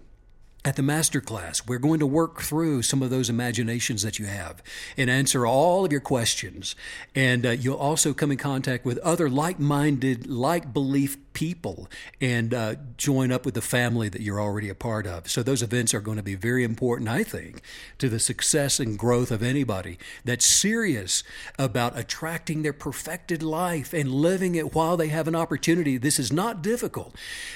at 0.65 0.77
the 0.77 0.81
master 0.81 1.19
class, 1.19 1.65
we're 1.67 1.77
going 1.77 1.99
to 1.99 2.07
work 2.07 2.41
through 2.41 2.81
some 2.83 3.01
of 3.01 3.09
those 3.09 3.29
imaginations 3.29 4.01
that 4.03 4.17
you 4.17 4.25
have 4.25 4.63
and 4.95 5.09
answer 5.09 5.45
all 5.45 5.83
of 5.83 5.91
your 5.91 5.99
questions. 6.01 6.75
And 7.13 7.45
uh, 7.45 7.49
you'll 7.51 7.75
also 7.75 8.13
come 8.13 8.31
in 8.31 8.37
contact 8.37 8.85
with 8.85 8.97
other 8.99 9.29
like 9.29 9.59
minded, 9.59 10.27
like 10.27 10.73
belief 10.73 11.17
people 11.33 11.89
and 12.21 12.53
uh, 12.53 12.75
join 12.95 13.31
up 13.31 13.43
with 13.43 13.55
the 13.55 13.61
family 13.61 14.07
that 14.07 14.21
you're 14.21 14.39
already 14.39 14.69
a 14.69 14.75
part 14.75 15.05
of. 15.05 15.29
So, 15.29 15.43
those 15.43 15.61
events 15.61 15.93
are 15.93 15.99
going 15.99 16.17
to 16.17 16.23
be 16.23 16.35
very 16.35 16.63
important, 16.63 17.09
I 17.09 17.23
think, 17.23 17.61
to 17.97 18.07
the 18.07 18.19
success 18.19 18.79
and 18.79 18.97
growth 18.97 19.31
of 19.31 19.43
anybody 19.43 19.97
that's 20.23 20.45
serious 20.45 21.23
about 21.59 21.97
attracting 21.97 22.61
their 22.61 22.73
perfected 22.73 23.43
life 23.43 23.93
and 23.93 24.11
living 24.11 24.55
it 24.55 24.73
while 24.73 24.95
they 24.95 25.07
have 25.09 25.27
an 25.27 25.35
opportunity. 25.35 25.97
This 25.97 26.19
is 26.19 26.31
not 26.31 26.61
difficult. 26.61 27.15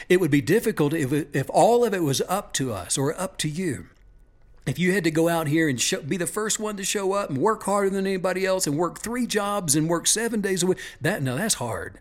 It 0.09 0.19
would 0.19 0.31
be 0.31 0.41
difficult 0.41 0.93
if, 0.93 1.13
if 1.13 1.49
all 1.51 1.85
of 1.85 1.93
it 1.93 2.03
was 2.03 2.21
up 2.27 2.53
to 2.53 2.73
us 2.73 2.96
or 2.97 3.19
up 3.19 3.37
to 3.39 3.49
you. 3.49 3.87
If 4.65 4.77
you 4.77 4.91
had 4.93 5.05
to 5.05 5.11
go 5.11 5.29
out 5.29 5.47
here 5.47 5.69
and 5.69 5.79
show, 5.79 6.01
be 6.01 6.17
the 6.17 6.27
first 6.27 6.59
one 6.59 6.75
to 6.75 6.83
show 6.83 7.13
up 7.13 7.29
and 7.29 7.37
work 7.37 7.63
harder 7.63 7.89
than 7.89 8.05
anybody 8.05 8.45
else 8.45 8.67
and 8.67 8.77
work 8.77 8.99
three 8.99 9.25
jobs 9.25 9.75
and 9.75 9.87
work 9.87 10.07
seven 10.07 10.41
days 10.41 10.61
a 10.61 10.67
week, 10.67 10.79
that 10.99 11.21
no, 11.23 11.37
that's 11.37 11.53
hard. 11.55 11.99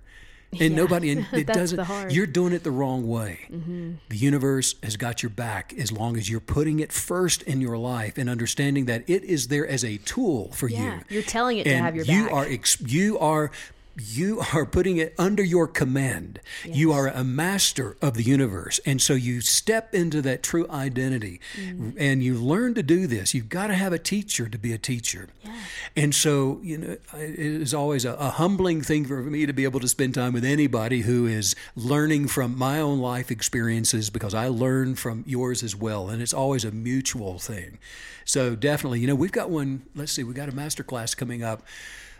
And 0.52 0.60
Yeah, 0.60 0.68
nobody, 0.76 1.10
and 1.10 1.26
it 1.32 1.46
that's 1.46 1.72
doesn't. 1.72 2.10
You're 2.10 2.26
doing 2.26 2.52
it 2.52 2.64
the 2.64 2.70
wrong 2.72 3.06
way. 3.08 3.40
Mm-hmm. 3.52 3.92
The 4.08 4.16
universe 4.16 4.74
has 4.82 4.96
got 4.96 5.22
your 5.22 5.30
back 5.30 5.74
as 5.78 5.92
long 5.92 6.16
as 6.16 6.28
you're 6.28 6.40
putting 6.40 6.80
it 6.80 6.92
first 6.92 7.42
in 7.42 7.60
your 7.60 7.76
life 7.78 8.18
and 8.18 8.28
understanding 8.28 8.86
that 8.86 9.08
it 9.08 9.22
is 9.22 9.46
there 9.48 9.66
as 9.66 9.84
a 9.84 9.98
tool 9.98 10.50
for 10.52 10.68
Yeah, 10.68 10.96
you. 10.96 11.00
you're 11.08 11.22
telling 11.22 11.58
it 11.58 11.64
to 11.64 11.76
have 11.76 11.94
your 11.94 12.04
you 12.04 12.24
back. 12.24 12.32
are 12.32 12.44
ex- 12.46 12.80
you 12.80 13.16
are 13.18 13.50
you 13.98 14.42
are 14.54 14.66
putting 14.66 14.98
it 14.98 15.14
under 15.18 15.42
your 15.42 15.66
command. 15.66 16.40
You 16.64 16.92
are 16.92 17.08
a 17.08 17.24
master 17.24 17.96
of 18.02 18.14
the 18.14 18.22
universe. 18.22 18.78
And 18.84 19.00
so 19.00 19.14
you 19.14 19.40
step 19.40 19.94
into 19.94 20.20
that 20.22 20.42
true 20.42 20.66
identity 20.70 21.40
Mm. 21.56 21.94
and 21.98 22.22
you 22.22 22.34
learn 22.34 22.74
to 22.74 22.82
do 22.82 23.06
this. 23.06 23.32
You've 23.34 23.48
got 23.48 23.68
to 23.68 23.74
have 23.74 23.92
a 23.92 23.98
teacher 23.98 24.48
to 24.48 24.58
be 24.58 24.72
a 24.72 24.78
teacher. 24.78 25.28
And 25.96 26.14
so, 26.14 26.60
you 26.62 26.76
know, 26.78 26.90
it 27.14 27.38
is 27.38 27.72
always 27.72 28.04
a, 28.04 28.12
a 28.14 28.30
humbling 28.30 28.82
thing 28.82 29.04
for 29.06 29.22
me 29.22 29.46
to 29.46 29.52
be 29.52 29.64
able 29.64 29.80
to 29.80 29.88
spend 29.88 30.14
time 30.14 30.32
with 30.32 30.44
anybody 30.44 31.00
who 31.02 31.26
is 31.26 31.54
learning 31.74 32.28
from 32.28 32.56
my 32.58 32.80
own 32.80 32.98
life 33.00 33.30
experiences 33.30 34.10
because 34.10 34.34
I 34.34 34.48
learn 34.48 34.94
from 34.94 35.24
yours 35.26 35.62
as 35.62 35.74
well. 35.74 36.08
And 36.08 36.20
it's 36.20 36.34
always 36.34 36.64
a 36.64 36.70
mutual 36.70 37.38
thing. 37.38 37.78
So 38.24 38.56
definitely, 38.56 39.00
you 39.00 39.06
know, 39.06 39.14
we've 39.14 39.32
got 39.32 39.50
one, 39.50 39.82
let's 39.94 40.12
see, 40.12 40.24
we've 40.24 40.34
got 40.36 40.48
a 40.48 40.54
master 40.54 40.82
class 40.82 41.14
coming 41.14 41.42
up 41.42 41.62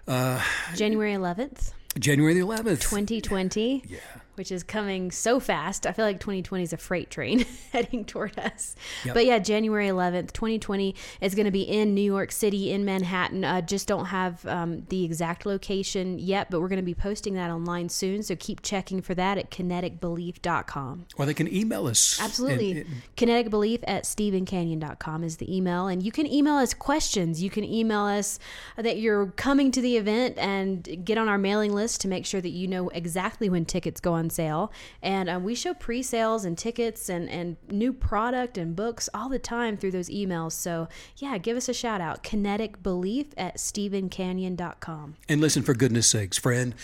Uh, 0.09 0.41
January 0.75 1.13
11th, 1.15 1.73
January 1.99 2.35
the 2.35 2.41
11th. 2.41 2.81
2020. 2.81 3.83
Yeah. 3.89 3.99
Which 4.37 4.53
is 4.53 4.63
coming 4.63 5.11
so 5.11 5.41
fast. 5.41 5.87
I 5.87 5.93
feel 5.93 6.05
like 6.05 6.21
2020 6.21 6.63
is 6.63 6.73
a 6.73 6.77
freight 6.77 7.11
train 7.11 7.45
heading 7.73 8.05
toward 8.05 8.39
us. 8.39 8.77
Yep. 9.05 9.15
But 9.15 9.27
yeah, 9.27 9.39
January 9.39 9.89
11th, 9.89 10.33
2020 10.33 10.95
is 11.21 11.35
going 11.35 11.47
to 11.47 11.51
be 11.51 11.63
in 11.63 11.95
New 11.95 12.03
York 12.03 12.31
City, 12.33 12.71
in 12.71 12.85
Manhattan. 12.85 13.45
Uh, 13.45 13.61
just 13.63 13.89
don't 13.89 14.07
have 14.07 14.45
um, 14.47 14.85
the 14.91 15.05
exact 15.05 15.47
location 15.47 16.19
yet, 16.19 16.51
but 16.51 16.61
we're 16.61 16.69
going 16.69 16.77
to 16.79 16.83
be 16.85 16.95
posting 16.95 17.35
that 17.35 17.51
online 17.51 17.89
soon. 17.89 18.23
So 18.23 18.37
keep 18.37 18.63
checking 18.63 19.01
for 19.03 19.15
that 19.15 19.39
at 19.39 19.51
kineticbelief.com. 19.51 21.07
Or 21.17 21.27
they 21.27 21.35
can 21.35 21.53
email 21.53 21.87
us. 21.87 22.21
Absolutely. 22.21 22.71
And- 22.73 22.81
and- 22.81 23.03
Kinetic 23.17 23.51
Belief 23.51 23.81
at 23.87 24.05
StephenCanyon.com 24.05 25.25
is 25.25 25.37
the 25.39 25.55
email. 25.55 25.87
And 25.87 26.03
you 26.03 26.13
can 26.13 26.27
email 26.27 26.55
us 26.55 26.75
questions. 26.75 27.43
You 27.43 27.51
can 27.51 27.65
email 27.65 28.03
us 28.03 28.39
that 28.77 28.99
you're 28.99 29.27
coming 29.33 29.71
to 29.73 29.81
the 29.81 29.97
event 29.97 30.37
and 30.39 31.05
get 31.05 31.19
on 31.19 31.29
our 31.29 31.39
mailing 31.39 31.73
list 31.73 32.01
to 32.03 32.09
make 32.09 32.27
sure 32.27 32.41
that 32.41 32.51
you 32.51 32.69
know 32.69 32.89
exactly 32.91 33.49
when 33.49 33.65
tickets 33.65 34.01
go 34.01 34.13
on 34.13 34.26
sale. 34.31 34.73
And 35.03 35.29
um, 35.29 35.45
we 35.45 35.55
show 35.55 35.75
pre 35.75 36.03
sales 36.03 36.45
and 36.45 36.57
tickets 36.57 37.09
and, 37.09 37.29
and 37.29 37.57
new 37.71 37.93
product 37.93 38.59
and 38.59 38.75
books 38.77 39.09
all 39.15 39.29
the 39.29 39.39
time 39.39 39.77
through 39.77 39.93
those 39.93 40.09
emails. 40.09 40.53
So, 40.53 40.89
yeah, 41.17 41.39
give 41.39 41.57
us 41.57 41.69
a 41.69 41.75
shout 41.75 42.01
out. 42.01 42.23
Kinetic 42.23 42.83
Belief 42.83 43.27
at 43.37 43.57
StephenCanyon.com. 43.57 45.15
and 45.29 45.41
listen, 45.41 45.63
for 45.63 45.75
goodness 45.75 46.07
sakes, 46.07 46.39
friend, 46.39 46.75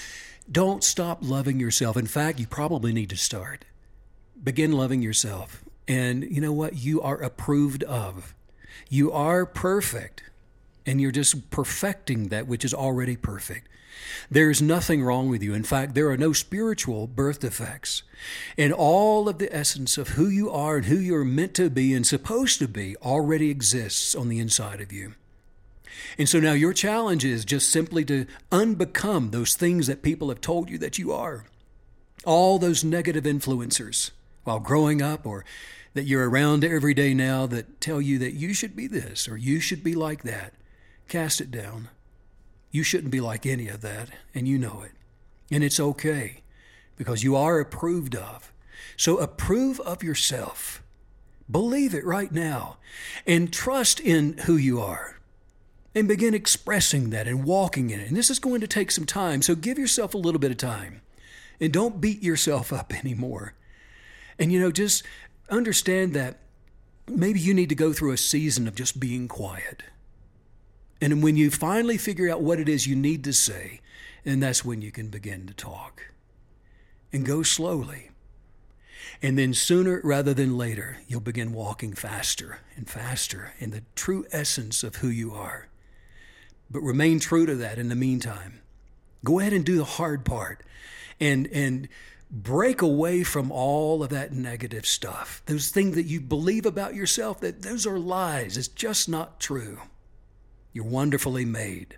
don't 0.50 0.82
stop 0.82 1.18
loving 1.22 1.60
yourself. 1.60 1.96
In 1.96 2.06
fact, 2.06 2.40
you 2.40 2.46
probably 2.46 2.92
need 2.92 3.10
to 3.10 3.16
start. 3.16 3.64
Begin 4.42 4.72
loving 4.72 5.02
yourself. 5.02 5.62
And 5.86 6.24
you 6.24 6.40
know 6.40 6.52
what? 6.52 6.76
You 6.76 7.00
are 7.02 7.16
approved 7.16 7.84
of. 7.84 8.34
You 8.88 9.12
are 9.12 9.46
perfect. 9.46 10.24
And 10.84 11.00
you're 11.00 11.12
just 11.12 11.50
perfecting 11.50 12.28
that 12.28 12.46
which 12.46 12.64
is 12.64 12.74
already 12.74 13.16
perfect. 13.16 13.68
There's 14.30 14.62
nothing 14.62 15.02
wrong 15.02 15.28
with 15.28 15.42
you. 15.42 15.54
In 15.54 15.62
fact, 15.62 15.94
there 15.94 16.10
are 16.10 16.16
no 16.16 16.32
spiritual 16.32 17.06
birth 17.06 17.40
defects. 17.40 18.02
And 18.56 18.72
all 18.72 19.28
of 19.28 19.38
the 19.38 19.54
essence 19.54 19.98
of 19.98 20.10
who 20.10 20.28
you 20.28 20.50
are 20.50 20.76
and 20.76 20.86
who 20.86 20.96
you're 20.96 21.24
meant 21.24 21.54
to 21.54 21.70
be 21.70 21.92
and 21.94 22.06
supposed 22.06 22.58
to 22.60 22.68
be 22.68 22.96
already 22.98 23.50
exists 23.50 24.14
on 24.14 24.28
the 24.28 24.38
inside 24.38 24.80
of 24.80 24.92
you. 24.92 25.14
And 26.18 26.28
so 26.28 26.40
now 26.40 26.52
your 26.52 26.72
challenge 26.72 27.24
is 27.24 27.44
just 27.44 27.70
simply 27.70 28.04
to 28.06 28.26
unbecome 28.50 29.30
those 29.30 29.54
things 29.54 29.86
that 29.86 30.02
people 30.02 30.28
have 30.28 30.40
told 30.40 30.70
you 30.70 30.78
that 30.78 30.98
you 30.98 31.12
are. 31.12 31.44
All 32.24 32.58
those 32.58 32.84
negative 32.84 33.24
influencers 33.24 34.10
while 34.44 34.60
growing 34.60 35.02
up 35.02 35.26
or 35.26 35.44
that 35.94 36.04
you're 36.04 36.28
around 36.28 36.64
every 36.64 36.94
day 36.94 37.14
now 37.14 37.46
that 37.46 37.80
tell 37.80 38.00
you 38.00 38.18
that 38.18 38.32
you 38.32 38.54
should 38.54 38.74
be 38.74 38.86
this 38.86 39.28
or 39.28 39.36
you 39.36 39.60
should 39.60 39.84
be 39.84 39.94
like 39.94 40.22
that. 40.22 40.54
Cast 41.08 41.40
it 41.40 41.50
down. 41.50 41.88
You 42.72 42.82
shouldn't 42.82 43.12
be 43.12 43.20
like 43.20 43.46
any 43.46 43.68
of 43.68 43.82
that, 43.82 44.08
and 44.34 44.48
you 44.48 44.58
know 44.58 44.82
it. 44.84 44.92
And 45.54 45.62
it's 45.62 45.78
okay 45.78 46.42
because 46.96 47.22
you 47.22 47.36
are 47.36 47.60
approved 47.60 48.16
of. 48.16 48.52
So 48.96 49.18
approve 49.18 49.78
of 49.80 50.02
yourself. 50.02 50.82
Believe 51.50 51.94
it 51.94 52.04
right 52.04 52.32
now 52.32 52.78
and 53.26 53.52
trust 53.52 54.00
in 54.00 54.38
who 54.46 54.56
you 54.56 54.80
are 54.80 55.18
and 55.94 56.08
begin 56.08 56.34
expressing 56.34 57.10
that 57.10 57.28
and 57.28 57.44
walking 57.44 57.90
in 57.90 58.00
it. 58.00 58.08
And 58.08 58.16
this 58.16 58.30
is 58.30 58.38
going 58.38 58.62
to 58.62 58.66
take 58.66 58.90
some 58.90 59.04
time, 59.04 59.42
so 59.42 59.54
give 59.54 59.78
yourself 59.78 60.14
a 60.14 60.18
little 60.18 60.38
bit 60.38 60.50
of 60.50 60.56
time 60.56 61.02
and 61.60 61.72
don't 61.72 62.00
beat 62.00 62.22
yourself 62.22 62.72
up 62.72 62.94
anymore. 63.04 63.54
And 64.38 64.50
you 64.50 64.60
know, 64.60 64.72
just 64.72 65.04
understand 65.50 66.14
that 66.14 66.38
maybe 67.06 67.38
you 67.40 67.52
need 67.52 67.68
to 67.68 67.74
go 67.74 67.92
through 67.92 68.12
a 68.12 68.18
season 68.18 68.66
of 68.66 68.74
just 68.74 68.98
being 68.98 69.28
quiet. 69.28 69.82
And 71.02 71.20
when 71.20 71.36
you 71.36 71.50
finally 71.50 71.98
figure 71.98 72.30
out 72.30 72.42
what 72.42 72.60
it 72.60 72.68
is 72.68 72.86
you 72.86 72.94
need 72.94 73.24
to 73.24 73.32
say, 73.32 73.80
then 74.22 74.38
that's 74.38 74.64
when 74.64 74.80
you 74.82 74.92
can 74.92 75.08
begin 75.08 75.48
to 75.48 75.52
talk. 75.52 76.12
And 77.12 77.26
go 77.26 77.42
slowly. 77.42 78.10
And 79.20 79.36
then 79.36 79.52
sooner 79.52 80.00
rather 80.04 80.32
than 80.32 80.56
later, 80.56 80.98
you'll 81.08 81.20
begin 81.20 81.52
walking 81.52 81.92
faster 81.92 82.60
and 82.76 82.88
faster 82.88 83.52
in 83.58 83.72
the 83.72 83.82
true 83.96 84.26
essence 84.30 84.84
of 84.84 84.96
who 84.96 85.08
you 85.08 85.34
are. 85.34 85.66
But 86.70 86.82
remain 86.82 87.18
true 87.18 87.46
to 87.46 87.56
that 87.56 87.80
in 87.80 87.88
the 87.88 87.96
meantime. 87.96 88.60
Go 89.24 89.40
ahead 89.40 89.52
and 89.52 89.64
do 89.64 89.78
the 89.78 89.84
hard 89.84 90.24
part 90.24 90.62
and 91.18 91.48
and 91.48 91.88
break 92.30 92.80
away 92.80 93.24
from 93.24 93.50
all 93.50 94.04
of 94.04 94.10
that 94.10 94.32
negative 94.32 94.86
stuff. 94.86 95.42
Those 95.46 95.70
things 95.70 95.96
that 95.96 96.04
you 96.04 96.20
believe 96.20 96.64
about 96.64 96.94
yourself 96.94 97.40
that 97.40 97.62
those 97.62 97.88
are 97.88 97.98
lies. 97.98 98.56
It's 98.56 98.68
just 98.68 99.08
not 99.08 99.40
true. 99.40 99.80
You're 100.72 100.84
wonderfully 100.84 101.44
made. 101.44 101.96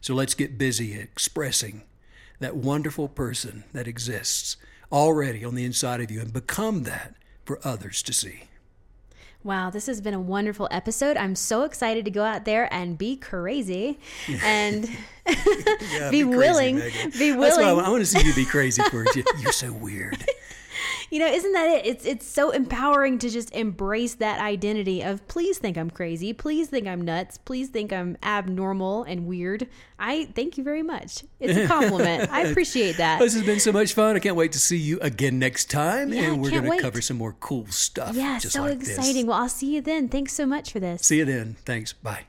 So 0.00 0.14
let's 0.14 0.34
get 0.34 0.58
busy 0.58 0.94
expressing 0.98 1.82
that 2.40 2.56
wonderful 2.56 3.08
person 3.08 3.64
that 3.72 3.86
exists 3.88 4.56
already 4.92 5.44
on 5.44 5.54
the 5.54 5.64
inside 5.64 6.00
of 6.00 6.10
you 6.10 6.20
and 6.20 6.32
become 6.32 6.82
that 6.84 7.14
for 7.44 7.58
others 7.64 8.02
to 8.02 8.12
see. 8.12 8.44
Wow, 9.42 9.68
this 9.68 9.86
has 9.86 10.00
been 10.00 10.14
a 10.14 10.20
wonderful 10.20 10.68
episode. 10.70 11.18
I'm 11.18 11.34
so 11.34 11.64
excited 11.64 12.06
to 12.06 12.10
go 12.10 12.24
out 12.24 12.46
there 12.46 12.72
and 12.72 12.96
be 12.96 13.14
crazy 13.16 13.98
and 14.42 14.88
Yeah, 15.26 16.10
Be 16.10 16.22
crazy, 16.22 16.24
willing- 16.24 16.76
be 16.76 17.30
That's 17.32 17.56
why 17.56 17.64
I, 17.64 17.72
willing. 17.72 17.76
want- 17.76 17.86
I 17.86 17.90
want 17.90 18.02
to 18.02 18.06
see 18.06 18.26
you 18.26 18.34
be 18.34 18.44
crazy 18.46 18.82
for. 18.90 19.04
You- 19.14 19.24
You're 19.40 19.52
so 19.52 19.72
weird. 19.72 20.24
You 21.14 21.20
know, 21.20 21.28
isn't 21.28 21.52
that 21.52 21.68
it? 21.68 21.86
It's 21.86 22.04
it's 22.04 22.26
so 22.26 22.50
empowering 22.50 23.20
to 23.20 23.30
just 23.30 23.54
embrace 23.54 24.16
that 24.16 24.40
identity 24.40 25.00
of 25.00 25.24
please 25.28 25.58
think 25.58 25.78
I'm 25.78 25.88
crazy, 25.88 26.32
please 26.32 26.66
think 26.66 26.88
I'm 26.88 27.02
nuts, 27.02 27.38
please 27.38 27.68
think 27.68 27.92
I'm 27.92 28.18
abnormal 28.20 29.04
and 29.04 29.24
weird. 29.24 29.68
I 29.96 30.24
thank 30.34 30.58
you 30.58 30.64
very 30.64 30.82
much. 30.82 31.22
It's 31.38 31.56
a 31.56 31.66
compliment. 31.72 32.32
I 32.32 32.40
appreciate 32.40 32.96
that. 32.96 33.20
This 33.20 33.34
has 33.34 33.44
been 33.44 33.60
so 33.60 33.70
much 33.70 33.92
fun. 33.94 34.16
I 34.16 34.18
can't 34.18 34.34
wait 34.34 34.50
to 34.52 34.58
see 34.58 34.76
you 34.76 34.98
again 34.98 35.38
next 35.38 35.70
time. 35.70 36.12
Yeah, 36.12 36.32
and 36.32 36.42
we're 36.42 36.50
going 36.50 36.68
to 36.68 36.82
cover 36.82 37.00
some 37.00 37.18
more 37.18 37.34
cool 37.34 37.66
stuff. 37.66 38.16
Yeah, 38.16 38.40
just 38.40 38.54
so 38.54 38.62
like 38.62 38.80
exciting. 38.80 39.14
This. 39.14 39.24
Well, 39.26 39.38
I'll 39.38 39.48
see 39.48 39.72
you 39.72 39.82
then. 39.82 40.08
Thanks 40.08 40.32
so 40.32 40.46
much 40.46 40.72
for 40.72 40.80
this. 40.80 41.02
See 41.06 41.18
you 41.18 41.24
then. 41.24 41.54
Thanks. 41.64 41.92
Bye. 41.92 42.24